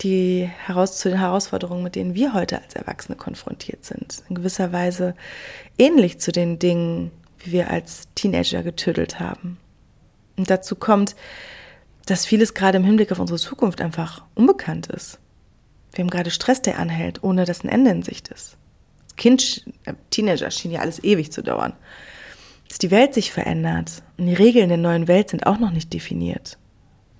die 0.00 0.50
heraus 0.66 0.98
zu 0.98 1.08
den 1.08 1.18
Herausforderungen, 1.18 1.84
mit 1.84 1.94
denen 1.94 2.14
wir 2.14 2.34
heute 2.34 2.60
als 2.60 2.74
Erwachsene 2.74 3.16
konfrontiert 3.16 3.84
sind, 3.84 4.22
in 4.28 4.34
gewisser 4.34 4.72
Weise 4.72 5.14
ähnlich 5.78 6.18
zu 6.18 6.32
den 6.32 6.58
Dingen, 6.58 7.12
wie 7.38 7.52
wir 7.52 7.70
als 7.70 8.08
Teenager 8.14 8.62
getüdelt 8.62 9.20
haben. 9.20 9.58
Und 10.36 10.50
dazu 10.50 10.74
kommt, 10.74 11.14
dass 12.06 12.26
vieles 12.26 12.54
gerade 12.54 12.78
im 12.78 12.84
Hinblick 12.84 13.12
auf 13.12 13.18
unsere 13.18 13.38
Zukunft 13.38 13.80
einfach 13.80 14.24
unbekannt 14.34 14.88
ist. 14.88 15.18
Wir 15.96 16.04
haben 16.04 16.10
gerade 16.10 16.30
Stress, 16.30 16.62
der 16.62 16.78
anhält, 16.78 17.24
ohne 17.24 17.44
dass 17.44 17.64
ein 17.64 17.68
Ende 17.68 17.90
in 17.90 18.02
Sicht 18.02 18.28
ist. 18.28 18.56
Kind, 19.16 19.64
äh, 19.84 19.94
Teenager 20.10 20.50
schien 20.50 20.70
ja 20.70 20.80
alles 20.80 21.02
ewig 21.02 21.32
zu 21.32 21.42
dauern 21.42 21.72
dass 22.68 22.78
die 22.78 22.90
Welt 22.90 23.14
sich 23.14 23.32
verändert 23.32 24.02
und 24.18 24.26
die 24.26 24.34
Regeln 24.34 24.68
der 24.68 24.78
neuen 24.78 25.08
Welt 25.08 25.30
sind 25.30 25.46
auch 25.46 25.58
noch 25.58 25.70
nicht 25.70 25.92
definiert. 25.92 26.58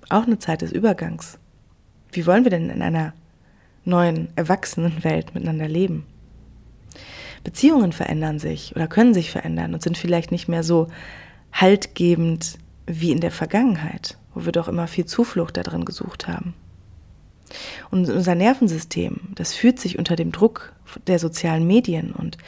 Auch 0.08 0.24
eine 0.24 0.38
Zeit 0.38 0.62
des 0.62 0.72
Übergangs. 0.72 1.38
Wie 2.12 2.26
wollen 2.26 2.44
wir 2.44 2.50
denn 2.50 2.70
in 2.70 2.82
einer 2.82 3.12
neuen, 3.84 4.28
erwachsenen 4.36 5.04
Welt 5.04 5.34
miteinander 5.34 5.68
leben? 5.68 6.06
Beziehungen 7.44 7.92
verändern 7.92 8.38
sich 8.38 8.74
oder 8.74 8.88
können 8.88 9.14
sich 9.14 9.30
verändern 9.30 9.74
und 9.74 9.82
sind 9.82 9.96
vielleicht 9.96 10.32
nicht 10.32 10.48
mehr 10.48 10.64
so 10.64 10.88
haltgebend 11.52 12.58
wie 12.86 13.12
in 13.12 13.20
der 13.20 13.30
Vergangenheit, 13.30 14.18
wo 14.34 14.44
wir 14.44 14.52
doch 14.52 14.68
immer 14.68 14.88
viel 14.88 15.06
Zuflucht 15.06 15.56
darin 15.56 15.84
gesucht 15.84 16.26
haben. 16.26 16.54
Und 17.90 18.08
unser 18.08 18.34
Nervensystem, 18.34 19.20
das 19.34 19.54
fühlt 19.54 19.78
sich 19.78 19.98
unter 19.98 20.16
dem 20.16 20.32
Druck 20.32 20.72
der 21.06 21.18
sozialen 21.18 21.66
Medien 21.66 22.12
und 22.12 22.38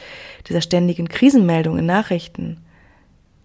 dieser 0.49 0.61
ständigen 0.61 1.09
Krisenmeldung 1.09 1.79
in 1.79 1.87
Nachrichten 1.87 2.59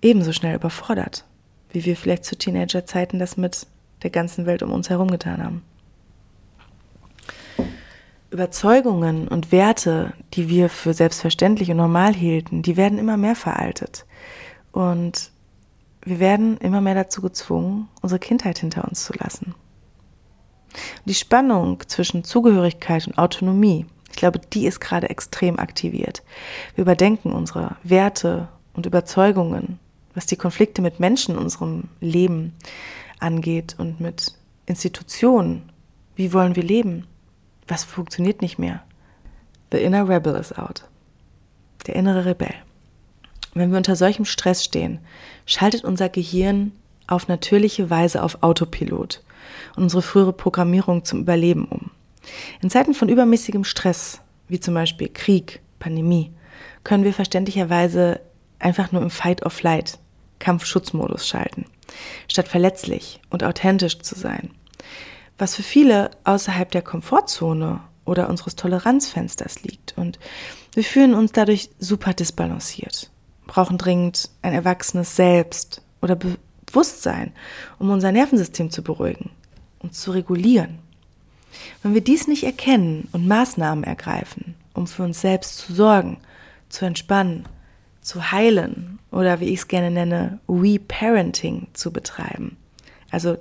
ebenso 0.01 0.33
schnell 0.33 0.55
überfordert, 0.55 1.25
wie 1.71 1.85
wir 1.85 1.95
vielleicht 1.95 2.25
zu 2.25 2.37
Teenagerzeiten 2.37 3.19
das 3.19 3.37
mit 3.37 3.67
der 4.03 4.09
ganzen 4.09 4.45
Welt 4.45 4.63
um 4.63 4.71
uns 4.71 4.89
herum 4.89 5.09
getan 5.09 5.43
haben. 5.43 5.61
Überzeugungen 8.31 9.27
und 9.27 9.51
Werte, 9.51 10.13
die 10.33 10.49
wir 10.49 10.67
für 10.67 10.93
selbstverständlich 10.93 11.69
und 11.69 11.77
normal 11.77 12.13
hielten, 12.15 12.63
die 12.63 12.77
werden 12.77 12.97
immer 12.97 13.15
mehr 13.15 13.35
veraltet. 13.35 14.05
Und 14.71 15.31
wir 16.03 16.19
werden 16.19 16.57
immer 16.57 16.81
mehr 16.81 16.95
dazu 16.95 17.21
gezwungen, 17.21 17.87
unsere 18.01 18.19
Kindheit 18.19 18.57
hinter 18.57 18.87
uns 18.87 19.05
zu 19.05 19.13
lassen. 19.13 19.53
Die 21.05 21.13
Spannung 21.13 21.81
zwischen 21.87 22.23
Zugehörigkeit 22.23 23.07
und 23.07 23.17
Autonomie, 23.17 23.85
ich 24.09 24.17
glaube, 24.17 24.39
die 24.39 24.65
ist 24.65 24.79
gerade 24.79 25.09
extrem 25.09 25.59
aktiviert. 25.59 26.23
Wir 26.75 26.83
überdenken 26.83 27.31
unsere 27.33 27.77
Werte 27.83 28.47
und 28.73 28.85
Überzeugungen 28.85 29.79
was 30.13 30.25
die 30.25 30.35
Konflikte 30.35 30.81
mit 30.81 30.99
Menschen 30.99 31.35
in 31.35 31.41
unserem 31.41 31.89
Leben 31.99 32.53
angeht 33.19 33.75
und 33.77 33.99
mit 33.99 34.35
Institutionen. 34.65 35.71
Wie 36.15 36.33
wollen 36.33 36.55
wir 36.55 36.63
leben? 36.63 37.07
Was 37.67 37.83
funktioniert 37.83 38.41
nicht 38.41 38.59
mehr? 38.59 38.83
The 39.71 39.79
inner 39.79 40.07
rebel 40.07 40.35
is 40.35 40.53
out. 40.53 40.83
Der 41.87 41.95
innere 41.95 42.25
Rebell. 42.25 42.53
Wenn 43.53 43.71
wir 43.71 43.77
unter 43.77 43.95
solchem 43.95 44.25
Stress 44.25 44.63
stehen, 44.63 44.99
schaltet 45.45 45.83
unser 45.83 46.09
Gehirn 46.09 46.71
auf 47.07 47.27
natürliche 47.27 47.89
Weise 47.89 48.23
auf 48.23 48.41
Autopilot 48.41 49.21
und 49.75 49.83
unsere 49.83 50.01
frühere 50.01 50.33
Programmierung 50.33 51.05
zum 51.05 51.21
Überleben 51.21 51.65
um. 51.65 51.91
In 52.61 52.69
Zeiten 52.69 52.93
von 52.93 53.09
übermäßigem 53.09 53.63
Stress, 53.63 54.19
wie 54.47 54.59
zum 54.59 54.73
Beispiel 54.73 55.09
Krieg, 55.09 55.61
Pandemie, 55.79 56.31
können 56.83 57.03
wir 57.03 57.13
verständlicherweise 57.13 58.21
einfach 58.59 58.91
nur 58.91 59.01
im 59.01 59.09
Fight 59.09 59.43
or 59.43 59.51
Flight, 59.51 59.99
Kampfschutzmodus 60.39 61.27
schalten, 61.27 61.65
statt 62.27 62.47
verletzlich 62.47 63.21
und 63.29 63.43
authentisch 63.43 63.99
zu 63.99 64.15
sein. 64.15 64.51
Was 65.37 65.55
für 65.55 65.63
viele 65.63 66.11
außerhalb 66.23 66.69
der 66.71 66.81
Komfortzone 66.81 67.81
oder 68.05 68.29
unseres 68.29 68.55
Toleranzfensters 68.55 69.63
liegt. 69.63 69.97
Und 69.97 70.19
wir 70.73 70.83
fühlen 70.83 71.13
uns 71.13 71.31
dadurch 71.31 71.69
super 71.79 72.13
disbalanciert, 72.13 73.09
brauchen 73.47 73.77
dringend 73.77 74.29
ein 74.41 74.53
erwachsenes 74.53 75.15
Selbst 75.15 75.81
oder 76.01 76.17
Bewusstsein, 76.65 77.33
um 77.79 77.89
unser 77.89 78.11
Nervensystem 78.11 78.71
zu 78.71 78.83
beruhigen 78.83 79.31
und 79.83 79.93
zu 79.93 80.11
regulieren. 80.11 80.79
Wenn 81.83 81.93
wir 81.93 82.01
dies 82.01 82.27
nicht 82.27 82.43
erkennen 82.43 83.07
und 83.11 83.27
Maßnahmen 83.27 83.83
ergreifen, 83.83 84.55
um 84.73 84.87
für 84.87 85.03
uns 85.03 85.21
selbst 85.21 85.57
zu 85.59 85.73
sorgen, 85.73 86.17
zu 86.69 86.85
entspannen 86.85 87.45
zu 88.03 88.31
heilen 88.31 88.99
oder 89.11 89.39
wie 89.39 89.45
ich 89.45 89.59
es 89.59 89.67
gerne 89.67 89.89
nenne, 89.89 90.39
Reparenting 90.47 91.67
zu 91.73 91.91
betreiben. 91.91 92.57
Also 93.09 93.37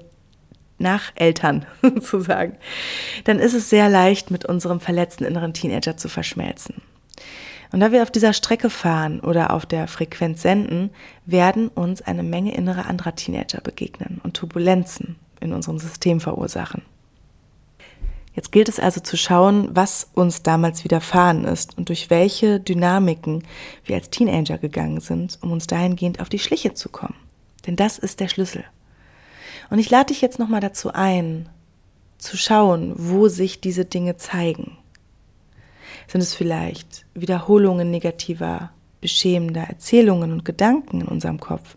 nach 0.79 1.13
Eltern 1.15 1.67
sozusagen, 1.83 2.57
dann 3.25 3.39
ist 3.39 3.55
es 3.55 3.71
sehr 3.71 3.89
leicht, 3.89 4.31
mit 4.31 4.45
unserem 4.45 4.81
verletzten 4.81 5.25
inneren 5.25 5.55
Teenager 5.55 5.97
zu 5.97 6.09
verschmelzen. 6.09 6.77
Und 7.73 7.81
da 7.81 7.91
wir 7.91 8.03
auf 8.03 8.11
dieser 8.11 8.35
Strecke 8.35 8.69
fahren 8.69 9.21
oder 9.21 9.53
auf 9.53 9.65
der 9.65 9.89
Frequenz 9.89 10.43
senden, 10.43 10.91
werden 11.25 11.69
uns 11.69 12.03
eine 12.03 12.23
Menge 12.23 12.55
innerer 12.55 12.87
anderer 12.87 13.15
Teenager 13.15 13.61
begegnen 13.63 14.21
und 14.23 14.37
Turbulenzen 14.37 15.17
in 15.43 15.53
unserem 15.53 15.79
System 15.79 16.21
verursachen. 16.21 16.83
Jetzt 18.35 18.51
gilt 18.51 18.69
es 18.69 18.81
also 18.81 19.01
zu 19.01 19.17
schauen, 19.17 19.69
was 19.75 20.09
uns 20.15 20.43
damals 20.43 20.85
widerfahren 20.85 21.45
ist 21.45 21.77
und 21.77 21.91
durch 21.91 22.09
welche 22.09 22.61
Dynamiken 22.61 23.45
wir 23.85 23.97
als 23.97 24.09
Teenager 24.09 24.57
gegangen 24.57 25.01
sind, 25.01 25.39
um 25.43 25.53
uns 25.53 25.67
dahingehend 25.67 26.21
auf 26.21 26.31
die 26.31 26.39
Schliche 26.39 26.73
zu 26.73 26.89
kommen. 26.89 27.17
Denn 27.67 27.77
das 27.77 27.99
ist 27.99 28.21
der 28.21 28.29
Schlüssel. 28.29 28.65
Und 29.69 29.79
ich 29.79 29.91
lade 29.91 30.07
dich 30.07 30.23
jetzt 30.23 30.39
nochmal 30.39 30.61
dazu 30.61 30.93
ein, 30.93 31.49
zu 32.19 32.37
schauen, 32.37 32.95
wo 32.97 33.29
sich 33.29 33.61
diese 33.61 33.85
Dinge 33.85 34.17
zeigen. 34.17 34.79
Sind 36.09 36.21
es 36.21 36.35
vielleicht 36.35 37.05
Wiederholungen 37.15 37.91
negativer, 37.91 38.71
beschämender 39.01 39.63
Erzählungen 39.63 40.33
und 40.33 40.45
Gedanken 40.45 41.03
in 41.03 41.09
unserem 41.09 41.41
Kopf, 41.41 41.77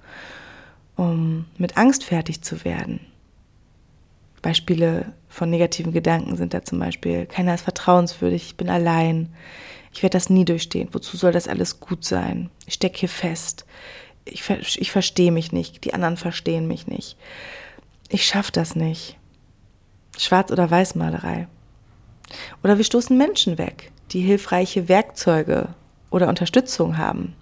um 0.95 1.45
mit 1.57 1.77
Angst 1.77 2.03
fertig 2.03 2.41
zu 2.41 2.63
werden? 2.63 2.99
Beispiele 4.45 5.11
von 5.27 5.49
negativen 5.49 5.91
Gedanken 5.91 6.37
sind 6.37 6.53
da 6.53 6.63
zum 6.63 6.77
Beispiel, 6.77 7.25
keiner 7.25 7.55
ist 7.55 7.63
vertrauenswürdig, 7.63 8.45
ich 8.45 8.57
bin 8.57 8.69
allein, 8.69 9.33
ich 9.91 10.03
werde 10.03 10.13
das 10.13 10.29
nie 10.29 10.45
durchstehen, 10.45 10.89
wozu 10.91 11.17
soll 11.17 11.31
das 11.31 11.47
alles 11.47 11.79
gut 11.79 12.05
sein? 12.05 12.51
Ich 12.67 12.75
stecke 12.75 12.99
hier 12.99 13.09
fest, 13.09 13.65
ich, 14.23 14.47
ich 14.79 14.91
verstehe 14.91 15.31
mich 15.31 15.51
nicht, 15.51 15.83
die 15.83 15.95
anderen 15.95 16.15
verstehen 16.15 16.67
mich 16.67 16.85
nicht, 16.85 17.17
ich 18.09 18.23
schaffe 18.23 18.51
das 18.51 18.75
nicht. 18.75 19.17
Schwarz- 20.15 20.51
oder 20.51 20.69
Weißmalerei. 20.69 21.47
Oder 22.63 22.77
wir 22.77 22.85
stoßen 22.85 23.17
Menschen 23.17 23.57
weg, 23.57 23.91
die 24.11 24.21
hilfreiche 24.21 24.87
Werkzeuge 24.87 25.69
oder 26.11 26.29
Unterstützung 26.29 26.99
haben 26.99 27.33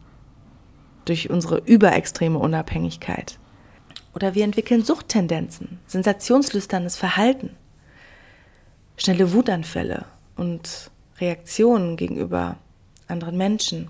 durch 1.04 1.30
unsere 1.30 1.58
überextreme 1.58 2.40
Unabhängigkeit. 2.40 3.40
Oder 4.14 4.36
wir 4.36 4.44
entwickeln 4.44 4.84
Suchttendenzen, 4.84 5.80
sensationslüsternes 5.88 6.96
Verhalten. 6.96 7.56
schnelle 8.96 9.34
Wutanfälle 9.34 10.06
und 10.36 10.92
Reaktionen 11.20 11.98
gegenüber 11.98 12.58
anderen 13.08 13.38
Menschen. 13.38 13.90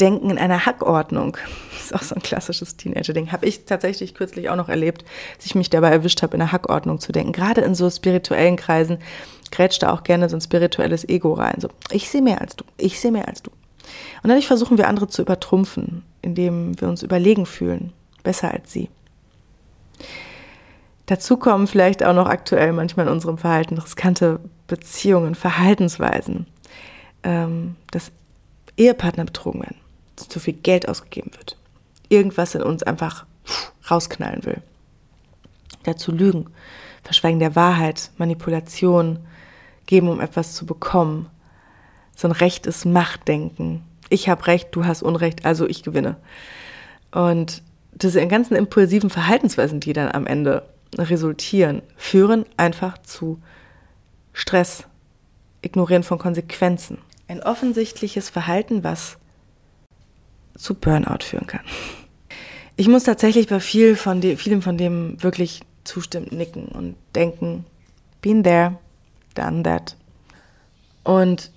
Denken 0.00 0.30
in 0.30 0.38
einer 0.38 0.66
Hackordnung. 0.66 1.36
Das 1.90 1.98
ist 1.98 2.02
auch 2.02 2.08
so 2.08 2.14
ein 2.14 2.22
klassisches 2.22 2.76
Teenager-Ding. 2.76 3.32
Habe 3.32 3.46
ich 3.46 3.64
tatsächlich 3.64 4.14
kürzlich 4.14 4.48
auch 4.48 4.54
noch 4.54 4.68
erlebt, 4.68 5.04
dass 5.36 5.46
ich 5.46 5.56
mich 5.56 5.70
dabei 5.70 5.90
erwischt 5.90 6.22
habe, 6.22 6.36
in 6.36 6.42
einer 6.42 6.52
Hackordnung 6.52 7.00
zu 7.00 7.10
denken. 7.10 7.32
Gerade 7.32 7.62
in 7.62 7.74
so 7.74 7.90
spirituellen 7.90 8.56
Kreisen 8.56 8.98
grätscht 9.50 9.82
da 9.82 9.92
auch 9.92 10.04
gerne 10.04 10.28
so 10.28 10.36
ein 10.36 10.40
spirituelles 10.40 11.08
Ego 11.08 11.32
rein. 11.32 11.56
So, 11.58 11.68
ich 11.90 12.08
sehe 12.10 12.22
mehr 12.22 12.40
als 12.40 12.54
du, 12.54 12.64
ich 12.76 13.00
sehe 13.00 13.10
mehr 13.10 13.26
als 13.26 13.42
du. 13.42 13.50
Und 14.22 14.28
dadurch 14.28 14.46
versuchen 14.46 14.78
wir 14.78 14.86
andere 14.86 15.08
zu 15.08 15.22
übertrumpfen, 15.22 16.04
indem 16.22 16.80
wir 16.80 16.88
uns 16.88 17.02
überlegen 17.02 17.46
fühlen, 17.46 17.92
besser 18.22 18.52
als 18.52 18.72
sie. 18.72 18.88
Dazu 21.06 21.36
kommen 21.36 21.66
vielleicht 21.66 22.04
auch 22.04 22.14
noch 22.14 22.28
aktuell 22.28 22.72
manchmal 22.72 23.06
in 23.06 23.12
unserem 23.12 23.36
Verhalten 23.36 23.78
riskante 23.78 24.38
Beziehungen, 24.68 25.34
Verhaltensweisen, 25.34 26.46
ähm, 27.24 27.74
dass 27.90 28.12
Ehepartner 28.76 29.24
betrogen 29.24 29.62
werden, 29.62 29.80
zu 30.14 30.38
viel 30.38 30.54
Geld 30.54 30.88
ausgegeben 30.88 31.32
wird, 31.36 31.56
irgendwas 32.08 32.54
in 32.54 32.62
uns 32.62 32.84
einfach 32.84 33.26
rausknallen 33.90 34.44
will. 34.44 34.62
Dazu 35.82 36.12
Lügen, 36.12 36.50
Verschweigen 37.02 37.40
der 37.40 37.56
Wahrheit, 37.56 38.12
Manipulation, 38.16 39.18
geben, 39.86 40.08
um 40.08 40.20
etwas 40.20 40.54
zu 40.54 40.64
bekommen. 40.64 41.28
So 42.14 42.28
ein 42.28 42.32
Recht 42.32 42.66
ist 42.66 42.84
Machtdenken. 42.84 43.82
Ich 44.08 44.28
habe 44.28 44.46
Recht, 44.46 44.68
du 44.72 44.84
hast 44.84 45.02
Unrecht, 45.02 45.44
also 45.44 45.66
ich 45.66 45.82
gewinne. 45.82 46.16
Und 47.10 47.62
diese 47.92 48.26
ganzen 48.26 48.56
impulsiven 48.56 49.10
Verhaltensweisen, 49.10 49.80
die 49.80 49.92
dann 49.92 50.10
am 50.10 50.26
Ende 50.26 50.62
resultieren, 50.96 51.82
führen 51.96 52.44
einfach 52.56 52.98
zu 52.98 53.40
Stress, 54.32 54.84
Ignorieren 55.62 56.02
von 56.02 56.18
Konsequenzen. 56.18 56.98
Ein 57.28 57.42
offensichtliches 57.42 58.30
Verhalten, 58.30 58.82
was 58.82 59.18
zu 60.56 60.74
Burnout 60.74 61.22
führen 61.22 61.46
kann. 61.46 61.60
Ich 62.76 62.88
muss 62.88 63.04
tatsächlich 63.04 63.48
bei 63.48 63.60
viel 63.60 63.94
von 63.94 64.20
dem, 64.20 64.38
vielem 64.38 64.62
von 64.62 64.78
dem 64.78 65.22
wirklich 65.22 65.60
zustimmend 65.84 66.32
nicken 66.32 66.66
und 66.66 66.96
denken, 67.14 67.66
been 68.22 68.42
there, 68.42 68.78
done 69.34 69.62
that. 69.62 69.96
Und 71.04 71.50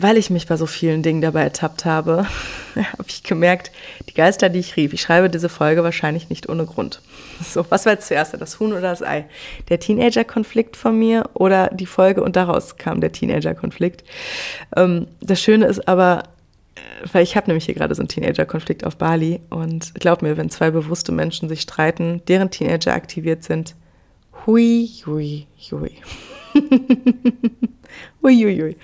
weil 0.00 0.16
ich 0.16 0.30
mich 0.30 0.46
bei 0.46 0.56
so 0.56 0.66
vielen 0.66 1.02
Dingen 1.02 1.20
dabei 1.20 1.42
ertappt 1.42 1.84
habe, 1.84 2.26
habe 2.74 3.04
ich 3.08 3.22
gemerkt, 3.22 3.70
die 4.08 4.14
Geister, 4.14 4.48
die 4.48 4.58
ich 4.58 4.76
rief, 4.76 4.92
ich 4.92 5.02
schreibe 5.02 5.28
diese 5.28 5.48
Folge 5.48 5.84
wahrscheinlich 5.84 6.30
nicht 6.30 6.48
ohne 6.48 6.64
Grund. 6.64 7.00
So, 7.42 7.64
was 7.68 7.84
war 7.84 7.92
jetzt 7.92 8.08
zuerst, 8.08 8.34
das 8.40 8.58
Huhn 8.58 8.72
oder 8.72 8.80
das 8.80 9.02
Ei? 9.02 9.26
Der 9.68 9.78
Teenager-Konflikt 9.78 10.76
von 10.76 10.98
mir 10.98 11.28
oder 11.34 11.68
die 11.68 11.86
Folge 11.86 12.22
und 12.22 12.36
daraus 12.36 12.76
kam 12.76 13.00
der 13.00 13.12
Teenager-Konflikt. 13.12 14.04
Ähm, 14.76 15.06
das 15.20 15.40
Schöne 15.40 15.66
ist 15.66 15.86
aber, 15.86 16.22
weil 17.12 17.22
ich 17.22 17.36
habe 17.36 17.48
nämlich 17.48 17.66
hier 17.66 17.74
gerade 17.74 17.94
so 17.94 18.00
einen 18.00 18.08
Teenager-Konflikt 18.08 18.84
auf 18.84 18.96
Bali 18.96 19.40
und 19.50 19.94
glaub 19.94 20.22
mir, 20.22 20.36
wenn 20.38 20.48
zwei 20.48 20.70
bewusste 20.70 21.12
Menschen 21.12 21.48
sich 21.48 21.60
streiten, 21.60 22.22
deren 22.26 22.50
Teenager 22.50 22.94
aktiviert 22.94 23.44
sind, 23.44 23.74
hui, 24.46 24.88
hui, 25.06 25.46
hui. 25.70 25.92
Uiuiui. 28.22 28.76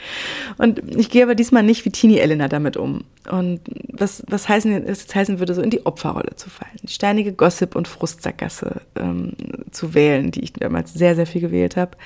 Und 0.58 0.96
ich 0.96 1.10
gehe 1.10 1.22
aber 1.22 1.34
diesmal 1.34 1.62
nicht 1.62 1.84
wie 1.84 1.90
Teenie 1.90 2.18
Elena 2.18 2.48
damit 2.48 2.76
um. 2.76 3.04
Und 3.30 3.60
was, 3.92 4.22
was 4.28 4.48
heißen, 4.48 4.86
es 4.86 5.12
heißen 5.14 5.38
würde, 5.38 5.54
so 5.54 5.62
in 5.62 5.70
die 5.70 5.84
Opferrolle 5.84 6.36
zu 6.36 6.48
fallen, 6.48 6.76
die 6.82 6.92
steinige 6.92 7.32
Gossip- 7.32 7.76
und 7.76 7.88
Frustsackgasse 7.88 8.80
ähm, 8.96 9.32
zu 9.70 9.94
wählen, 9.94 10.30
die 10.30 10.40
ich 10.40 10.52
damals 10.52 10.94
sehr, 10.94 11.16
sehr 11.16 11.26
viel 11.26 11.40
gewählt 11.40 11.76
habe, 11.76 11.96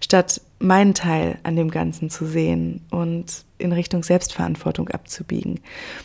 statt 0.00 0.40
meinen 0.58 0.94
Teil 0.94 1.38
an 1.42 1.56
dem 1.56 1.70
Ganzen 1.70 2.10
zu 2.10 2.26
sehen 2.26 2.82
und 2.90 3.44
in 3.58 3.72
Richtung 3.72 4.02
Selbstverantwortung 4.02 4.88
abzubiegen. 4.88 5.60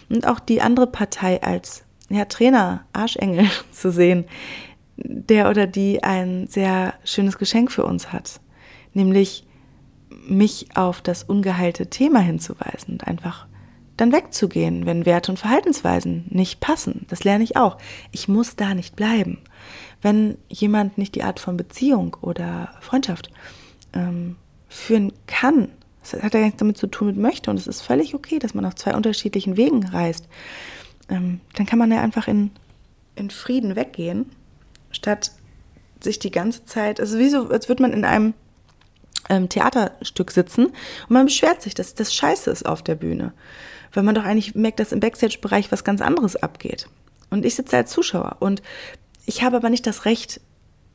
Und 0.10 0.28
auch 0.28 0.40
die 0.40 0.62
andere 0.62 0.88
Partei 0.88 1.42
als 1.42 1.84
ja, 2.10 2.26
Trainer, 2.26 2.86
Arschengel 2.94 3.48
zu 3.72 3.92
sehen, 3.92 4.26
der 4.98 5.50
oder 5.50 5.68
die 5.68 6.04
ein 6.04 6.48
sehr 6.48 6.96
schönes 7.04 7.38
Geschenk 7.38 7.72
für 7.72 7.86
uns 7.86 8.12
hat. 8.12 8.40
Nämlich 8.94 9.47
mich 10.30 10.68
auf 10.76 11.02
das 11.02 11.24
ungeheilte 11.24 11.88
Thema 11.88 12.20
hinzuweisen 12.20 12.94
und 12.94 13.08
einfach 13.08 13.48
dann 13.98 14.12
wegzugehen, 14.12 14.86
wenn 14.86 15.06
Werte 15.06 15.32
und 15.32 15.38
Verhaltensweisen 15.38 16.26
nicht 16.30 16.60
passen. 16.60 17.06
Das 17.10 17.24
lerne 17.24 17.44
ich 17.44 17.58
auch. 17.58 17.78
Ich 18.12 18.28
muss 18.28 18.56
da 18.56 18.76
nicht 18.76 18.96
bleiben. 18.96 19.40
Wenn 20.02 20.38
jemand 20.50 20.98
nicht 20.98 21.16
die 21.16 21.24
Art 21.24 21.40
von 21.40 21.58
Beziehung 21.58 22.16
oder 22.22 22.74
Freundschaft 22.80 23.32
ähm, 23.94 24.36
führen 24.70 25.14
kann, 25.26 25.70
das 26.02 26.22
hat 26.22 26.34
ja 26.36 26.42
nichts 26.42 26.60
damit 26.60 26.78
zu 26.78 26.88
tun 26.88 27.08
mit 27.08 27.18
möchte 27.18 27.50
und 27.50 27.58
es 27.58 27.68
ist 27.68 27.82
völlig 27.82 28.14
okay, 28.14 28.40
dass 28.40 28.54
man 28.54 28.66
auf 28.66 28.76
zwei 28.76 28.96
unterschiedlichen 28.96 29.58
Wegen 29.58 29.86
reist, 29.86 30.28
ähm, 31.10 31.42
dann 31.56 31.66
kann 31.66 31.80
man 31.80 31.92
ja 31.92 32.02
einfach 32.02 32.28
in, 32.28 32.52
in 33.16 33.30
Frieden 33.30 33.76
weggehen, 33.76 34.28
statt 34.92 35.32
sich 36.00 36.20
die 36.20 36.32
ganze 36.32 36.66
Zeit, 36.66 37.00
also 37.00 37.18
wie 37.18 37.30
so, 37.30 37.50
als 37.50 37.68
würde 37.68 37.82
man 37.82 37.94
in 37.94 38.06
einem 38.06 38.36
ähm, 39.30 39.50
Theaterstück 39.50 40.32
sitzen 40.32 40.68
und 40.68 41.10
man 41.10 41.26
beschwert 41.26 41.62
sich, 41.62 41.74
dass 41.74 41.96
das 41.96 42.14
scheiße 42.14 42.50
ist 42.50 42.66
auf 42.66 42.82
der 42.82 42.96
Bühne. 42.96 43.34
Weil 43.94 44.04
man 44.04 44.16
doch 44.16 44.24
eigentlich 44.24 44.56
merkt, 44.56 44.80
dass 44.80 44.92
im 44.92 45.00
Backstage-Bereich 45.00 45.72
was 45.72 45.84
ganz 45.84 46.02
anderes 46.02 46.36
abgeht. 46.36 46.90
Und 47.30 47.46
ich 47.46 47.56
sitze 47.56 47.78
als 47.78 47.92
Zuschauer 47.92 48.38
und 48.40 48.62
ich 49.26 49.44
habe 49.44 49.58
aber 49.58 49.70
nicht 49.70 49.88
das 49.88 50.06
Recht, 50.06 50.40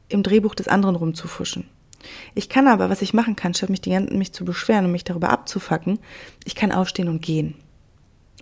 im 0.09 0.23
Drehbuch 0.23 0.55
des 0.55 0.69
anderen 0.69 0.97
rumzufuschen. 0.97 1.69
Ich 2.35 2.49
kann 2.49 2.69
aber, 2.69 2.91
was 2.91 3.03
ich 3.03 3.15
machen 3.15 3.37
kann, 3.37 3.55
statt 3.55 3.71
mich, 3.71 3.81
die, 3.81 3.99
mich 3.99 4.33
zu 4.33 4.45
beschweren 4.45 4.87
und 4.87 4.93
mich 4.93 5.05
darüber 5.05 5.31
abzufacken, 5.31 5.99
ich 6.45 6.55
kann 6.55 6.73
aufstehen 6.73 7.09
und 7.09 7.23
gehen. 7.23 7.55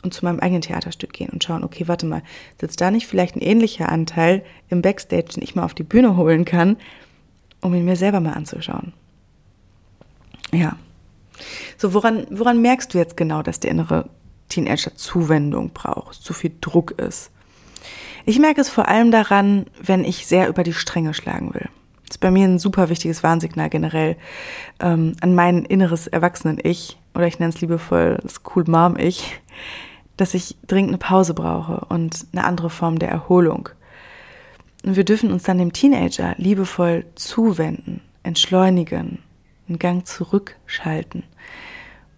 Und 0.02 0.14
zu 0.14 0.24
meinem 0.24 0.40
eigenen 0.40 0.62
Theaterstück 0.62 1.12
gehen 1.12 1.28
und 1.28 1.44
schauen, 1.44 1.62
okay, 1.62 1.86
warte 1.86 2.06
mal, 2.06 2.22
sitzt 2.58 2.80
da 2.80 2.90
nicht 2.90 3.06
vielleicht 3.06 3.36
ein 3.36 3.42
ähnlicher 3.42 3.90
Anteil 3.90 4.42
im 4.68 4.80
Backstage, 4.80 5.34
den 5.34 5.42
ich 5.42 5.54
mal 5.54 5.64
auf 5.64 5.74
die 5.74 5.82
Bühne 5.82 6.16
holen 6.16 6.46
kann, 6.46 6.78
um 7.60 7.74
ihn 7.74 7.84
mir 7.84 7.96
selber 7.96 8.20
mal 8.20 8.32
anzuschauen. 8.32 8.94
Ja. 10.52 10.76
So, 11.78 11.94
woran, 11.94 12.26
woran 12.30 12.60
merkst 12.60 12.92
du 12.92 12.98
jetzt 12.98 13.16
genau, 13.16 13.42
dass 13.42 13.60
der 13.60 13.70
innere 13.70 14.08
Teenager 14.48 14.94
Zuwendung 14.94 15.70
braucht, 15.70 16.22
zu 16.22 16.32
viel 16.32 16.52
Druck 16.60 16.92
ist? 16.92 17.30
Ich 18.26 18.38
merke 18.38 18.60
es 18.60 18.68
vor 18.68 18.88
allem 18.88 19.10
daran, 19.10 19.66
wenn 19.82 20.04
ich 20.04 20.26
sehr 20.26 20.48
über 20.48 20.62
die 20.62 20.74
Stränge 20.74 21.14
schlagen 21.14 21.54
will. 21.54 21.68
Das 22.06 22.16
ist 22.16 22.20
bei 22.20 22.30
mir 22.30 22.46
ein 22.46 22.58
super 22.58 22.88
wichtiges 22.88 23.22
Warnsignal 23.22 23.70
generell 23.70 24.16
ähm, 24.80 25.14
an 25.20 25.34
mein 25.34 25.64
inneres 25.64 26.06
Erwachsenen-Ich, 26.06 26.98
oder 27.14 27.26
ich 27.26 27.38
nenne 27.38 27.52
es 27.54 27.60
liebevoll 27.60 28.18
das 28.22 28.42
Cool 28.44 28.64
Mom-Ich, 28.66 29.40
dass 30.16 30.34
ich 30.34 30.56
dringend 30.66 30.90
eine 30.90 30.98
Pause 30.98 31.34
brauche 31.34 31.86
und 31.88 32.26
eine 32.32 32.44
andere 32.44 32.68
Form 32.68 32.98
der 32.98 33.10
Erholung. 33.10 33.70
Und 34.84 34.96
wir 34.96 35.04
dürfen 35.04 35.32
uns 35.32 35.44
dann 35.44 35.58
dem 35.58 35.72
Teenager 35.72 36.34
liebevoll 36.36 37.06
zuwenden, 37.14 38.00
entschleunigen, 38.22 39.20
einen 39.70 39.78
Gang 39.78 40.06
zurückschalten 40.06 41.24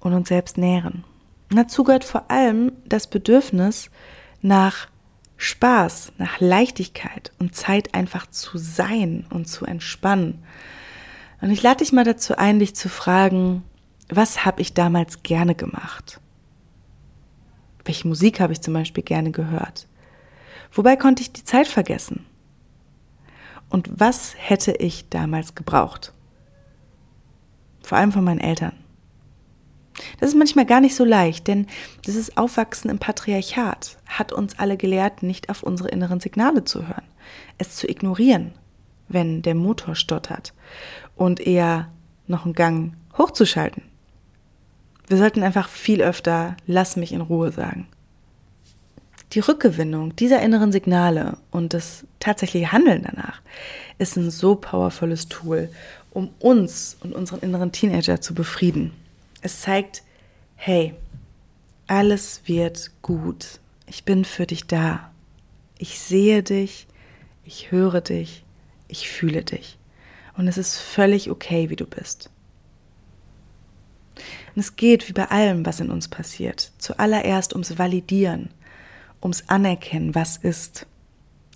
und 0.01 0.13
uns 0.13 0.29
selbst 0.29 0.59
nähren. 0.59 1.05
Und 1.51 1.57
dazu 1.57 1.85
gehört 1.85 2.05
vor 2.05 2.31
allem 2.31 2.73
das 2.85 3.07
Bedürfnis 3.07 3.91
nach 4.41 4.89
Spaß, 5.37 6.13
nach 6.19 6.41
Leichtigkeit 6.41 7.33
und 7.39 7.55
Zeit 7.55 7.95
einfach 7.95 8.27
zu 8.27 8.59
sein 8.59 9.27
und 9.31 9.49
zu 9.49 9.65
entspannen. 9.65 10.43
Und 11.41 11.51
ich 11.51 11.63
lade 11.63 11.79
dich 11.79 11.93
mal 11.93 12.05
dazu 12.05 12.37
ein, 12.37 12.59
dich 12.59 12.75
zu 12.75 12.89
fragen, 12.89 13.65
was 14.09 14.45
habe 14.45 14.63
ich 14.63 14.75
damals 14.75 15.23
gerne 15.23 15.55
gemacht? 15.55 16.21
Welche 17.85 18.07
Musik 18.07 18.41
habe 18.41 18.53
ich 18.53 18.61
zum 18.61 18.75
Beispiel 18.75 19.03
gerne 19.03 19.33
gehört? 19.33 19.89
Wobei 20.73 20.97
konnte 20.97 21.23
ich 21.23 21.33
die 21.33 21.45
Zeit 21.45 21.67
vergessen? 21.67 22.25
Und 23.69 23.91
was 23.99 24.35
hätte 24.37 24.73
ich 24.73 25.09
damals 25.09 25.55
gebraucht? 25.55 26.13
Vor 27.87 27.99
allem 27.99 28.12
von 28.12 28.24
meinen 28.24 28.41
Eltern. 28.41 28.72
Das 30.20 30.30
ist 30.30 30.37
manchmal 30.37 30.66
gar 30.66 30.80
nicht 30.80 30.95
so 30.95 31.05
leicht, 31.05 31.47
denn 31.49 31.66
dieses 32.07 32.37
Aufwachsen 32.37 32.91
im 32.91 32.99
Patriarchat 32.99 33.99
hat 34.07 34.33
uns 34.33 34.59
alle 34.59 34.76
gelehrt, 34.76 35.22
nicht 35.22 35.49
auf 35.51 35.62
unsere 35.62 35.89
inneren 35.91 36.20
Signale 36.20 36.64
zu 36.64 36.89
hören, 36.89 37.05
es 37.59 37.76
zu 37.76 37.89
ignorieren, 37.89 38.53
wenn 39.09 39.43
der 39.43 39.55
Motor 39.55 39.95
stottert 39.95 40.55
und 41.14 41.41
eher 41.41 41.91
noch 42.26 42.45
einen 42.45 42.55
Gang 42.55 42.95
hochzuschalten. 43.18 43.83
Wir 45.09 45.18
sollten 45.18 45.43
einfach 45.43 45.68
viel 45.68 46.01
öfter 46.01 46.57
Lass 46.66 46.97
mich 46.97 47.12
in 47.12 47.20
Ruhe 47.20 47.53
sagen. 47.53 47.87
Die 49.33 49.41
Rückgewinnung 49.41 50.14
dieser 50.14 50.43
inneren 50.43 50.72
Signale 50.72 51.39
und 51.51 51.72
das 51.72 52.05
tatsächliche 52.20 52.70
Handeln 52.70 53.03
danach 53.03 53.41
ist 53.97 54.16
ein 54.16 54.30
so 54.30 54.57
powervolles 54.57 55.28
Tool, 55.28 55.70
um 56.11 56.30
uns 56.39 56.99
und 57.01 57.14
unseren 57.14 57.41
inneren 57.41 57.72
Teenager 57.72 58.20
zu 58.20 58.35
befrieden. 58.35 58.93
Es 59.41 59.62
zeigt, 59.62 60.03
hey, 60.57 60.95
alles 61.87 62.43
wird 62.45 62.91
gut. 63.01 63.61
Ich 63.87 64.05
bin 64.05 64.26
für 64.26 64.47
dich 64.47 64.66
da. 64.66 65.11
Ich 65.78 65.99
sehe 65.99 66.43
dich, 66.43 66.87
ich 67.45 67.70
höre 67.72 68.03
dich, 68.03 68.45
ich 68.89 69.09
fühle 69.09 69.45
dich. 69.45 69.78
Und 70.37 70.47
es 70.47 70.59
ist 70.59 70.76
völlig 70.76 71.30
okay, 71.30 71.70
wie 71.70 71.76
du 71.76 71.87
bist. 71.87 72.30
Und 74.55 74.61
es 74.61 74.76
geht, 74.76 75.09
wie 75.09 75.14
bei 75.14 75.30
allem, 75.30 75.64
was 75.64 75.80
in 75.80 75.91
uns 75.91 76.09
passiert, 76.09 76.72
zuallererst 76.76 77.55
ums 77.55 77.78
Validieren, 77.78 78.51
ums 79.23 79.49
Anerkennen, 79.49 80.14
was 80.14 80.37
ist. 80.37 80.87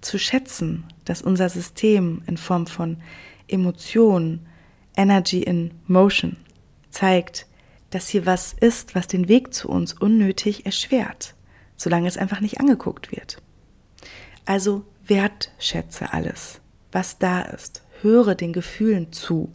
Zu 0.01 0.19
schätzen, 0.19 0.85
dass 1.05 1.23
unser 1.23 1.49
System 1.49 2.23
in 2.27 2.37
Form 2.37 2.67
von 2.67 2.99
Emotion, 3.49 4.47
Energy 4.97 5.43
in 5.43 5.73
Motion 5.87 6.37
zeigt, 6.91 7.47
dass 7.91 8.09
hier 8.09 8.27
was 8.27 8.53
ist, 8.53 8.95
was 8.95 9.07
den 9.07 9.29
Weg 9.29 9.55
zu 9.55 9.69
uns 9.69 9.93
unnötig 9.93 10.67
erschwert, 10.67 11.35
solange 11.77 12.09
es 12.09 12.17
einfach 12.17 12.41
nicht 12.41 12.61
angeguckt 12.61 13.13
wird. 13.13 13.43
Also 14.45 14.85
wertschätze 15.07 16.13
alles, 16.13 16.61
was 16.93 17.19
da 17.19 17.43
ist. 17.43 17.83
Höre 18.03 18.35
den 18.35 18.53
Gefühlen 18.53 19.13
zu. 19.13 19.53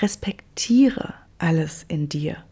Respektiere 0.00 1.14
alles 1.38 1.84
in 1.88 2.08
dir. 2.08 2.44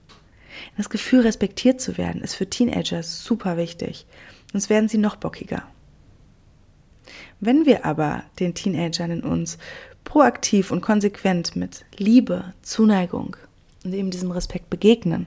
Das 0.77 0.89
Gefühl, 0.89 1.21
respektiert 1.21 1.81
zu 1.81 1.99
werden, 1.99 2.23
ist 2.23 2.35
für 2.35 2.49
Teenager 2.49 3.03
super 3.03 3.57
wichtig. 3.57 4.07
Sonst 4.55 4.71
werden 4.71 4.89
sie 4.89 4.99
noch 4.99 5.17
bockiger. 5.17 5.65
Wenn 7.41 7.67
wir 7.67 7.85
aber 7.85 8.23
den 8.39 8.55
Teenagern 8.55 9.11
in 9.11 9.25
uns 9.25 9.59
proaktiv 10.05 10.71
und 10.71 10.81
konsequent 10.81 11.57
mit 11.57 11.85
Liebe, 11.97 12.55
Zuneigung 12.63 13.37
und 13.83 13.93
eben 13.93 14.13
diesem 14.13 14.31
Respekt 14.31 14.71
begegnen, 14.71 15.27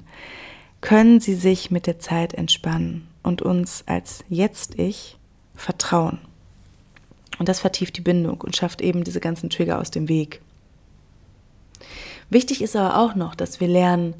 können 0.79 1.19
sie 1.19 1.35
sich 1.35 1.71
mit 1.71 1.87
der 1.87 1.99
Zeit 1.99 2.35
entspannen 2.35 3.09
und 3.21 3.41
uns 3.41 3.83
als 3.85 4.23
Jetzt-Ich 4.29 5.17
vertrauen. 5.55 6.19
Und 7.37 7.49
das 7.49 7.59
vertieft 7.59 7.97
die 7.97 8.01
Bindung 8.01 8.39
und 8.39 8.55
schafft 8.55 8.79
eben 8.79 9.03
diese 9.03 9.19
ganzen 9.19 9.49
Trigger 9.49 9.81
aus 9.81 9.91
dem 9.91 10.07
Weg. 10.07 10.39
Wichtig 12.29 12.61
ist 12.61 12.77
aber 12.77 12.97
auch 12.97 13.13
noch, 13.13 13.35
dass 13.35 13.59
wir 13.59 13.67
lernen 13.67 14.15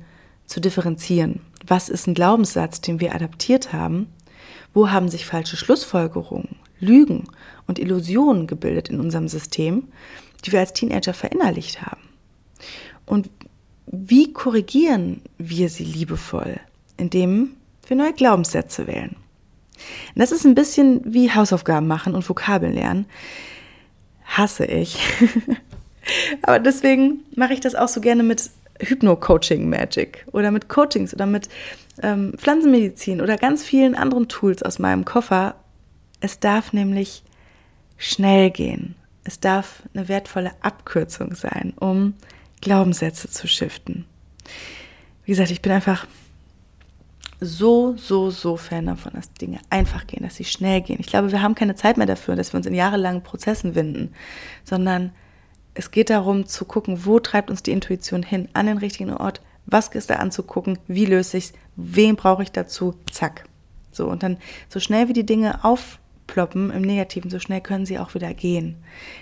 zu 0.48 0.60
differenzieren. 0.60 1.40
Was 1.66 1.88
ist 1.88 2.08
ein 2.08 2.14
Glaubenssatz, 2.14 2.82
den 2.82 3.00
wir 3.00 3.16
adaptiert 3.16 3.72
haben? 3.72 4.10
Wo 4.78 4.92
haben 4.92 5.10
sich 5.10 5.26
falsche 5.26 5.58
Schlussfolgerungen, 5.58 6.56
Lügen 6.80 7.24
und 7.66 7.80
Illusionen 7.80 8.46
gebildet 8.46 8.90
in 8.90 9.00
unserem 9.00 9.28
System, 9.28 9.88
die 10.46 10.52
wir 10.52 10.60
als 10.60 10.72
Teenager 10.72 11.16
verinnerlicht 11.16 11.82
haben? 11.82 12.04
Und 13.08 13.28
wie 13.88 14.34
korrigieren 14.34 15.24
wir 15.40 15.70
sie 15.70 15.84
liebevoll, 15.84 16.60
indem 16.96 17.56
wir 17.88 17.98
neue 17.98 18.14
Glaubenssätze 18.14 18.86
wählen? 18.86 19.16
Das 20.14 20.32
ist 20.32 20.46
ein 20.46 20.54
bisschen 20.54 21.02
wie 21.12 21.32
Hausaufgaben 21.32 21.88
machen 21.88 22.14
und 22.14 22.30
Vokabeln 22.30 22.76
lernen. 22.76 23.08
Hasse 24.26 24.66
ich. 24.66 25.00
Aber 26.44 26.60
deswegen 26.60 27.22
mache 27.36 27.54
ich 27.54 27.62
das 27.62 27.74
auch 27.74 27.88
so 27.88 28.00
gerne 28.00 28.22
mit 28.22 28.52
Hypno-Coaching 28.80 29.70
Magic 29.70 30.26
oder 30.32 30.52
mit 30.52 30.70
Coachings 30.70 31.14
oder 31.14 31.26
mit 31.26 31.50
ähm, 32.02 32.34
Pflanzenmedizin 32.38 33.22
oder 33.22 33.38
ganz 33.38 33.64
vielen 33.64 33.96
anderen 33.96 34.28
Tools 34.28 34.64
aus 34.64 34.80
meinem 34.80 35.06
Koffer. 35.06 35.56
Es 36.20 36.40
darf 36.40 36.74
nämlich 36.74 37.24
schnell 37.98 38.52
gehen. 38.52 38.96
Es 39.24 39.40
darf 39.40 39.84
eine 39.94 40.08
wertvolle 40.08 40.52
Abkürzung 40.62 41.36
sein, 41.36 41.74
um 41.80 42.14
Glaubenssätze 42.62 43.30
zu 43.30 43.48
shiften. 43.48 44.06
Wie 45.26 45.32
gesagt, 45.32 45.52
ich 45.52 45.62
bin 45.62 45.74
einfach 45.74 46.08
so, 47.40 47.96
so, 47.98 48.32
so 48.32 48.58
Fan 48.58 48.88
davon, 48.88 49.14
dass 49.14 49.32
Dinge 49.34 49.60
einfach 49.70 50.08
gehen, 50.08 50.24
dass 50.24 50.36
sie 50.36 50.46
schnell 50.46 50.82
gehen. 50.82 51.00
Ich 51.00 51.08
glaube, 51.08 51.32
wir 51.32 51.42
haben 51.42 51.56
keine 51.56 51.76
Zeit 51.76 51.98
mehr 51.98 52.08
dafür, 52.08 52.36
dass 52.36 52.54
wir 52.54 52.58
uns 52.58 52.66
in 52.66 52.74
jahrelangen 52.74 53.22
Prozessen 53.22 53.76
winden, 53.76 54.14
sondern 54.64 55.12
es 55.78 55.92
geht 55.92 56.10
darum 56.10 56.48
zu 56.48 56.66
gucken, 56.66 57.06
wo 57.06 57.20
treibt 57.20 57.52
uns 57.52 57.62
die 57.62 57.72
Intuition 57.72 58.24
hin, 58.24 58.50
an 58.54 58.66
den 58.66 58.80
richtigen 58.80 59.14
Ort, 59.14 59.42
was 59.68 59.90
ist 59.90 60.10
da 60.10 60.16
anzugucken, 60.16 60.80
wie 60.88 61.06
löse 61.06 61.38
ich 61.38 61.46
es, 61.46 61.54
wen 61.76 62.16
brauche 62.16 62.42
ich 62.42 62.52
dazu, 62.52 62.96
zack. 63.12 63.46
So, 63.92 64.08
und 64.08 64.24
dann 64.24 64.38
so 64.70 64.80
schnell 64.80 65.08
wie 65.08 65.14
die 65.14 65.26
Dinge 65.26 65.64
aufploppen 65.64 66.72
im 66.72 66.82
Negativen, 66.82 67.30
so 67.30 67.38
schnell 67.38 67.62
können 67.62 67.86
sie 67.86 68.00
auch 68.00 68.16
wieder 68.16 68.34
gehen. 68.34 68.78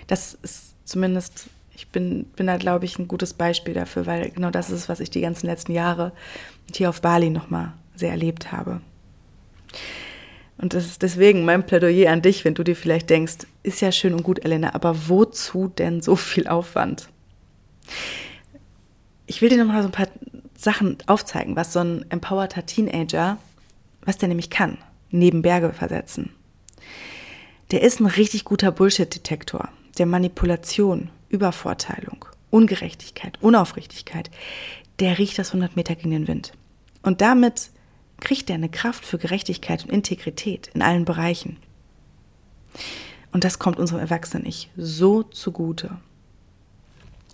Das 0.06 0.32
ist 0.32 0.74
zumindest, 0.84 1.50
ich 1.74 1.88
bin, 1.88 2.24
bin 2.36 2.46
da, 2.46 2.56
glaube 2.56 2.86
ich, 2.86 2.98
ein 2.98 3.06
gutes 3.06 3.34
Beispiel 3.34 3.74
dafür, 3.74 4.06
weil 4.06 4.30
genau 4.30 4.50
das 4.50 4.70
ist, 4.70 4.88
was 4.88 5.00
ich 5.00 5.10
die 5.10 5.20
ganzen 5.20 5.46
letzten 5.46 5.72
Jahre 5.72 6.12
hier 6.74 6.88
auf 6.88 7.02
Bali 7.02 7.28
nochmal 7.28 7.74
sehr 7.94 8.12
erlebt 8.12 8.50
habe. 8.50 8.80
Und 10.58 10.72
das 10.72 10.86
ist 10.86 11.02
deswegen 11.02 11.44
mein 11.44 11.66
Plädoyer 11.66 12.10
an 12.10 12.22
dich, 12.22 12.44
wenn 12.44 12.54
du 12.54 12.62
dir 12.62 12.76
vielleicht 12.76 13.10
denkst, 13.10 13.46
ist 13.62 13.80
ja 13.80 13.92
schön 13.92 14.14
und 14.14 14.22
gut, 14.22 14.44
Elena, 14.44 14.74
aber 14.74 15.08
wozu 15.08 15.68
denn 15.68 16.00
so 16.00 16.16
viel 16.16 16.48
Aufwand? 16.48 17.08
Ich 19.26 19.42
will 19.42 19.50
dir 19.50 19.58
noch 19.58 19.66
mal 19.72 19.82
so 19.82 19.88
ein 19.88 19.92
paar 19.92 20.08
Sachen 20.56 20.96
aufzeigen, 21.06 21.56
was 21.56 21.72
so 21.72 21.80
ein 21.80 22.06
empowerter 22.10 22.64
Teenager, 22.64 23.38
was 24.02 24.16
der 24.16 24.28
nämlich 24.28 24.48
kann, 24.48 24.78
neben 25.10 25.42
Berge 25.42 25.72
versetzen. 25.72 26.30
Der 27.70 27.82
ist 27.82 28.00
ein 28.00 28.06
richtig 28.06 28.44
guter 28.44 28.70
Bullshit-Detektor, 28.70 29.68
der 29.98 30.06
Manipulation, 30.06 31.10
Übervorteilung, 31.28 32.24
Ungerechtigkeit, 32.50 33.38
Unaufrichtigkeit. 33.42 34.30
Der 35.00 35.18
riecht 35.18 35.38
das 35.38 35.48
100 35.48 35.76
Meter 35.76 35.96
gegen 35.96 36.12
den 36.12 36.28
Wind. 36.28 36.52
Und 37.02 37.20
damit 37.20 37.70
kriegt 38.20 38.48
er 38.50 38.54
eine 38.54 38.68
Kraft 38.68 39.04
für 39.04 39.18
Gerechtigkeit 39.18 39.84
und 39.84 39.90
Integrität 39.90 40.70
in 40.74 40.82
allen 40.82 41.04
Bereichen. 41.04 41.58
Und 43.32 43.44
das 43.44 43.58
kommt 43.58 43.78
unserem 43.78 44.00
Erwachsenen-Ich 44.00 44.70
so 44.76 45.22
zugute. 45.22 45.98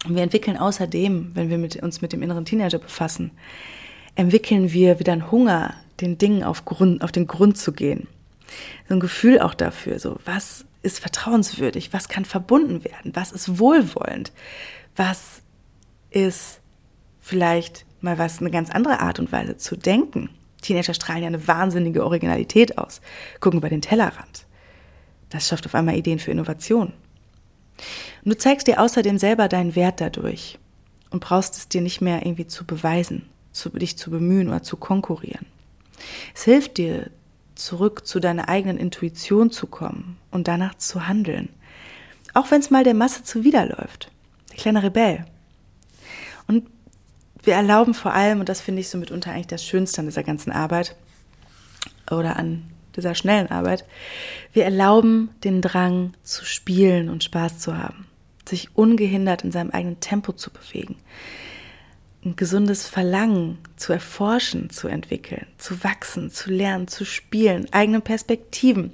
Und 0.05 0.17
wir 0.17 0.23
entwickeln 0.23 0.57
außerdem, 0.57 1.31
wenn 1.35 1.49
wir 1.49 1.59
mit, 1.59 1.77
uns 1.83 2.03
mit 2.03 2.13
dem 2.13 2.23
inneren 2.23 2.45
Teenager 2.45 2.79
befassen, 2.79 3.31
entwickeln 4.15 4.73
wir 4.73 4.99
wieder 4.99 5.13
einen 5.13 5.31
Hunger, 5.31 5.75
den 6.01 6.19
Dingen 6.19 6.43
auf, 6.43 6.65
Grund, 6.65 7.03
auf 7.03 7.13
den 7.13 7.27
Grund 7.27 7.57
zu 7.57 7.73
gehen. 7.73 8.09
So 8.89 8.95
ein 8.95 9.01
Gefühl 9.01 9.41
auch 9.41 9.55
dafür, 9.55 9.99
so 9.99 10.19
was 10.25 10.65
ist 10.83 10.99
vertrauenswürdig, 10.99 11.93
was 11.93 12.09
kann 12.09 12.25
verbunden 12.25 12.85
werden, 12.85 13.15
was 13.15 13.33
ist 13.33 13.59
wohlwollend, 13.59 14.33
was 14.97 15.43
ist 16.11 16.61
vielleicht 17.21 17.87
mal 18.01 18.19
was 18.19 18.41
eine 18.41 18.51
ganz 18.51 18.71
andere 18.71 19.01
Art 19.01 19.21
und 19.21 19.31
Weise 19.31 19.57
zu 19.57 19.77
denken. 19.77 20.29
Teenager 20.63 20.95
strahlen 20.95 21.23
ja 21.23 21.27
eine 21.27 21.47
wahnsinnige 21.47 22.05
Originalität 22.05 22.79
aus, 22.79 23.01
gucken 23.41 23.59
über 23.59 23.69
den 23.69 23.83
Tellerrand. 23.83 24.47
Das 25.29 25.49
schafft 25.49 25.67
auf 25.67 25.75
einmal 25.75 25.97
Ideen 25.97 26.19
für 26.19 26.31
Innovation. 26.31 26.93
Und 28.25 28.33
du 28.33 28.37
zeigst 28.37 28.67
dir 28.67 28.81
außerdem 28.81 29.19
selber 29.19 29.49
deinen 29.49 29.75
Wert 29.75 30.01
dadurch 30.01 30.59
und 31.11 31.21
brauchst 31.21 31.57
es 31.57 31.69
dir 31.69 31.81
nicht 31.81 32.01
mehr 32.01 32.25
irgendwie 32.25 32.47
zu 32.47 32.65
beweisen, 32.65 33.29
zu, 33.53 33.71
dich 33.71 33.99
zu 33.99 34.11
bemühen 34.11 34.49
oder 34.49 34.63
zu 34.63 34.77
konkurrieren. 34.77 35.47
Es 36.35 36.45
hilft 36.45 36.79
dir, 36.79 37.11
zurück 37.55 38.07
zu 38.07 38.19
deiner 38.19 38.49
eigenen 38.49 38.79
Intuition 38.79 39.51
zu 39.51 39.67
kommen 39.67 40.19
und 40.31 40.49
danach 40.49 40.75
zu 40.77 41.07
handeln. 41.07 41.49
Auch 42.35 42.51
wenn 42.51 42.61
es 42.61 42.71
mal 42.71 42.85
der 42.85 42.95
Masse 42.95 43.25
zuwiderläuft. 43.25 44.11
Der 44.51 44.57
kleine 44.57 44.83
Rebell. 44.83 45.27
Und 46.47 46.69
wir 47.43 47.55
erlauben 47.55 47.95
vor 47.95 48.13
allem, 48.15 48.41
und 48.41 48.49
das 48.49 48.61
finde 48.61 48.81
ich 48.81 48.89
so 48.89 48.99
mitunter 48.99 49.33
eigentlich 49.33 49.47
das 49.49 49.65
Schönste 49.65 50.01
an 50.01 50.07
dieser 50.07 50.23
ganzen 50.23 50.53
Arbeit 50.53 50.97
oder 52.11 52.37
an 52.37 52.65
dieser 52.97 53.15
schnellen 53.15 53.51
Arbeit, 53.51 53.85
wir 54.53 54.65
erlauben 54.65 55.31
den 55.45 55.63
Drang 55.63 56.13
zu 56.23 56.45
spielen 56.45 57.09
und 57.09 57.25
Spaß 57.25 57.59
zu 57.59 57.77
haben, 57.77 58.07
sich 58.47 58.77
ungehindert 58.77 59.45
in 59.45 59.53
seinem 59.53 59.71
eigenen 59.71 60.01
Tempo 60.01 60.33
zu 60.33 60.51
bewegen, 60.51 60.97
ein 62.25 62.37
gesundes 62.37 62.87
Verlangen 62.87 63.59
zu 63.77 63.93
erforschen, 63.93 64.71
zu 64.71 64.87
entwickeln, 64.89 65.47
zu 65.59 65.83
wachsen, 65.83 66.31
zu 66.31 66.51
lernen, 66.51 66.87
zu 66.87 67.05
spielen, 67.05 67.73
eigene 67.73 68.01
Perspektiven, 68.01 68.93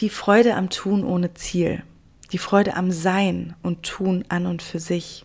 die 0.00 0.10
Freude 0.10 0.56
am 0.56 0.70
Tun 0.70 1.04
ohne 1.04 1.34
Ziel, 1.34 1.82
die 2.32 2.38
Freude 2.38 2.74
am 2.74 2.90
Sein 2.90 3.54
und 3.62 3.82
Tun 3.84 4.24
an 4.28 4.46
und 4.46 4.62
für 4.62 4.80
sich. 4.80 5.24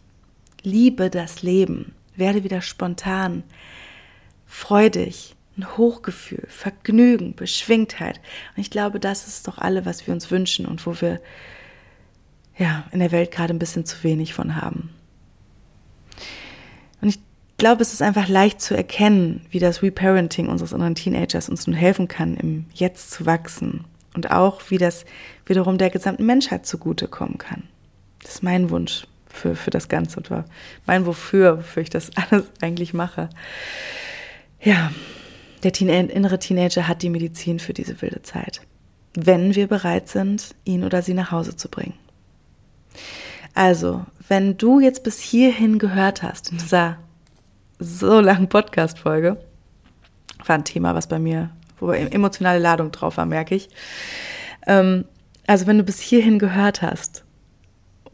Liebe 0.62 1.10
das 1.10 1.44
Leben, 1.44 1.95
werde 2.18 2.44
wieder 2.44 2.62
spontan, 2.62 3.44
freudig, 4.46 5.36
ein 5.58 5.78
Hochgefühl, 5.78 6.46
Vergnügen, 6.48 7.36
Beschwingtheit. 7.36 8.20
Und 8.56 8.62
ich 8.62 8.70
glaube, 8.70 9.00
das 9.00 9.28
ist 9.28 9.48
doch 9.48 9.58
alle, 9.58 9.86
was 9.86 10.06
wir 10.06 10.14
uns 10.14 10.32
wünschen 10.32 10.66
und 10.66 10.86
wo 10.86 11.00
wir 11.00 11.22
ja 12.58 12.86
in 12.92 13.00
der 13.00 13.12
Welt 13.12 13.32
gerade 13.32 13.54
ein 13.54 13.60
bisschen 13.60 13.86
zu 13.86 14.04
wenig 14.04 14.34
von 14.34 14.56
haben. 14.56 14.94
Und 17.02 17.10
ich 17.10 17.20
glaube, 17.58 17.82
es 17.82 17.94
ist 17.94 18.02
einfach 18.02 18.28
leicht 18.28 18.62
zu 18.62 18.76
erkennen, 18.76 19.46
wie 19.50 19.60
das 19.60 19.82
Reparenting 19.82 20.48
unseres 20.48 20.74
inneren 20.74 20.96
Teenagers 20.96 21.50
uns 21.50 21.68
nun 21.68 21.76
helfen 21.76 22.08
kann, 22.08 22.36
im 22.36 22.66
Jetzt 22.74 23.12
zu 23.12 23.26
wachsen 23.26 23.86
und 24.14 24.32
auch, 24.32 24.62
wie 24.70 24.78
das 24.78 25.06
wiederum 25.46 25.78
der 25.78 25.90
gesamten 25.90 26.26
Menschheit 26.26 26.66
zugutekommen 26.66 27.38
kann. 27.38 27.64
Das 28.22 28.36
ist 28.36 28.44
mein 28.44 28.70
Wunsch 28.70 29.08
für, 29.36 29.56
für 29.56 29.72
das 29.72 29.90
Ganze 29.90 30.18
und 30.18 30.32
war 30.32 30.46
mein 30.86 31.06
Wofür, 31.06 31.60
wofür 31.60 31.84
ich 31.84 31.90
das 31.90 32.12
alles 32.32 32.46
eigentlich 32.62 32.94
mache. 32.94 33.30
Ja, 34.62 34.92
der 35.64 35.74
Teen 35.74 35.90
innere 35.90 36.40
Teenager 36.40 36.88
hat 36.88 37.02
die 37.02 37.10
Medizin 37.10 37.60
für 37.60 37.74
diese 37.74 38.02
wilde 38.02 38.22
Zeit, 38.22 38.62
wenn 39.16 39.56
wir 39.56 39.68
bereit 39.68 40.10
sind, 40.10 40.56
ihn 40.64 40.84
oder 40.84 41.02
sie 41.02 41.14
nach 41.14 41.32
Hause 41.32 41.56
zu 41.56 41.70
bringen. 41.70 41.94
Also, 43.54 44.06
wenn 44.28 44.58
du 44.58 44.80
jetzt 44.80 45.04
bis 45.04 45.20
hierhin 45.20 45.80
gehört 45.80 46.24
hast 46.24 46.52
in 46.52 46.58
dieser 46.58 46.98
so 47.80 48.20
langen 48.20 48.48
Podcast-Folge. 48.48 49.38
War 50.46 50.56
ein 50.56 50.66
Thema, 50.66 50.96
was 50.96 51.08
bei 51.08 51.20
mir, 51.20 51.50
wo 51.80 51.92
emotionale 51.92 52.60
Ladung 52.60 52.92
drauf 52.92 53.18
war, 53.18 53.26
merke 53.26 53.56
ich. 53.56 53.70
Ähm, 54.68 55.06
also 55.48 55.68
wenn 55.68 55.78
du 55.78 55.84
bis 55.84 56.00
hierhin 56.00 56.40
gehört 56.40 56.82
hast 56.82 57.25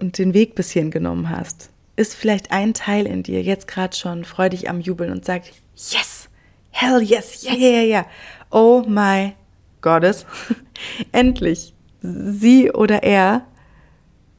und 0.02 0.18
den 0.18 0.34
Weg 0.34 0.56
bis 0.56 0.72
hierhin 0.72 0.92
genommen 0.92 1.30
hast, 1.30 1.70
ist 1.96 2.16
vielleicht 2.16 2.52
ein 2.52 2.74
Teil 2.74 3.06
in 3.06 3.24
dir 3.24 3.42
jetzt 3.42 3.68
gerade 3.68 3.96
schon 3.96 4.26
freudig 4.26 4.70
am 4.70 4.82
Jubeln 4.82 5.12
und 5.12 5.24
sagt, 5.24 5.54
yes, 5.76 6.30
hell 6.72 7.02
yes, 7.02 7.44
ja, 7.44 7.54
ja, 7.54 7.70
ja, 7.70 7.82
ja. 7.82 8.06
Oh 8.50 8.84
my 8.88 9.34
Goddess, 9.82 10.26
endlich, 11.12 11.74
sie 12.02 12.72
oder 12.72 13.04
er 13.04 13.46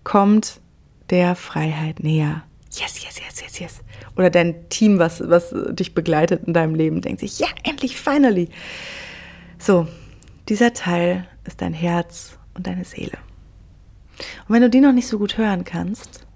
kommt 0.05 0.61
der 1.11 1.35
Freiheit 1.35 2.01
näher. 2.01 2.43
Yes, 2.71 3.03
yes, 3.03 3.21
yes, 3.21 3.41
yes, 3.41 3.59
yes. 3.59 3.81
Oder 4.17 4.31
dein 4.31 4.69
Team, 4.69 4.99
was, 4.99 5.23
was 5.29 5.55
dich 5.71 5.95
begleitet 5.95 6.45
in 6.47 6.55
deinem 6.55 6.75
Leben, 6.75 7.03
denkt 7.03 7.21
sich, 7.21 7.39
ja, 7.39 7.49
endlich, 7.65 7.97
finally. 7.97 8.49
So, 9.59 9.87
dieser 10.49 10.73
Teil 10.73 11.29
ist 11.45 11.61
dein 11.61 11.75
Herz 11.75 12.39
und 12.55 12.67
deine 12.67 12.85
Seele. 12.85 13.19
Und 14.49 14.55
wenn 14.55 14.63
du 14.63 14.71
die 14.71 14.81
noch 14.81 14.93
nicht 14.93 15.09
so 15.09 15.19
gut 15.19 15.39
hören 15.39 15.65
kannst, 15.65 16.27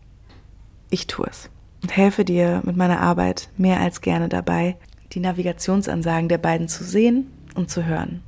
ich 0.91 1.07
tue 1.07 1.27
es 1.29 1.51
und 1.83 1.97
helfe 1.97 2.25
dir 2.25 2.63
mit 2.65 2.77
meiner 2.77 3.01
Arbeit 3.01 3.49
mehr 3.57 3.81
als 3.81 4.01
gerne 4.01 4.29
dabei, 4.29 4.77
die 5.13 5.21
Navigationsansagen 5.21 6.29
der 6.29 6.39
beiden 6.39 6.69
zu 6.69 6.85
sehen 6.85 7.31
und 7.55 7.71
zu 7.71 7.85
hören. 7.85 8.23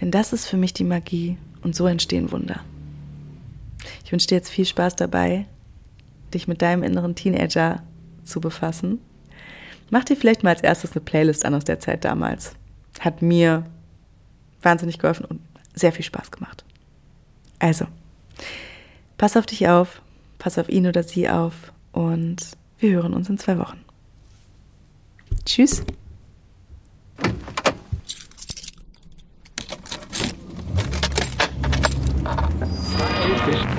Denn 0.00 0.10
das 0.10 0.32
ist 0.32 0.46
für 0.46 0.56
mich 0.56 0.74
die 0.74 0.84
Magie 0.84 1.38
und 1.62 1.74
so 1.74 1.86
entstehen 1.86 2.32
Wunder. 2.32 2.60
Ich 4.04 4.12
wünsche 4.12 4.26
dir 4.26 4.36
jetzt 4.36 4.50
viel 4.50 4.64
Spaß 4.66 4.96
dabei, 4.96 5.46
dich 6.34 6.48
mit 6.48 6.62
deinem 6.62 6.82
inneren 6.82 7.14
Teenager 7.14 7.82
zu 8.24 8.40
befassen. 8.40 9.00
Mach 9.90 10.04
dir 10.04 10.16
vielleicht 10.16 10.42
mal 10.42 10.50
als 10.50 10.62
erstes 10.62 10.92
eine 10.92 11.00
Playlist 11.00 11.44
an 11.44 11.54
aus 11.54 11.64
der 11.64 11.80
Zeit 11.80 12.04
damals. 12.04 12.54
Hat 13.00 13.22
mir 13.22 13.64
wahnsinnig 14.62 14.98
geholfen 14.98 15.26
und 15.26 15.40
sehr 15.74 15.92
viel 15.92 16.04
Spaß 16.04 16.30
gemacht. 16.30 16.64
Also, 17.58 17.86
pass 19.18 19.36
auf 19.36 19.46
dich 19.46 19.68
auf, 19.68 20.00
pass 20.38 20.58
auf 20.58 20.68
ihn 20.68 20.86
oder 20.86 21.02
sie 21.02 21.28
auf 21.28 21.72
und 21.92 22.36
wir 22.78 22.90
hören 22.90 23.14
uns 23.14 23.28
in 23.28 23.38
zwei 23.38 23.58
Wochen. 23.58 23.80
Tschüss. 25.44 25.84
Fish 33.46 33.75